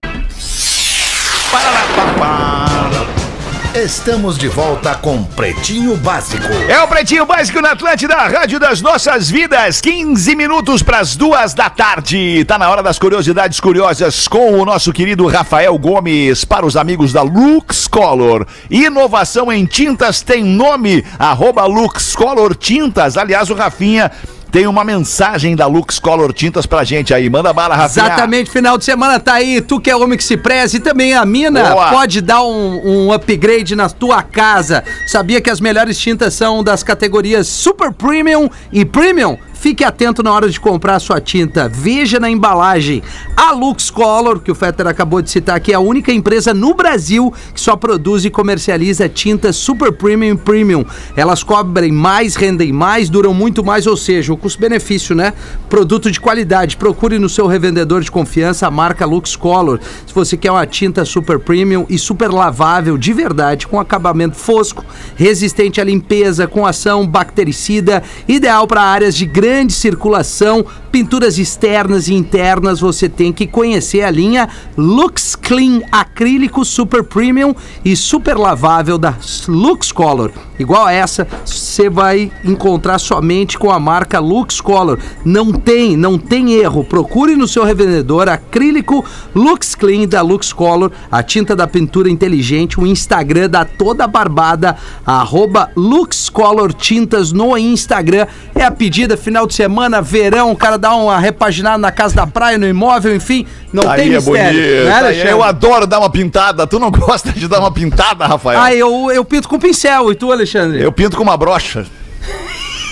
Estamos 3.78 4.40
de 4.40 4.48
volta 4.48 4.96
com 4.96 5.24
Pretinho 5.24 5.96
Básico. 5.98 6.52
É 6.68 6.82
o 6.82 6.88
Pretinho 6.88 7.28
Básico 7.28 7.62
na 7.62 7.74
Atlântida, 7.74 8.16
Rádio 8.16 8.60
das 8.60 8.82
Nossas 8.82 9.30
Vidas. 9.30 9.80
15 9.82 10.36
minutos 10.36 10.82
para 10.82 10.98
as 10.98 11.16
duas 11.16 11.54
da 11.54 11.70
tarde. 11.70 12.44
Tá 12.46 12.58
na 12.58 12.72
hora 12.72 12.82
das 12.82 12.98
curiosidades 12.98 13.60
curiosas 13.60 14.28
com 14.28 14.60
o 14.60 14.66
nosso 14.66 14.92
querido 14.92 15.28
Rafael 15.28 15.78
Gomes 15.78 16.44
para 16.44 16.66
os 16.66 16.76
amigos 16.76 17.14
da 17.14 17.22
Lux 17.22 17.88
Color. 17.88 18.48
Inovação 18.68 19.54
em 19.54 19.64
tintas 19.64 20.24
tem 20.24 20.44
nome, 20.44 21.06
arroba 21.20 21.64
Lux 21.68 22.16
Color 22.16 22.56
Tintas. 22.56 23.16
Aliás, 23.16 23.52
o 23.52 23.54
Rafinha 23.54 24.12
tem 24.52 24.68
uma 24.68 24.84
mensagem 24.84 25.56
da 25.56 25.68
Lux 25.68 26.00
Color 26.00 26.34
Tintas 26.34 26.66
pra 26.66 26.84
gente 26.84 27.14
aí. 27.14 27.30
Manda 27.30 27.52
bala, 27.54 27.76
Rafinha. 27.76 28.06
Exatamente, 28.06 28.50
final 28.50 28.78
de 28.78 28.86
semana 28.86 29.20
tá 29.20 29.34
aí. 29.34 29.62
Tu 29.62 29.80
que 29.80 29.90
é 29.90 29.96
homem 29.96 30.18
que 30.18 30.24
se 30.24 30.38
preze 30.38 30.78
e 30.78 30.80
também 30.80 31.14
a 31.14 31.26
mina 31.26 31.64
Boa. 31.72 31.90
pode 31.90 32.22
dar 32.22 32.44
um, 32.44 33.08
um 33.08 33.14
upgrade 33.14 33.76
na 33.76 33.90
tua 33.90 34.22
casa. 34.24 34.84
Sabia 35.06 35.42
que 35.42 35.50
as 35.50 35.60
melhores 35.60 35.98
tintas 36.00 36.34
são 36.34 36.64
das 36.64 36.84
categorias 36.84 37.48
Super 37.48 37.92
Premium 37.92 38.50
e 38.72 38.86
Premium? 38.86 39.38
Fique 39.60 39.84
atento 39.84 40.22
na 40.22 40.32
hora 40.32 40.48
de 40.50 40.60
comprar 40.60 41.00
sua 41.00 41.20
tinta. 41.20 41.68
Veja 41.68 42.20
na 42.20 42.30
embalagem. 42.30 43.02
A 43.36 43.52
Lux 43.52 43.90
Color, 43.90 44.40
que 44.40 44.52
o 44.52 44.56
Fetter 44.56 44.86
acabou 44.86 45.20
de 45.20 45.32
citar 45.32 45.56
aqui, 45.56 45.72
é 45.72 45.76
a 45.76 45.80
única 45.80 46.12
empresa 46.12 46.54
no 46.54 46.76
Brasil 46.76 47.34
que 47.54 47.60
só 47.60 47.76
produz 47.76 48.24
e 48.24 48.30
comercializa 48.30 49.10
tintas 49.10 49.56
Super 49.56 49.92
Premium 49.92 50.34
e 50.34 50.38
Premium. 50.38 50.86
Elas 51.16 51.42
cobrem 51.42 51.92
mais, 51.92 52.36
rendem 52.36 52.72
mais, 52.72 53.10
duram 53.10 53.34
muito 53.34 53.64
mais, 53.64 53.88
ou 53.88 53.98
seja, 53.98 54.32
o 54.32 54.38
custo-benefício, 54.38 55.16
né? 55.16 55.34
Produto 55.68 56.12
de 56.12 56.22
qualidade. 56.22 56.78
Procure 56.78 57.18
no 57.18 57.28
seu 57.28 57.48
revendedor 57.48 58.02
de 58.02 58.12
confiança 58.12 58.68
a 58.68 58.72
marca 58.72 59.08
Lux 59.08 59.36
Color. 59.36 59.80
Se 60.06 60.14
você 60.14 60.38
quer 60.38 60.52
uma 60.52 60.68
tinta 60.68 61.04
super 61.04 61.40
premium 61.40 61.86
e 61.90 61.98
super 61.98 62.30
lavável 62.30 62.96
de 62.96 63.12
verdade, 63.12 63.66
com 63.66 63.80
acabamento 63.80 64.36
fosco, 64.36 64.86
resistente 65.16 65.82
à 65.82 65.84
limpeza, 65.84 66.48
com 66.48 66.66
ação 66.66 67.08
bactericida, 67.08 68.04
ideal 68.28 68.68
para 68.68 68.84
áreas 68.84 69.16
de 69.16 69.26
grande 69.26 69.47
circulação, 69.70 70.66
pinturas 70.92 71.38
externas 71.38 72.08
e 72.08 72.14
internas, 72.14 72.80
você 72.80 73.08
tem 73.08 73.32
que 73.32 73.46
conhecer 73.46 74.02
a 74.02 74.10
linha 74.10 74.50
Lux 74.76 75.36
Clean 75.36 75.82
acrílico 75.92 76.66
super 76.66 77.04
premium 77.04 77.54
e 77.86 77.96
super 77.96 78.36
lavável 78.36 78.98
da 78.98 79.16
Lux 79.48 79.92
Color. 79.92 80.32
Igual 80.58 80.86
a 80.86 80.92
essa, 80.92 81.28
você 81.46 81.88
vai 81.88 82.32
encontrar 82.44 82.98
somente 82.98 83.60
com 83.60 83.70
a 83.70 83.80
marca 83.80 84.20
Lux 84.20 84.60
Color. 84.60 84.98
Não 85.24 85.52
tem, 85.52 85.96
não 85.96 86.18
tem 86.18 86.54
erro. 86.54 86.84
Procure 86.84 87.36
no 87.36 87.48
seu 87.48 87.64
revendedor 87.64 88.28
acrílico 88.28 89.06
Lux 89.36 89.76
Clean 89.76 90.08
da 90.08 90.22
Lux 90.22 90.52
Color, 90.52 90.92
a 91.12 91.22
tinta 91.22 91.56
da 91.56 91.68
pintura 91.68 92.10
inteligente, 92.10 92.80
o 92.80 92.88
Instagram 92.88 93.50
da 93.50 93.66
toda 93.66 94.08
barbada, 94.08 94.76
arroba 95.06 95.70
Lux 95.76 96.28
Color 96.30 96.74
Tintas 96.74 97.32
no 97.32 97.56
Instagram. 97.56 98.26
É 98.56 98.64
a 98.64 98.72
pedida 98.72 99.16
final 99.16 99.37
de 99.46 99.54
semana, 99.54 100.02
verão, 100.02 100.52
o 100.52 100.56
cara 100.56 100.78
dá 100.78 100.96
uma 100.96 101.20
repaginada 101.20 101.78
na 101.78 101.92
casa 101.92 102.16
da 102.16 102.26
praia, 102.26 102.58
no 102.58 102.68
imóvel, 102.68 103.14
enfim, 103.16 103.46
não 103.72 103.84
tem 103.84 103.92
Aí 103.92 104.14
é 104.14 104.16
mistério. 104.16 104.60
bonito. 104.60 104.86
né, 104.86 105.00
Aí 105.08 105.30
eu 105.30 105.44
adoro 105.44 105.86
dar 105.86 106.00
uma 106.00 106.10
pintada. 106.10 106.66
Tu 106.66 106.80
não 106.80 106.90
gosta 106.92 107.32
de 107.32 107.48
dar 107.48 107.60
uma 107.60 107.72
pintada, 107.72 108.26
Rafael? 108.26 108.60
Ah, 108.60 108.74
eu, 108.74 109.12
eu 109.12 109.24
pinto 109.26 109.48
com 109.48 109.60
pincel, 109.60 110.12
e 110.12 110.16
tu, 110.16 110.32
Alexandre? 110.32 110.82
Eu 110.82 110.92
pinto 110.92 111.16
com 111.18 111.24
uma 111.24 111.38
brocha. 111.38 111.86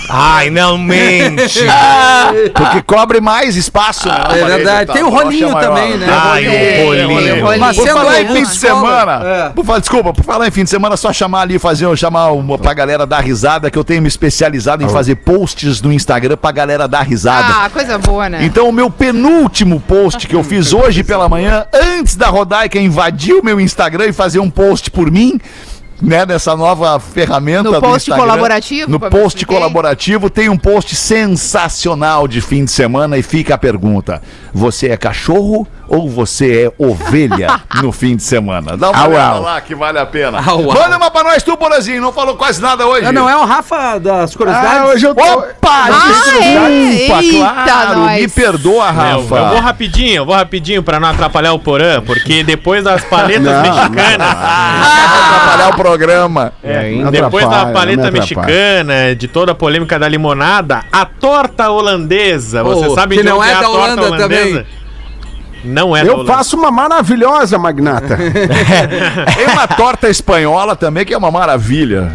Ai, 0.10 0.50
não 0.50 0.78
mente. 0.78 1.60
Porque 2.54 2.82
cobre 2.82 3.20
mais 3.20 3.56
espaço, 3.56 4.08
né? 4.08 4.18
na 4.28 4.36
É 4.36 4.46
verdade. 4.46 4.86
tal. 4.88 4.96
Tem 4.96 5.04
o 5.04 5.10
rolinho 5.10 5.58
é 5.58 5.62
também, 5.62 5.98
né? 5.98 6.08
Ai, 6.10 6.48
o 6.48 6.86
rolinho. 6.86 7.08
rolinho. 7.08 7.60
Mas 7.60 7.76
Por 7.76 7.88
falar 7.88 8.22
em 8.22 8.28
Lux 8.28 8.40
fim 8.40 8.46
de 8.46 8.58
semana, 8.58 9.22
é. 9.26 9.50
por 9.50 9.66
falar, 9.66 9.80
desculpa, 9.80 10.14
por 10.14 10.24
falar 10.24 10.48
em 10.48 10.52
fim 10.52 10.64
de 10.64 10.70
semana, 10.70 10.94
é 10.94 10.98
só 10.98 11.12
chamar 11.12 11.42
ali, 11.42 11.60
fazer, 11.60 11.96
chamar 11.98 12.32
uma, 12.32 12.58
pra 12.58 12.74
galera 12.74 13.06
dar 13.06 13.22
risada, 13.22 13.70
que 13.72 13.78
eu 13.78 13.84
tenho 13.84 14.02
me 14.02 14.08
especializado 14.08 14.84
em 14.84 14.90
fazer 14.90 15.16
posts 15.16 15.82
no 15.82 15.92
Instagram 15.92 16.38
pra 16.38 16.52
galera 16.52 16.88
dar 16.88 17.02
risada. 17.02 17.66
Ah, 17.66 17.70
coisa 17.70 17.98
boa, 17.98 18.30
né? 18.30 18.40
Então, 18.44 18.70
o 18.70 18.74
meu 18.74 18.90
penúltimo 18.90 19.80
post 19.80 20.28
que 20.28 20.36
eu 20.36 20.44
fiz 20.46 20.74
hoje 20.74 21.04
pela 21.04 21.28
manhã, 21.28 21.66
antes 21.74 22.16
da 22.16 22.28
Rodaica 22.28 22.80
invadir 22.80 23.34
o 23.34 23.44
meu 23.44 23.60
Instagram 23.60 24.06
e 24.08 24.14
fazer 24.14 24.40
um 24.40 24.50
post 24.50 24.92
por 24.92 25.10
mim, 25.12 25.40
né, 26.02 26.26
nessa 26.26 26.56
nova 26.56 27.00
ferramenta 27.00 27.64
No 27.64 27.72
do 27.74 27.82
post 27.82 28.12
colaborativo, 28.12 28.92
No 28.92 29.00
post 29.00 29.46
colaborativo 29.46 30.30
tem 30.30 30.50
um 30.50 30.58
post 30.58 30.96
sensacional 30.96 32.28
de 32.28 32.42
fim 32.42 32.66
de 32.66 32.72
semana 32.72 33.18
e 33.18 33.24
fica 33.24 33.56
a 33.56 33.58
pergunta: 33.58 34.22
você 34.54 34.90
é 34.90 34.98
cachorro 34.98 35.68
ou 35.88 36.10
você 36.10 36.64
é 36.66 36.84
ovelha 36.84 37.62
no 37.82 37.92
fim 37.92 38.16
de 38.16 38.24
semana? 38.24 38.76
Dá 38.76 38.90
uma 38.90 39.00
Au, 39.04 39.10
olhada 39.10 39.36
au. 39.36 39.42
lá 39.44 39.62
que 39.62 39.76
vale 39.76 40.00
a 40.00 40.06
pena. 40.06 40.40
Au, 40.46 40.60
au. 40.70 40.74
Manda 40.74 40.98
uma 40.98 41.12
pra 41.12 41.24
nós, 41.24 41.44
tu, 41.44 41.56
Porazinho. 41.56 42.02
Não 42.02 42.12
falou 42.12 42.36
quase 42.36 42.62
nada 42.62 42.86
hoje. 42.88 43.06
Ah, 43.06 43.12
não 43.12 43.30
é 43.30 43.36
o 43.38 43.46
Rafa 43.46 44.00
das 44.00 44.36
curiosidades? 44.36 44.78
Ah, 44.80 44.86
hoje 44.88 45.06
eu 45.06 45.14
tô. 45.16 45.24
Opa! 45.24 45.70
Ah, 45.70 46.44
é? 46.44 47.06
Opa, 47.06 47.24
Eita, 47.24 47.54
claro. 47.64 48.00
nós. 48.00 48.22
Me 48.22 48.28
perdoa, 48.28 48.92
Meu, 48.92 49.06
eu 49.12 49.22
vou 49.24 49.38
Rafa. 49.40 49.60
rapidinho, 49.62 50.16
eu 50.16 50.26
vou 50.26 50.36
rapidinho 50.36 50.82
pra 50.84 51.00
não 51.00 51.08
atrapalhar 51.10 51.54
o 51.54 51.60
Porã, 51.60 52.02
porque 52.02 52.44
depois 52.44 52.84
das 52.84 53.04
paletas 53.04 53.44
Não, 53.44 53.62
mexicanas. 53.62 54.18
Vai 54.18 55.06
atrapalhar 55.06 55.70
o 55.70 55.76
programa. 55.86 56.54
É, 56.64 56.92
não 56.92 57.12
depois 57.12 57.48
da 57.48 57.68
paleta 57.68 58.04
não 58.04 58.12
me 58.12 58.20
mexicana, 58.20 59.16
de 59.18 59.28
toda 59.28 59.52
a 59.52 59.56
polêmica 59.56 59.98
da 60.00 60.08
limonada, 60.08 60.84
a 60.92 61.06
torta 61.06 61.70
holandesa. 61.70 62.64
Você 62.64 62.88
Oh, 62.88 62.96
sabe 62.96 63.16
que 63.18 63.24
de 63.24 63.30
não 63.30 63.40
onde 63.40 63.50
é 63.50 63.54
a 63.54 63.62
da 63.62 63.64
torta 63.64 63.80
Holanda 63.80 64.02
holandesa? 64.08 64.66
Não 65.64 65.96
é 65.98 66.04
da 66.04 66.12
Eu 66.12 66.26
faço 66.26 66.56
uma 66.56 66.72
maravilhosa, 66.72 67.58
Magnata. 67.58 68.18
Tem 69.36 69.48
uma 69.48 69.68
torta 69.68 70.10
espanhola 70.10 70.76
também 70.76 71.06
que 71.06 71.14
é 71.14 71.18
uma 71.18 71.32
maravilha. 71.32 72.12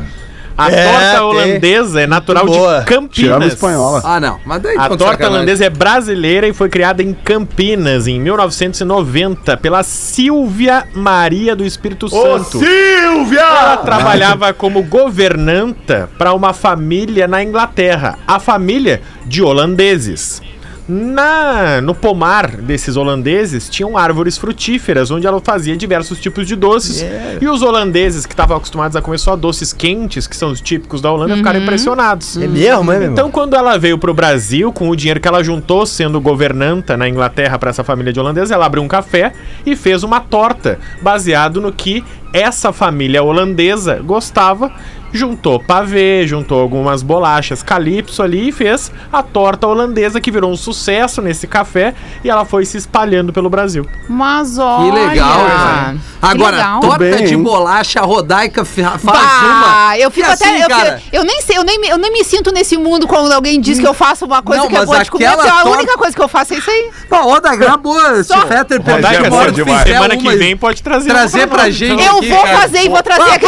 A 0.61 0.71
É, 0.71 0.93
torta 0.93 1.25
holandesa 1.25 2.01
é 2.03 2.07
natural 2.07 2.45
Muito 2.45 2.59
boa. 2.59 2.81
de 2.81 2.85
Campinas. 2.87 3.53
Espanhola. 3.55 4.03
Ah, 4.05 4.21
não. 4.21 4.39
Mas 4.45 4.61
daí 4.63 4.77
A 4.77 4.89
torta 4.89 5.05
sacanagem. 5.05 5.35
holandesa 5.37 5.65
é 5.65 5.71
brasileira 5.71 6.47
e 6.47 6.53
foi 6.53 6.69
criada 6.69 7.03
em 7.03 7.15
Campinas 7.15 8.07
em 8.07 8.21
1990 8.21 9.57
pela 9.57 9.83
Silvia 9.83 10.85
Maria 10.95 11.57
do 11.57 11.65
Espírito 11.65 12.09
Santo. 12.09 12.27
Ela 12.27 12.45
Silvia! 12.45 13.77
trabalhava 13.85 14.53
como 14.53 14.83
governanta 14.83 16.09
para 16.19 16.33
uma 16.35 16.53
família 16.53 17.27
na 17.27 17.43
Inglaterra, 17.43 18.19
a 18.27 18.39
família 18.39 19.01
de 19.27 19.43
holandeses. 19.43 20.43
Na, 20.91 21.81
no 21.81 21.95
pomar 21.95 22.57
desses 22.57 22.97
holandeses 22.97 23.69
tinham 23.69 23.97
árvores 23.97 24.37
frutíferas 24.37 25.13
onde 25.13 25.25
ela 25.25 25.41
fazia 25.41 25.77
diversos 25.77 26.19
tipos 26.19 26.49
de 26.49 26.57
doces. 26.57 27.05
E 27.41 27.47
os 27.47 27.63
holandeses 27.63 28.27
que 28.27 28.33
estavam 28.33 28.57
acostumados 28.57 28.97
a 28.97 29.01
comer 29.01 29.19
só 29.19 29.37
doces 29.37 29.73
quentes, 29.73 30.27
que 30.27 30.37
são 30.37 30.51
os 30.51 30.61
típicos 30.61 31.01
da 31.01 31.13
Holanda, 31.13 31.37
ficaram 31.37 31.61
impressionados. 31.61 32.37
É 32.37 32.49
mesmo, 32.49 32.93
é 32.93 32.99
mesmo? 32.99 33.13
Então, 33.13 33.31
quando 33.31 33.55
ela 33.55 33.79
veio 33.79 33.99
pro 33.99 34.13
Brasil, 34.13 34.73
com 34.73 34.91
o 34.91 34.97
dinheiro 34.97 35.21
que 35.21 35.29
ela 35.29 35.45
juntou 35.45 35.87
sendo 35.87 36.21
governanta 36.21 36.97
na 36.97 37.09
Inglaterra 37.09 37.57
para 37.57 37.71
essa 37.71 37.85
família 37.85 38.13
de 38.13 38.19
holandeses, 38.19 38.51
ela 38.51 38.67
abriu 38.67 38.83
um 38.83 38.89
café 38.89 39.33
e 39.65 39.77
fez 39.77 40.03
uma 40.03 40.19
torta 40.19 40.81
baseado 41.01 41.61
no 41.61 41.71
que 41.71 42.03
essa 42.33 42.73
família 42.73 43.23
holandesa 43.23 44.01
gostava. 44.05 44.73
Juntou 45.13 45.59
pavê, 45.59 46.25
juntou 46.25 46.61
algumas 46.61 47.03
bolachas 47.03 47.65
calypso 47.65 48.23
ali 48.23 48.51
e 48.51 48.53
fez 48.53 48.93
a 49.13 49.25
torta 49.25 49.67
holandesa 49.67 50.21
que 50.21 50.31
virou 50.31 50.53
um 50.53 50.57
sucesso 50.57 51.21
nesse 51.21 51.49
café 51.49 51.95
e 52.23 52.31
ela 52.31 52.45
foi 52.45 52.65
se 52.65 52.77
espalhando 52.77 53.33
pelo 53.33 53.51
Brasil. 53.51 53.85
Mas 54.09 54.55
Que 54.55 54.61
olha. 54.61 55.09
legal, 55.09 55.39
né? 55.43 55.99
Que 56.21 56.27
Agora, 56.27 56.57
legal. 56.59 56.81
torta 56.81 56.99
Bem, 56.99 57.25
de 57.25 57.37
bolacha 57.37 58.01
rodaica 58.03 58.65
fa- 58.65 58.99
faz 58.99 59.03
Bah, 59.03 59.45
uma. 59.89 59.99
eu 59.99 60.13
fico 60.13 60.29
E 60.29 60.33
até. 60.33 60.45
assim, 60.45 60.63
eu, 60.63 60.71
fico- 60.77 61.03
eu 61.13 61.25
nem 61.25 61.43
sei, 61.43 61.59
eu 61.59 61.65
nem, 61.65 61.81
me- 61.81 61.89
eu 61.89 61.99
nem 61.99 62.13
me 62.13 62.23
sinto 62.23 62.53
nesse 62.53 62.77
mundo 62.77 63.09
quando 63.09 63.33
alguém 63.33 63.61
diz 63.61 63.81
que 63.81 63.87
eu 63.89 63.95
faço 63.95 64.27
uma 64.27 64.41
coisa 64.43 64.63
Não, 64.63 64.69
que 64.69 64.77
é 64.77 64.79
mas 64.79 64.87
boa 64.89 65.03
de 65.03 65.11
comer. 65.11 65.27
A 65.27 65.37
torta- 65.37 65.69
única 65.71 65.99
coisa 65.99 66.15
que 66.15 66.23
eu 66.23 66.29
faço 66.29 66.55
é 66.55 66.59
isso 66.59 66.71
aí. 66.71 66.91
Pô, 67.09 67.17
Rodaica, 67.23 67.77
boa. 67.79 68.23
Se 68.23 68.33
o 68.33 68.41
Fetter 68.43 68.81
Rodaica 68.81 69.23
perder 69.23 69.37
é 69.43 69.45
tu 69.47 69.53
demais. 69.55 69.83
Semana 69.89 70.17
que 70.17 70.37
vem 70.37 70.57
pode 70.57 70.81
trazer 70.85 71.09
trazer 71.09 71.49
pra 71.49 71.69
gente. 71.69 71.95
então. 72.01 72.17
Eu 72.17 72.20
aqui, 72.21 72.31
vou 72.31 72.43
cara. 72.43 72.59
fazer 72.59 72.83
e 72.85 72.89
vou 72.89 73.03
trazer 73.03 73.31
aqui. 73.33 73.47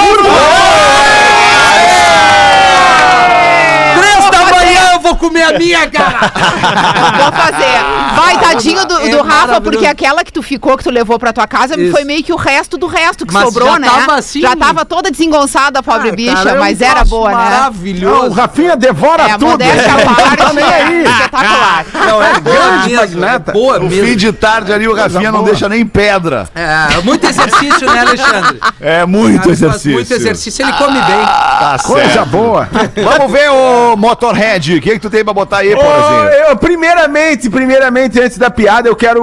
Três 3.98 4.30
da 4.30 4.44
manhã 4.56 4.92
eu 4.94 5.00
vou 5.12 5.16
comer 5.16 5.42
a 5.42 5.58
minha, 5.58 5.88
cara. 5.90 6.32
Vou 7.22 7.32
fazer. 7.32 8.16
Vai, 8.16 8.38
tadinho 8.38 8.86
do, 8.86 8.98
É 8.98 9.08
do 9.10 9.16
Rafa, 9.18 9.28
maravilhoso. 9.28 9.60
porque 9.62 9.86
aquela 9.86 10.24
que 10.24 10.32
tu 10.32 10.42
ficou, 10.42 10.76
que 10.76 10.84
tu 10.84 10.90
levou 10.90 11.18
pra 11.18 11.32
tua 11.32 11.46
casa, 11.46 11.78
Isso. 11.78 11.90
foi 11.92 12.04
meio 12.04 12.22
que 12.22 12.32
o 12.32 12.36
resto 12.36 12.76
do 12.78 12.86
resto 12.86 13.26
que 13.26 13.32
Mas 13.32 13.44
sobrou, 13.44 13.72
já 13.72 13.78
né? 13.78 13.88
tava 13.88 14.14
assim- 14.16 14.40
Já 14.40 14.56
tava 14.56 14.84
toda 14.84 15.10
desengonçada 15.10 15.78
a 15.80 15.82
pobre 15.82 16.08
Ah, 16.10 16.12
bicha, 16.12 16.34
cara, 16.34 16.50
é 16.50 16.54
um 16.54 16.58
mas 16.58 16.80
era 16.80 17.04
boa, 17.04 17.28
né? 17.30 17.34
Não, 17.36 17.42
o 17.42 17.50
Maravilhoso. 17.50 18.30
Rafinha 18.34 18.76
devora 18.76 19.22
É, 19.24 19.32
a 19.32 19.38
tudo. 19.38 19.50
modéstia 19.50 19.92
à 19.92 20.14
parte, 20.14 20.58
é 20.58 21.02
espetacular. 21.02 21.86
Não, 21.94 22.22
é 22.22 22.40
boa 22.40 22.72
mesmo. 22.78 22.96
magnata. 22.96 23.50
É 23.50 23.54
boa 23.54 23.78
No 23.78 23.88
mesmo. 23.88 24.06
fim 24.06 24.16
de 24.16 24.32
tarde 24.32 24.72
ali 24.72 24.88
o 24.88 24.94
Rafinha 24.94 25.30
não 25.32 25.40
boa. 25.40 25.50
deixa 25.50 25.68
nem 25.68 25.86
pedra. 25.86 26.48
É, 26.54 27.00
muito 27.02 27.26
exercício, 27.26 27.90
né, 27.90 28.00
Alexandre? 28.00 28.60
É 28.80 29.06
muito 29.06 29.50
exercício. 29.50 29.92
Muito 29.92 30.12
exercício, 30.12 30.64
ele 30.64 30.72
come 30.74 31.00
bem. 31.00 31.24
Tá 31.24 31.76
Coisa 31.84 32.12
certo. 32.12 32.28
boa. 32.28 32.68
Vamos 33.02 33.32
ver 33.32 33.50
o 33.50 33.96
Motorhead. 33.96 34.76
O 34.76 34.80
que, 34.80 34.98
que 34.98 35.01
tu 35.02 35.10
tem 35.10 35.24
pra 35.24 35.34
botar 35.34 35.58
aí, 35.58 35.74
Ô, 35.74 35.78
Porazinho? 35.78 36.30
eu, 36.48 36.56
primeiramente, 36.56 37.50
primeiramente, 37.50 38.20
antes 38.20 38.38
da 38.38 38.50
piada, 38.50 38.88
eu 38.88 38.96
quero 38.96 39.22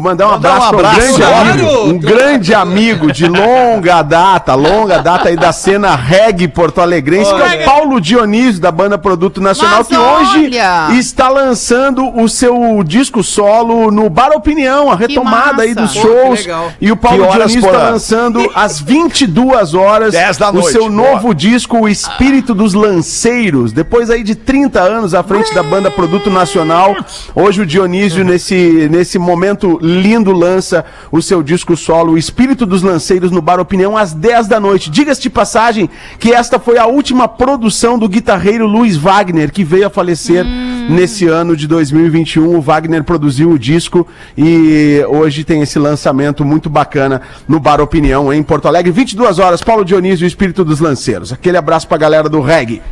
mandar 0.00 0.26
um 0.28 0.30
Mandar 0.32 0.50
um 0.60 0.62
abraço, 0.62 0.74
um 0.74 0.78
abraço, 0.78 0.96
grande 0.96 1.22
óbvio. 1.22 1.50
amigo, 1.52 1.88
um 1.94 1.98
grande 1.98 2.54
amigo 2.54 3.12
de 3.12 3.26
longa 3.28 4.02
data, 4.02 4.54
longa 4.54 4.98
data 4.98 5.28
aí 5.28 5.36
da 5.36 5.52
cena 5.52 5.94
reggae 5.94 6.48
porto-alegrense, 6.48 7.32
que 7.34 7.40
é 7.42 7.62
o 7.62 7.64
Paulo 7.64 8.00
Dionísio, 8.00 8.60
da 8.60 8.70
banda 8.72 8.96
Produto 8.98 9.40
Nacional, 9.40 9.78
Mas 9.78 9.88
que 9.88 9.96
hoje 9.96 10.44
olha! 10.46 10.98
está 10.98 11.28
lançando 11.28 12.08
o 12.20 12.28
seu 12.28 12.82
disco 12.84 13.22
solo 13.22 13.90
no 13.90 14.08
Bar 14.08 14.32
Opinião, 14.32 14.90
a 14.90 14.96
retomada 14.96 15.62
aí 15.62 15.74
dos 15.74 15.92
Pô, 15.94 16.00
shows. 16.00 16.46
E 16.80 16.90
o 16.90 16.96
Paulo 16.96 17.26
Que 17.26 17.32
Dionísio 17.32 17.60
está 17.60 17.90
lançando 17.90 18.50
às 18.54 18.80
22 18.80 19.74
horas 19.74 20.12
10 20.12 20.38
da 20.38 20.50
o 20.50 20.62
seu 20.62 20.88
boa. 20.88 20.90
novo 20.90 21.34
disco, 21.34 21.78
O 21.80 21.88
Espírito 21.88 22.54
dos 22.54 22.74
Lanceiros. 22.74 23.72
Depois 23.72 24.10
aí 24.10 24.22
de 24.22 24.34
30 24.34 24.80
anos 24.80 25.09
à 25.14 25.22
frente 25.22 25.54
da 25.54 25.62
banda 25.62 25.90
Produto 25.90 26.30
Nacional, 26.30 26.96
hoje 27.34 27.62
o 27.62 27.66
Dionísio, 27.66 28.24
nesse, 28.24 28.88
nesse 28.90 29.18
momento 29.18 29.78
lindo, 29.80 30.32
lança 30.32 30.84
o 31.10 31.20
seu 31.20 31.42
disco 31.42 31.76
solo, 31.76 32.12
O 32.12 32.18
Espírito 32.18 32.64
dos 32.66 32.82
Lanceiros, 32.82 33.30
no 33.30 33.42
Bar 33.42 33.60
Opinião, 33.60 33.96
às 33.96 34.12
10 34.12 34.48
da 34.48 34.60
noite. 34.60 34.90
Diga-se 34.90 35.22
de 35.22 35.30
passagem 35.30 35.88
que 36.18 36.32
esta 36.32 36.58
foi 36.58 36.78
a 36.78 36.86
última 36.86 37.28
produção 37.28 37.98
do 37.98 38.08
guitarreiro 38.08 38.66
Luiz 38.66 38.96
Wagner, 38.96 39.52
que 39.52 39.64
veio 39.64 39.86
a 39.86 39.90
falecer 39.90 40.44
nesse 40.88 41.26
ano 41.26 41.56
de 41.56 41.66
2021. 41.66 42.56
O 42.56 42.60
Wagner 42.60 43.04
produziu 43.04 43.50
o 43.50 43.58
disco 43.58 44.06
e 44.36 45.04
hoje 45.08 45.44
tem 45.44 45.62
esse 45.62 45.78
lançamento 45.78 46.44
muito 46.44 46.68
bacana 46.68 47.22
no 47.48 47.60
Bar 47.60 47.80
Opinião, 47.80 48.32
em 48.32 48.42
Porto 48.42 48.68
Alegre. 48.68 48.90
22 48.90 49.38
horas, 49.38 49.62
Paulo 49.62 49.84
Dionísio, 49.84 50.24
o 50.24 50.28
Espírito 50.28 50.64
dos 50.64 50.80
Lanceiros. 50.80 51.32
Aquele 51.32 51.56
abraço 51.56 51.88
pra 51.88 51.96
galera 51.96 52.28
do 52.28 52.40
reggae. 52.40 52.82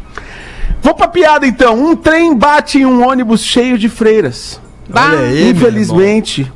Vou 0.83 0.95
pra 0.95 1.09
piada 1.09 1.47
então. 1.47 1.75
Um 1.75 1.95
trem 1.97 2.37
bate 2.37 2.79
em 2.79 2.87
um 2.87 3.07
ônibus 3.07 3.43
cheio 3.43 3.77
de 3.79 3.89
freiras. 3.89 4.61
Bah, 4.89 5.11
Infelizmente, 5.51 6.51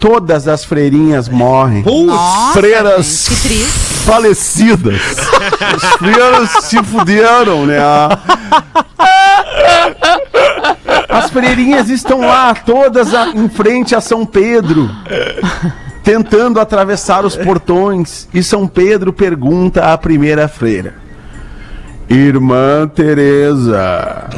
todas 0.00 0.48
as 0.48 0.64
freirinhas 0.64 1.28
morrem. 1.28 1.82
nossa, 1.84 2.52
Freiras 2.58 3.26
gente, 3.28 3.40
Que 3.42 3.48
triste. 3.48 3.72
falecidas. 4.04 5.00
Os 5.76 5.84
freiras 5.98 6.50
se 6.64 6.82
fuderam, 6.82 7.64
né? 7.66 7.78
As 11.08 11.30
freirinhas 11.30 11.88
estão 11.90 12.20
lá, 12.20 12.54
todas 12.54 13.14
a- 13.14 13.28
em 13.28 13.48
frente 13.48 13.94
a 13.94 14.00
São 14.00 14.26
Pedro, 14.26 14.90
tentando 16.02 16.58
atravessar 16.60 17.24
os 17.24 17.36
portões. 17.36 18.28
E 18.34 18.42
São 18.42 18.66
Pedro 18.66 19.12
pergunta 19.12 19.92
à 19.92 19.96
primeira 19.98 20.48
freira: 20.48 20.94
Irmã 22.08 22.86
Teresa, 22.94 24.28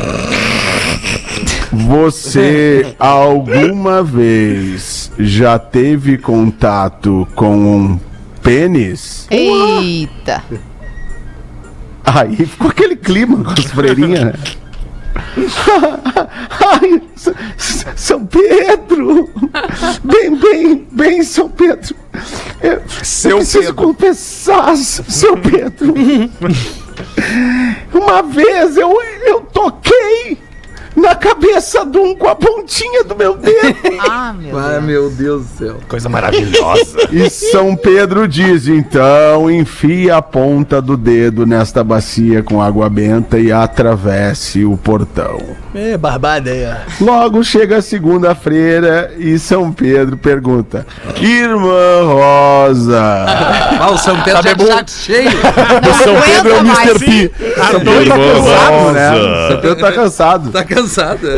você 1.73 2.95
alguma 2.99 4.03
vez 4.03 5.11
já 5.19 5.59
teve 5.59 6.17
contato 6.19 7.27
com 7.35 7.57
um 7.57 8.01
pênis? 8.43 9.27
Eita. 9.31 10.43
Aí 12.05 12.37
ficou 12.47 12.71
aquele 12.71 12.97
clima 12.97 13.43
com 13.45 13.51
as 13.51 13.67
freirinhas, 13.67 14.25
né? 14.25 14.33
Ai, 16.73 17.03
São 17.97 18.25
Pedro! 18.27 19.29
Bem, 20.05 20.37
bem, 20.37 20.87
bem, 20.93 21.23
São 21.25 21.49
Pedro! 21.49 21.97
Eu, 22.63 22.83
Seu 23.03 23.31
eu 23.33 23.37
preciso 23.39 23.61
Pedro. 23.61 23.75
confessar, 23.75 24.73
S- 24.73 25.03
seu 25.09 25.37
Pedro! 25.37 25.95
Uma 27.93 28.23
vez 28.23 28.77
eu, 28.77 29.01
eu 29.27 29.41
toquei 29.53 30.39
na 30.97 31.15
cabeça 31.15 31.85
de 31.85 31.99
um 31.99 32.15
com 32.15 32.27
a 32.29 32.35
pontinha 32.35 33.05
do 33.05 33.15
meu 33.15 33.37
dedo. 33.37 33.77
Ah, 34.09 34.33
meu 34.39 34.59
Ah, 34.59 34.71
Deus. 34.73 34.85
meu 34.85 35.11
Deus 35.11 35.43
do 35.47 35.59
céu. 35.59 35.77
Coisa 35.89 36.09
maravilhosa. 36.09 37.09
E 37.13 37.29
São 37.31 37.75
Pedro 37.77 38.27
diz: 38.29 38.67
então 38.69 39.51
enfia 39.51 40.17
a 40.17 40.23
ponta 40.23 40.81
do 40.81 40.97
dedo 40.97 41.45
nesta 41.47 41.83
bacia 41.85 42.43
com 42.43 42.63
água 42.63 42.89
benta 42.89 43.39
e 43.39 43.51
atravesse 43.53 44.65
o 44.65 44.77
portão. 44.77 45.39
É, 45.75 45.97
barbada 45.97 46.51
aí, 46.51 46.65
ó. 46.67 47.05
Logo 47.05 47.43
chega 47.45 47.79
a 47.79 47.83
segunda-feira 47.83 49.13
e 49.19 49.39
São 49.39 49.73
Pedro 49.73 50.17
pergunta: 50.17 50.87
Irmã 51.21 52.03
Rosa, 52.05 53.03
Ah, 53.81 53.91
o 53.93 53.99
São 53.99 54.21
Pedro 54.23 54.43
já 54.43 54.53
de 54.53 54.67
saco 54.67 54.91
cheio. 54.91 55.31
Não 55.85 55.95
São 55.95 56.21
Pedro 56.23 56.53
é 56.55 56.61
o 56.61 56.67
Mr. 56.67 56.99
P. 56.99 57.33
São 57.71 57.81
Pedro 57.81 58.09
tá 58.09 58.17
cansado, 58.17 58.93
né? 58.93 59.11
São 59.49 59.61
Pedro 59.61 59.77
tá 59.77 59.93
cansado. 59.93 60.51
Tá 60.51 60.65
cansado. 60.65 60.86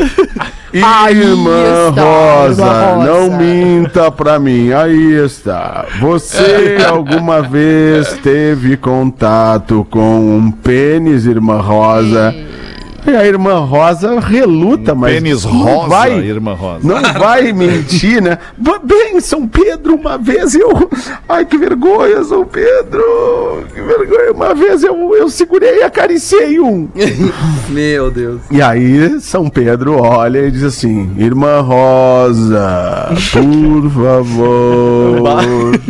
Irmã 1.11 1.89
está, 1.89 2.03
Rosa, 2.03 2.63
irmã 2.63 2.95
Rosa. 2.95 3.07
não 3.07 3.39
minta 3.39 4.11
pra 4.11 4.39
mim. 4.39 4.73
Aí 4.73 5.15
está. 5.25 5.87
Você 6.01 6.77
alguma 6.87 7.41
vez 7.41 8.13
teve 8.23 8.77
contato 8.77 9.87
com 9.91 10.37
um 10.37 10.51
pênis, 10.51 11.25
irmã 11.25 11.61
Rosa? 11.61 12.35
E 12.35 12.68
a 13.17 13.27
irmã 13.27 13.61
Rosa 13.61 14.21
reluta, 14.21 14.95
mas. 14.95 15.15
Pênis 15.15 15.45
não 15.45 15.53
rosa, 15.53 15.89
vai, 15.89 16.19
irmã 16.19 16.55
Rosa. 16.55 16.87
Não 16.87 17.03
vai 17.15 17.53
mentir, 17.53 18.23
né? 18.23 18.39
Bem, 18.85 19.21
São 19.21 19.47
Pedro, 19.47 19.95
uma 19.97 20.19
vez 20.19 20.55
eu. 20.55 20.89
Ai, 21.29 21.45
que 21.45 21.57
vergonha, 21.59 22.23
São 22.25 22.45
Pedro! 22.45 23.65
Que 23.75 23.81
vergonha. 23.81 24.33
Uma 24.33 24.55
vez 24.55 24.83
eu, 24.83 25.15
eu 25.15 25.29
segurei 25.29 25.79
e 25.79 25.83
acariciei 25.83 26.61
um. 26.61 26.89
Meu 27.69 28.11
Deus. 28.11 28.41
E 28.51 28.63
aí, 28.63 29.21
São 29.21 29.49
Pedro 29.49 30.01
olha 30.01 30.47
e 30.47 30.51
diz 30.51 30.63
assim: 30.63 31.11
Irmã 31.17 31.61
Rosa, 31.61 33.09
por 33.33 33.91
favor, 33.91 35.81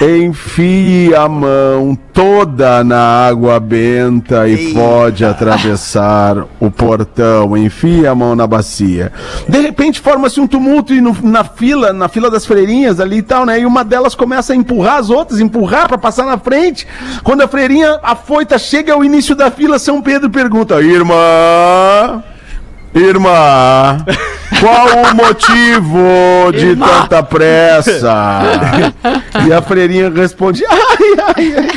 enfie 0.00 1.14
a 1.14 1.28
mão 1.28 1.96
toda 2.12 2.82
na 2.82 3.26
água 3.28 3.60
benta 3.60 4.48
e 4.48 4.72
pode 4.72 5.24
atravessar 5.24 6.38
o 6.58 6.70
portão. 6.70 7.56
Enfie 7.56 8.06
a 8.06 8.14
mão 8.14 8.34
na 8.34 8.46
bacia. 8.46 9.12
De 9.48 9.60
repente, 9.60 10.00
forma-se 10.00 10.40
um 10.40 10.46
tumulto 10.46 10.94
e 10.94 11.00
no- 11.00 11.16
na 11.22 11.44
fila, 11.44 11.92
na 11.92 12.08
fila 12.08 12.30
das 12.30 12.46
freirinhas 12.46 12.98
ali 12.98 13.18
e 13.18 13.22
tal, 13.22 13.44
né? 13.44 13.60
E 13.60 13.66
uma 13.66 13.84
delas 13.84 14.14
começa 14.14 14.52
a 14.52 14.56
empurrar 14.56 14.96
as 14.96 15.10
outras, 15.10 15.38
empurrar 15.40 15.86
para 15.88 15.98
passar 15.98 16.24
na 16.24 16.38
frente. 16.38 16.86
Quando 17.22 17.42
a 17.42 17.48
freirinha 17.48 17.98
afoita 18.02 18.58
chega 18.58 18.94
ao 18.94 19.04
início 19.04 19.34
da 19.34 19.50
fila, 19.50 19.78
São 19.78 20.00
Pedro 20.00 20.30
pergunta: 20.30 20.80
Irmã. 20.80 22.22
Irmã, 22.94 24.04
qual 24.58 24.88
o 24.88 25.14
motivo 25.14 26.50
de 26.52 26.74
tanta 26.76 27.22
pressa? 27.22 28.12
E 29.46 29.52
a 29.52 29.62
freirinha 29.62 30.10
responde: 30.10 30.64
Ai, 30.68 30.78
ai, 31.36 31.54
ai, 31.56 31.70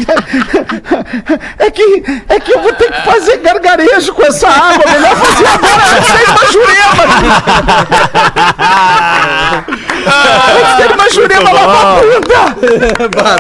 é 1.60 1.72
que, 1.72 2.04
é 2.30 2.40
que 2.40 2.52
eu 2.54 2.62
vou 2.62 2.74
ter 2.74 2.92
que 2.92 3.02
fazer 3.04 3.38
gargarejo 3.38 4.14
com 4.14 4.24
essa 4.24 4.48
água. 4.48 4.84
Melhor 4.92 5.16
fazer 5.16 5.48
agora 5.48 5.84
antes 5.98 6.34
da 6.34 6.46
Jurema. 6.52 7.04
Antes 10.56 10.78
da 10.78 10.86
irmã 10.86 11.10
Jurema 11.12 11.52
lavar 11.52 11.86
a 11.86 12.02
bunda. 12.02 12.56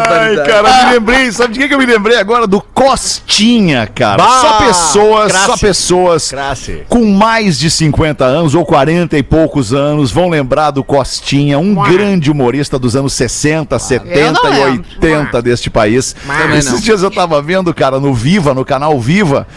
Ai, 0.09 0.35
cara, 0.45 0.85
me 0.85 0.93
lembrei, 0.93 1.31
sabe 1.31 1.53
de 1.53 1.59
que 1.59 1.67
que 1.67 1.73
eu 1.73 1.79
me 1.79 1.85
lembrei 1.85 2.17
agora? 2.17 2.45
Do 2.47 2.61
Costinha, 2.61 3.87
cara. 3.93 4.17
Bah, 4.23 4.41
só 4.41 4.53
pessoas, 4.65 5.31
só 5.33 5.45
crasse. 5.45 5.61
pessoas 5.61 6.29
Crasse. 6.29 6.83
com 6.89 7.05
mais 7.05 7.57
de 7.57 7.69
50 7.69 8.23
anos 8.23 8.55
ou 8.55 8.65
40 8.65 9.17
e 9.17 9.22
poucos 9.23 9.73
anos 9.73 10.11
vão 10.11 10.29
lembrar 10.29 10.71
do 10.71 10.83
Costinha, 10.83 11.57
um 11.57 11.73
grande 11.75 12.29
humorista 12.29 12.77
dos 12.77 12.95
anos 12.95 13.13
60, 13.13 13.77
70 13.79 14.31
não 14.31 14.53
e 14.53 14.63
lembro. 14.65 14.85
80 15.01 15.41
deste 15.41 15.69
país. 15.69 16.15
Também 16.25 16.57
Esses 16.59 16.71
não. 16.73 16.79
dias 16.79 17.01
eu 17.01 17.09
tava 17.09 17.41
vendo, 17.41 17.73
cara, 17.73 17.99
no 17.99 18.13
Viva, 18.13 18.53
no 18.53 18.63
canal 18.65 18.99
Viva, 18.99 19.47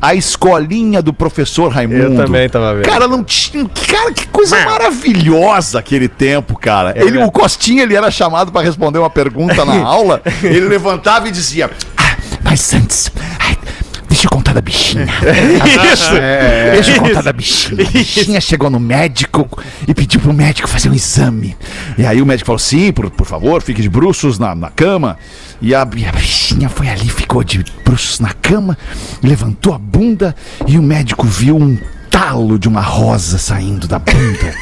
a 0.00 0.14
escolinha 0.16 1.00
do 1.00 1.12
professor 1.12 1.70
Raimundo. 1.70 2.20
Eu 2.20 2.26
também 2.26 2.48
tava 2.48 2.74
vendo. 2.74 2.84
Cara, 2.84 3.06
não 3.06 3.22
tinha. 3.22 3.64
Cara, 3.86 4.12
que 4.12 4.26
coisa 4.26 4.56
maravilhosa 4.64 5.78
aquele 5.78 6.08
tempo, 6.08 6.56
cara. 6.58 6.92
ele, 6.96 7.22
o 7.22 7.30
Costinha, 7.30 7.82
ele 7.84 7.94
era 7.94 8.10
chamado 8.10 8.50
para 8.50 8.62
responder 8.62 8.98
uma 8.98 9.10
pergunta 9.10 9.64
na 9.64 9.78
aula. 9.84 10.20
Ele 10.42 10.60
levantava 10.60 11.28
e 11.28 11.30
dizia: 11.30 11.70
"Ah, 11.96 12.16
Mas 12.42 12.72
antes. 12.74 13.10
Deixa 14.22 14.34
eu 14.34 14.38
contar 14.38 14.52
da 14.52 14.60
bichinha. 14.60 15.06
Isso! 15.92 16.12
Deixa 16.72 16.90
eu 16.92 17.02
contar 17.02 17.22
da 17.22 17.32
bichinha. 17.32 17.84
A 17.84 17.90
bichinha 17.90 18.40
chegou 18.40 18.70
no 18.70 18.78
médico 18.78 19.48
e 19.88 19.92
pediu 19.92 20.20
pro 20.20 20.32
médico 20.32 20.68
fazer 20.68 20.88
um 20.88 20.94
exame. 20.94 21.56
E 21.98 22.06
aí 22.06 22.22
o 22.22 22.26
médico 22.26 22.46
falou: 22.46 22.58
sim, 22.60 22.92
por, 22.92 23.10
por 23.10 23.26
favor, 23.26 23.60
fique 23.60 23.82
de 23.82 23.88
bruços 23.88 24.38
na, 24.38 24.54
na 24.54 24.70
cama. 24.70 25.18
E 25.60 25.74
a, 25.74 25.84
e 25.96 26.06
a 26.06 26.12
bichinha 26.12 26.68
foi 26.68 26.88
ali, 26.88 27.08
ficou 27.08 27.42
de 27.42 27.64
bruços 27.84 28.20
na 28.20 28.32
cama, 28.32 28.78
levantou 29.20 29.74
a 29.74 29.78
bunda 29.78 30.36
e 30.68 30.78
o 30.78 30.82
médico 30.82 31.26
viu 31.26 31.56
um 31.56 31.76
talo 32.08 32.60
de 32.60 32.68
uma 32.68 32.80
rosa 32.80 33.38
saindo 33.38 33.88
da 33.88 33.98
bunda. 33.98 34.54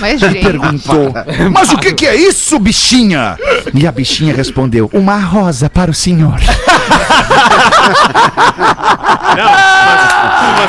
Mas, 0.00 0.20
Ele 0.22 0.34
gente, 0.34 0.44
perguntou: 0.44 1.14
Mas 1.50 1.70
o 1.70 1.78
que, 1.78 1.94
que 1.94 2.06
é 2.06 2.14
isso, 2.14 2.58
bichinha? 2.58 3.38
E 3.72 3.86
a 3.86 3.92
bichinha 3.92 4.34
respondeu: 4.34 4.90
Uma 4.92 5.18
rosa 5.18 5.70
para 5.70 5.90
o 5.90 5.94
senhor. 5.94 6.38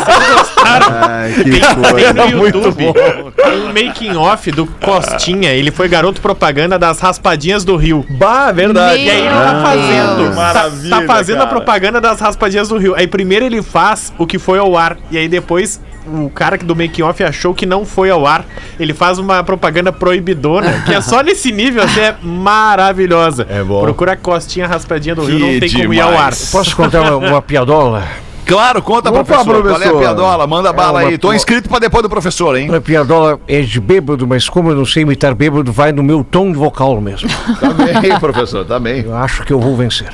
Vocês 0.06 0.34
gostaram? 0.34 0.88
Ai, 1.10 1.34
que 1.34 1.44
Tem 1.52 1.62
coisa. 1.76 2.14
no 2.14 2.46
YouTube 2.46 2.86
um 2.88 3.68
making 3.68 4.16
off 4.16 4.52
do 4.52 4.66
Costinha. 4.66 5.52
Ele 5.52 5.72
foi 5.72 5.88
garoto 5.88 6.22
propaganda 6.22 6.78
das 6.78 7.00
raspadinhas 7.00 7.64
do 7.64 7.76
Rio. 7.76 8.06
Bah, 8.12 8.52
verdade. 8.52 9.02
E 9.04 9.10
aí 9.10 9.22
ele 9.22 9.30
tá 9.30 9.54
Meu 9.54 9.62
fazendo, 9.62 10.16
Deus. 10.24 10.36
tá- 10.36 10.72
tá, 11.00 11.06
fazendo 11.08 11.42
a 11.44 11.48
propaganda 11.48 12.02
das 12.02 12.20
raspadinhas 12.20 12.68
do 12.70 12.78
Rio. 12.78 12.96
Aí 12.96 13.08
primeiro 13.08 13.46
ele 13.46 13.62
faz 13.62 14.14
o 14.18 14.26
que 14.26 14.38
foi 14.38 14.60
ao 14.60 14.76
ar, 14.78 14.98
e 15.12 15.18
aí 15.18 15.28
depois 15.28 15.80
o 16.12 16.30
cara 16.30 16.58
que 16.58 16.66
do 16.66 16.76
making 16.76 17.04
off 17.04 17.24
achou 17.24 17.54
que 17.54 17.66
não 17.66 17.86
foi 17.86 18.10
ao 18.10 18.26
ar. 18.26 18.46
Ele 18.80 18.94
faz 18.94 19.18
uma 19.20 19.44
propaganda 19.44 19.92
proibidona, 19.92 20.82
que 20.86 20.94
é 20.94 21.02
só 21.02 21.22
nesse 21.24 21.52
nível, 21.52 21.84
assim, 21.84 22.00
é 22.00 22.16
maravilhosa. 22.22 23.46
É 23.50 23.64
bom. 23.64 23.82
Procura 23.82 24.16
Costinha 24.16 24.68
raspadinha 24.68 25.16
do 25.16 25.24
Rio, 25.24 25.38
Que 25.38 25.54
não 25.54 25.60
tem 25.60 25.72
como 25.72 25.94
ir 25.94 26.00
ao 26.02 26.10
ar. 26.10 26.16
demais. 26.16 26.52
Posso 26.52 26.76
contar 26.76 27.02
uma, 27.02 27.16
uma 27.30 27.42
piadola? 27.42 28.04
Claro, 28.50 28.82
conta, 28.82 29.12
Opa, 29.12 29.24
professor. 29.24 29.46
Qual 29.46 29.58
é 29.58 29.60
a 29.60 29.76
professor. 29.76 30.00
piadola? 30.00 30.48
Manda 30.48 30.74
bala 30.74 31.02
É 31.02 31.06
uma 31.06 31.12
aí. 31.12 31.18
Tô 31.20 31.32
inscrito 31.32 31.70
pra 31.70 31.78
depois 31.78 32.02
do 32.02 32.10
professor, 32.10 32.58
hein? 32.58 32.68
Uma 32.68 32.82
piadola 32.82 33.40
é 33.48 33.62
de 33.62 33.80
bêbado, 33.80 34.26
mas 34.26 34.50
como 34.50 34.72
eu 34.72 34.76
não 34.76 34.86
sei 34.88 35.04
imitar 35.04 35.36
bêbado, 35.36 35.72
vai 35.72 35.92
no 35.92 36.02
meu 36.02 36.24
tom 36.24 36.52
de 36.52 36.58
vocal 36.58 37.00
mesmo. 37.00 37.30
Tá 37.62 37.70
bem, 38.02 38.18
professor, 38.20 38.66
tá 38.66 38.80
bem. 38.80 39.04
Eu 39.06 39.16
acho 39.16 39.44
que 39.44 39.54
eu 39.54 39.60
vou 39.60 39.76
vencer. 39.76 40.12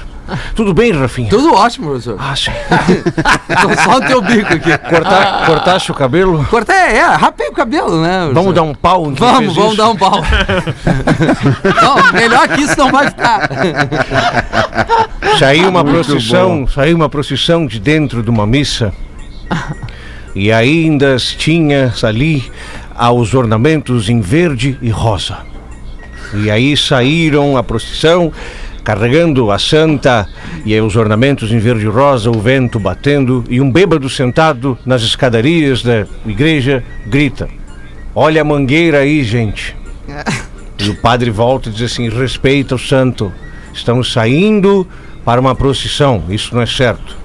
Tudo 0.55 0.73
bem, 0.73 0.91
Rafinha? 0.91 1.30
Tudo 1.30 1.53
ótimo, 1.53 1.88
professor. 1.88 2.17
Ah, 2.19 2.36
sim. 2.36 2.51
Só 3.84 3.97
o 3.97 4.01
teu 4.01 4.21
bico 4.21 4.53
aqui. 4.53 4.78
Cortar, 4.78 5.45
cortaste 5.45 5.91
o 5.91 5.93
cabelo? 5.93 6.45
Cortei, 6.45 6.76
é, 6.76 7.05
rapei 7.15 7.47
o 7.47 7.53
cabelo, 7.53 8.01
né? 8.01 8.30
Vamos 8.34 8.53
dar 8.53 8.63
um 8.63 8.73
pau 8.73 9.03
quem 9.05 9.15
Vamos, 9.15 9.55
vamos 9.55 9.73
isso? 9.73 9.78
dar 9.78 9.89
um 9.89 9.95
pau. 9.95 10.21
não, 11.82 12.13
melhor 12.13 12.47
que 12.49 12.61
isso 12.61 12.78
não 12.78 12.91
vai 12.91 13.07
ficar. 13.07 13.49
Saiu 15.39 15.69
uma 15.69 15.84
procissão, 15.84 16.67
saiu 16.67 16.95
uma 16.95 17.09
procissão 17.09 17.65
de 17.65 17.80
dentro 17.80 18.23
de 18.23 18.30
uma 18.30 18.45
missa. 18.45 18.93
E 20.34 20.51
ainda 20.51 21.17
tinha 21.17 21.93
ali 22.03 22.51
aos 22.95 23.34
ornamentos 23.34 24.09
em 24.09 24.21
verde 24.21 24.78
e 24.82 24.89
rosa. 24.89 25.38
E 26.34 26.49
aí 26.49 26.76
saíram 26.76 27.55
a 27.55 27.63
procissão 27.63 28.32
carregando 28.86 29.51
a 29.51 29.57
santa 29.57 30.29
e 30.63 30.79
os 30.79 30.95
ornamentos 30.95 31.51
em 31.51 31.57
verde 31.57 31.86
e 31.86 31.89
rosa, 31.89 32.29
o 32.29 32.39
vento 32.39 32.79
batendo 32.79 33.43
e 33.49 33.59
um 33.59 33.71
bêbado 33.71 34.07
sentado 34.07 34.77
nas 34.86 35.01
escadarias 35.01 35.81
da 35.81 36.05
igreja 36.25 36.83
grita: 37.07 37.49
"Olha 38.13 38.41
a 38.41 38.45
mangueira 38.45 38.99
aí, 38.99 39.23
gente". 39.23 39.75
E 40.77 40.89
o 40.89 40.95
padre 40.95 41.31
volta 41.31 41.69
e 41.69 41.71
diz 41.71 41.89
assim: 41.89 42.09
respeita 42.09 42.75
o 42.75 42.77
santo. 42.77 43.31
Estamos 43.73 44.11
saindo 44.11 44.86
para 45.23 45.39
uma 45.39 45.55
procissão. 45.55 46.23
Isso 46.29 46.53
não 46.53 46.61
é 46.61 46.65
certo. 46.65 47.15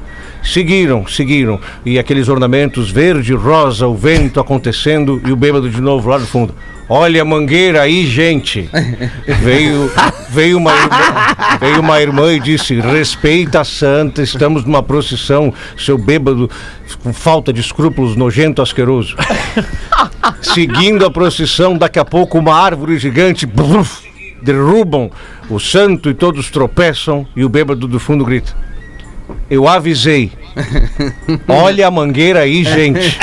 Seguiram, 0.42 1.06
seguiram. 1.06 1.60
E 1.84 1.98
aqueles 1.98 2.28
ornamentos 2.28 2.90
verde, 2.90 3.34
rosa, 3.34 3.86
o 3.86 3.94
vento 3.94 4.38
acontecendo 4.40 5.20
e 5.26 5.32
o 5.32 5.36
bêbado 5.36 5.68
de 5.68 5.80
novo 5.80 6.08
lá 6.08 6.18
no 6.18 6.26
fundo. 6.26 6.54
Olha 6.92 7.22
a 7.22 7.24
mangueira 7.24 7.82
aí, 7.82 8.04
gente. 8.04 8.68
Veio, 9.40 9.88
veio, 10.28 10.58
uma, 10.58 10.72
irmã, 10.72 10.88
veio 11.60 11.80
uma 11.80 12.02
irmã 12.02 12.32
e 12.32 12.40
disse: 12.40 12.80
respeita 12.80 13.60
a 13.60 13.64
santa, 13.64 14.22
estamos 14.22 14.64
numa 14.64 14.82
procissão. 14.82 15.54
Seu 15.78 15.96
bêbado 15.96 16.50
com 17.00 17.12
falta 17.12 17.52
de 17.52 17.60
escrúpulos, 17.60 18.16
nojento, 18.16 18.60
asqueroso. 18.60 19.14
Seguindo 20.42 21.06
a 21.06 21.10
procissão, 21.12 21.78
daqui 21.78 22.00
a 22.00 22.04
pouco 22.04 22.40
uma 22.40 22.56
árvore 22.56 22.98
gigante 22.98 23.46
derrubam 24.42 25.12
o 25.48 25.60
santo 25.60 26.10
e 26.10 26.14
todos 26.14 26.50
tropeçam 26.50 27.24
e 27.36 27.44
o 27.44 27.48
bêbado 27.48 27.86
do 27.86 28.00
fundo 28.00 28.24
grita: 28.24 28.52
Eu 29.48 29.68
avisei, 29.68 30.32
Olha 31.46 31.86
a 31.86 31.90
mangueira 31.90 32.40
aí, 32.40 32.64
gente. 32.64 33.18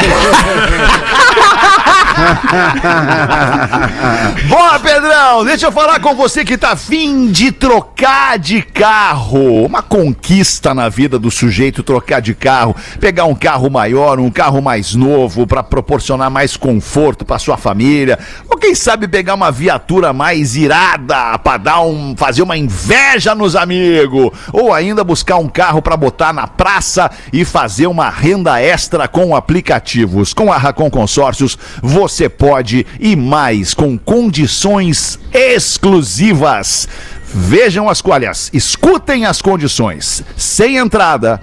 Boa, 4.49 4.79
Pedrão! 4.79 5.45
Deixa 5.45 5.67
eu 5.67 5.71
falar 5.71 5.99
com 5.99 6.15
você 6.15 6.43
que 6.43 6.57
tá 6.57 6.71
afim 6.71 7.31
de 7.31 7.51
trocar 7.51 8.39
de 8.39 8.63
carro. 8.63 9.63
Uma 9.65 9.83
conquista 9.83 10.73
na 10.73 10.89
vida 10.89 11.19
do 11.19 11.29
sujeito 11.29 11.83
trocar 11.83 12.19
de 12.19 12.33
carro. 12.33 12.75
Pegar 12.99 13.25
um 13.25 13.35
carro 13.35 13.69
maior, 13.69 14.19
um 14.19 14.31
carro 14.31 14.59
mais 14.61 14.95
novo, 14.95 15.45
para 15.45 15.61
proporcionar 15.61 16.31
mais 16.31 16.57
conforto 16.57 17.23
para 17.23 17.37
sua 17.37 17.55
família. 17.55 18.17
Ou 18.49 18.57
quem 18.57 18.73
sabe 18.73 19.07
pegar 19.07 19.35
uma 19.35 19.51
viatura 19.51 20.11
mais 20.11 20.55
irada 20.55 21.37
para 21.37 21.57
dar 21.57 21.81
um, 21.81 22.15
fazer 22.17 22.41
uma 22.41 22.57
inveja 22.57 23.35
nos 23.35 23.55
amigos. 23.55 24.31
Ou 24.51 24.73
ainda 24.73 25.03
buscar 25.03 25.37
um 25.37 25.47
carro 25.47 25.83
para 25.83 25.95
botar 25.95 26.33
na 26.33 26.47
praça 26.47 27.11
e 27.31 27.45
fazer 27.45 27.85
uma 27.85 28.09
renda 28.09 28.59
extra 28.59 29.07
com 29.07 29.35
aplicativos. 29.35 30.33
Com 30.33 30.51
a 30.51 30.57
Racon 30.57 30.89
Consórcios, 30.89 31.59
você 31.81 32.06
pode 32.29 32.85
e 32.99 33.15
mais 33.15 33.73
com 33.73 33.97
condições 33.97 35.19
exclusivas. 35.33 36.87
Vejam 37.33 37.89
as 37.89 38.01
qualhas, 38.01 38.49
escutem 38.53 39.25
as 39.25 39.41
condições. 39.41 40.23
Sem 40.35 40.77
entrada, 40.77 41.41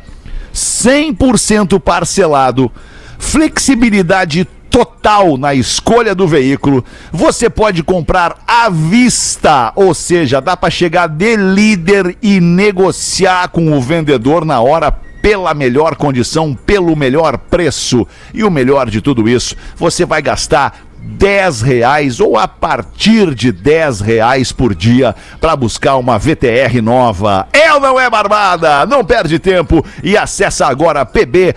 100% 0.55 1.79
parcelado, 1.81 2.71
flexibilidade 3.19 4.47
total 4.71 5.37
na 5.37 5.55
escolha 5.55 6.15
do 6.15 6.27
veículo. 6.27 6.85
Você 7.13 7.49
pode 7.49 7.83
comprar 7.83 8.43
à 8.47 8.69
vista, 8.69 9.73
ou 9.77 9.95
seja, 9.95 10.41
dá 10.41 10.57
para 10.57 10.71
chegar 10.71 11.07
de 11.07 11.37
líder 11.37 12.17
e 12.21 12.41
negociar 12.41 13.49
com 13.49 13.73
o 13.77 13.81
vendedor 13.81 14.45
na 14.45 14.61
hora 14.61 15.04
pela 15.25 15.55
melhor 15.55 15.97
condição, 15.97 16.55
pelo 16.55 16.95
melhor 16.95 17.39
preço. 17.39 18.07
E 18.35 18.45
o 18.45 18.51
melhor 18.51 18.91
de 18.91 19.01
tudo 19.01 19.27
isso, 19.27 19.57
você 19.75 20.05
vai 20.05 20.21
gastar 20.21 20.81
10 21.01 21.63
reais 21.63 22.21
ou 22.21 22.37
a 22.37 22.47
partir 22.47 23.35
de 23.35 23.51
10 23.51 24.03
reais 24.03 24.53
por 24.53 24.75
dia 24.75 25.17
para 25.41 25.57
buscar 25.57 25.97
uma 25.97 26.19
VTR 26.19 26.83
nova. 26.83 27.49
É 27.55 27.73
ou 27.73 27.81
não 27.81 27.99
é 27.99 28.11
barbada? 28.11 28.85
Não 28.85 29.03
perde 29.03 29.39
tempo 29.39 29.83
e 30.03 30.15
acessa 30.15 30.67
agora 30.67 31.07
pb.racon.com. 31.07 31.55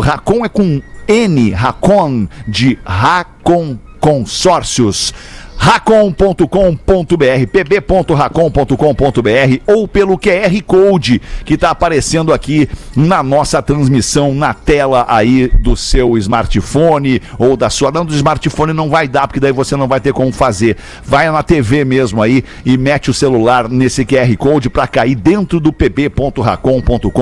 Racon 0.00 0.44
é 0.44 0.48
com 0.48 0.82
N, 1.06 1.52
Racon 1.52 2.26
de 2.48 2.76
Racon 2.84 3.78
Consórcios 4.00 5.14
racon.com.br, 5.60 7.46
pb.racon.com.br 7.52 9.60
ou 9.66 9.86
pelo 9.86 10.18
QR 10.18 10.62
Code 10.66 11.20
que 11.44 11.52
está 11.52 11.68
aparecendo 11.70 12.32
aqui 12.32 12.66
na 12.96 13.22
nossa 13.22 13.60
transmissão 13.60 14.34
na 14.34 14.54
tela 14.54 15.04
aí 15.06 15.48
do 15.48 15.76
seu 15.76 16.16
smartphone 16.16 17.20
ou 17.38 17.58
da 17.58 17.68
sua. 17.68 17.92
Não, 17.92 18.06
do 18.06 18.14
smartphone 18.14 18.72
não 18.72 18.88
vai 18.88 19.06
dar, 19.06 19.28
porque 19.28 19.38
daí 19.38 19.52
você 19.52 19.76
não 19.76 19.86
vai 19.86 20.00
ter 20.00 20.14
como 20.14 20.32
fazer. 20.32 20.78
Vai 21.04 21.30
na 21.30 21.42
TV 21.42 21.84
mesmo 21.84 22.22
aí 22.22 22.42
e 22.64 22.78
mete 22.78 23.10
o 23.10 23.14
celular 23.14 23.68
nesse 23.68 24.06
QR 24.06 24.34
Code 24.38 24.70
para 24.70 24.86
cair 24.86 25.14
dentro 25.14 25.60
do 25.60 25.74
pb.racon.com.br, 25.74 27.12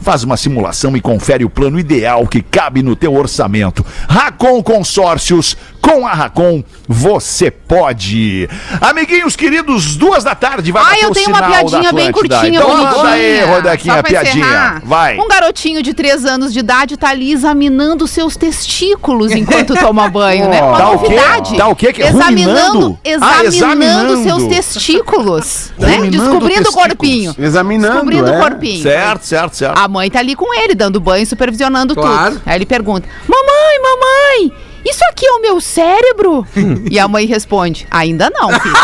faz 0.00 0.22
uma 0.22 0.36
simulação 0.36 0.96
e 0.96 1.00
confere 1.00 1.44
o 1.44 1.50
plano 1.50 1.80
ideal 1.80 2.28
que 2.28 2.42
cabe 2.42 2.80
no 2.80 2.94
teu 2.94 3.12
orçamento. 3.14 3.84
Racon 4.08 4.62
Consórcios, 4.62 5.56
com 5.80 6.06
a 6.06 6.12
Racon, 6.12 6.62
você 6.88 7.50
pode. 7.50 8.48
Amiguinhos 8.80 9.34
queridos, 9.36 9.96
duas 9.96 10.22
da 10.22 10.34
tarde, 10.34 10.70
vai 10.72 10.82
Ah, 10.82 10.86
bater 10.86 11.04
eu 11.04 11.10
o 11.10 11.12
tenho 11.14 11.28
uma 11.28 11.42
piadinha 11.42 11.92
bem 11.92 12.12
curtinha, 12.12 12.48
Então 12.48 12.68
manda 12.68 12.90
bonitinha. 12.90 13.12
aí, 13.12 13.44
Rodaquinha, 13.44 13.94
a 13.94 14.02
piadinha. 14.02 14.44
encerrar. 14.44 14.82
Vai. 14.84 15.18
Um 15.18 15.26
garotinho 15.28 15.82
de 15.82 15.94
3 15.94 16.24
anos 16.24 16.52
de 16.52 16.58
idade 16.58 16.96
tá 16.96 17.08
ali 17.08 17.32
examinando 17.32 18.06
seus 18.06 18.36
testículos 18.36 19.32
enquanto 19.32 19.74
toma 19.74 20.08
banho, 20.08 20.48
né? 20.48 20.60
Uma 20.62 20.76
Tá 20.78 20.90
o 20.90 20.98
quê? 20.98 21.04
novidade. 21.14 21.56
Tá 21.56 21.68
o 21.68 21.76
quê? 21.76 21.92
Que- 21.92 22.02
Examinando, 22.02 22.72
ruminando? 22.72 22.98
examinando, 23.04 23.40
Ah, 23.40 23.44
examinando. 23.44 24.22
seus 24.22 24.44
testículos, 24.46 25.72
né? 25.78 25.88
Examinando 25.96 26.18
Descobrindo 26.24 26.68
o 26.68 26.72
corpinho. 26.72 27.34
Examinando, 27.38 27.92
Descobrindo 27.94 28.28
é. 28.30 28.36
o 28.38 28.40
corpinho. 28.40 28.82
Certo, 28.82 29.22
certo, 29.26 29.56
certo. 29.56 29.78
A 29.78 29.88
mãe 29.88 30.10
tá 30.10 30.18
ali 30.18 30.34
com 30.34 30.54
ele, 30.54 30.74
dando 30.74 31.00
banho, 31.00 31.26
supervisionando 31.26 31.94
Claro. 31.94 32.32
tudo. 32.32 32.42
Aí 32.46 32.56
ele 32.56 32.66
pergunta: 32.66 33.08
Mamãe, 33.28 33.80
mamãe, 33.82 34.52
isso 34.84 35.04
aqui 35.10 35.26
é 35.26 35.32
o 35.32 35.40
meu 35.40 35.60
cérebro? 35.60 36.46
e 36.90 36.98
a 36.98 37.06
mãe 37.08 37.26
responde: 37.26 37.86
Ainda 37.90 38.30
não, 38.30 38.48
filho. 38.60 38.74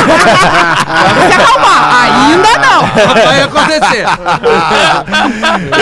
Vamos 0.00 1.26
se 1.26 1.40
acalmar. 1.40 2.30
Ainda 2.30 2.58
não. 2.58 2.86
Vai 3.24 3.42
acontecer. 3.42 4.04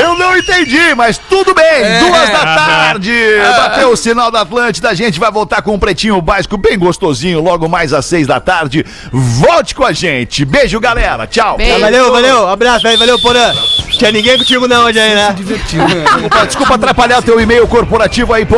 Eu 0.01 0.19
não 0.19 0.37
entendi, 0.37 0.95
mas 0.95 1.19
tudo 1.19 1.55
bem. 1.55 1.64
É. 1.64 2.01
Duas 2.01 2.29
da 2.31 2.39
tarde. 2.39 3.12
Bateu 3.57 3.91
o 3.91 3.97
sinal 3.97 4.31
da 4.31 4.43
Atlântida. 4.43 4.91
A 4.91 4.95
gente 4.95 5.19
vai 5.19 5.31
voltar 5.31 5.62
com 5.62 5.75
um 5.75 5.79
pretinho 5.79 6.21
básico 6.21 6.57
bem 6.57 6.79
gostosinho 6.79 7.43
logo 7.43 7.69
mais 7.69 7.93
às 7.93 8.07
seis 8.07 8.27
da 8.27 8.41
tarde. 8.41 8.85
Volte 9.12 9.75
com 9.75 9.85
a 9.85 9.93
gente. 9.93 10.45
Beijo, 10.45 10.79
galera. 10.81 11.27
Tchau. 11.27 11.57
Beijo. 11.57 11.81
Valeu, 11.81 12.12
valeu. 12.12 12.49
Abraço 12.49 12.87
aí, 12.87 12.97
valeu, 12.97 13.19
Porã. 13.19 13.53
Tinha 13.91 14.12
ninguém 14.12 14.39
contigo 14.39 14.69
não 14.69 14.85
hoje 14.85 15.01
aí, 15.01 15.14
né? 15.14 15.35
Desculpa, 15.39 16.47
desculpa 16.47 16.75
atrapalhar 16.75 17.19
o 17.19 17.23
teu 17.23 17.41
e-mail 17.41 17.66
corporativo 17.66 18.33
aí, 18.33 18.45
Porã. 18.47 18.58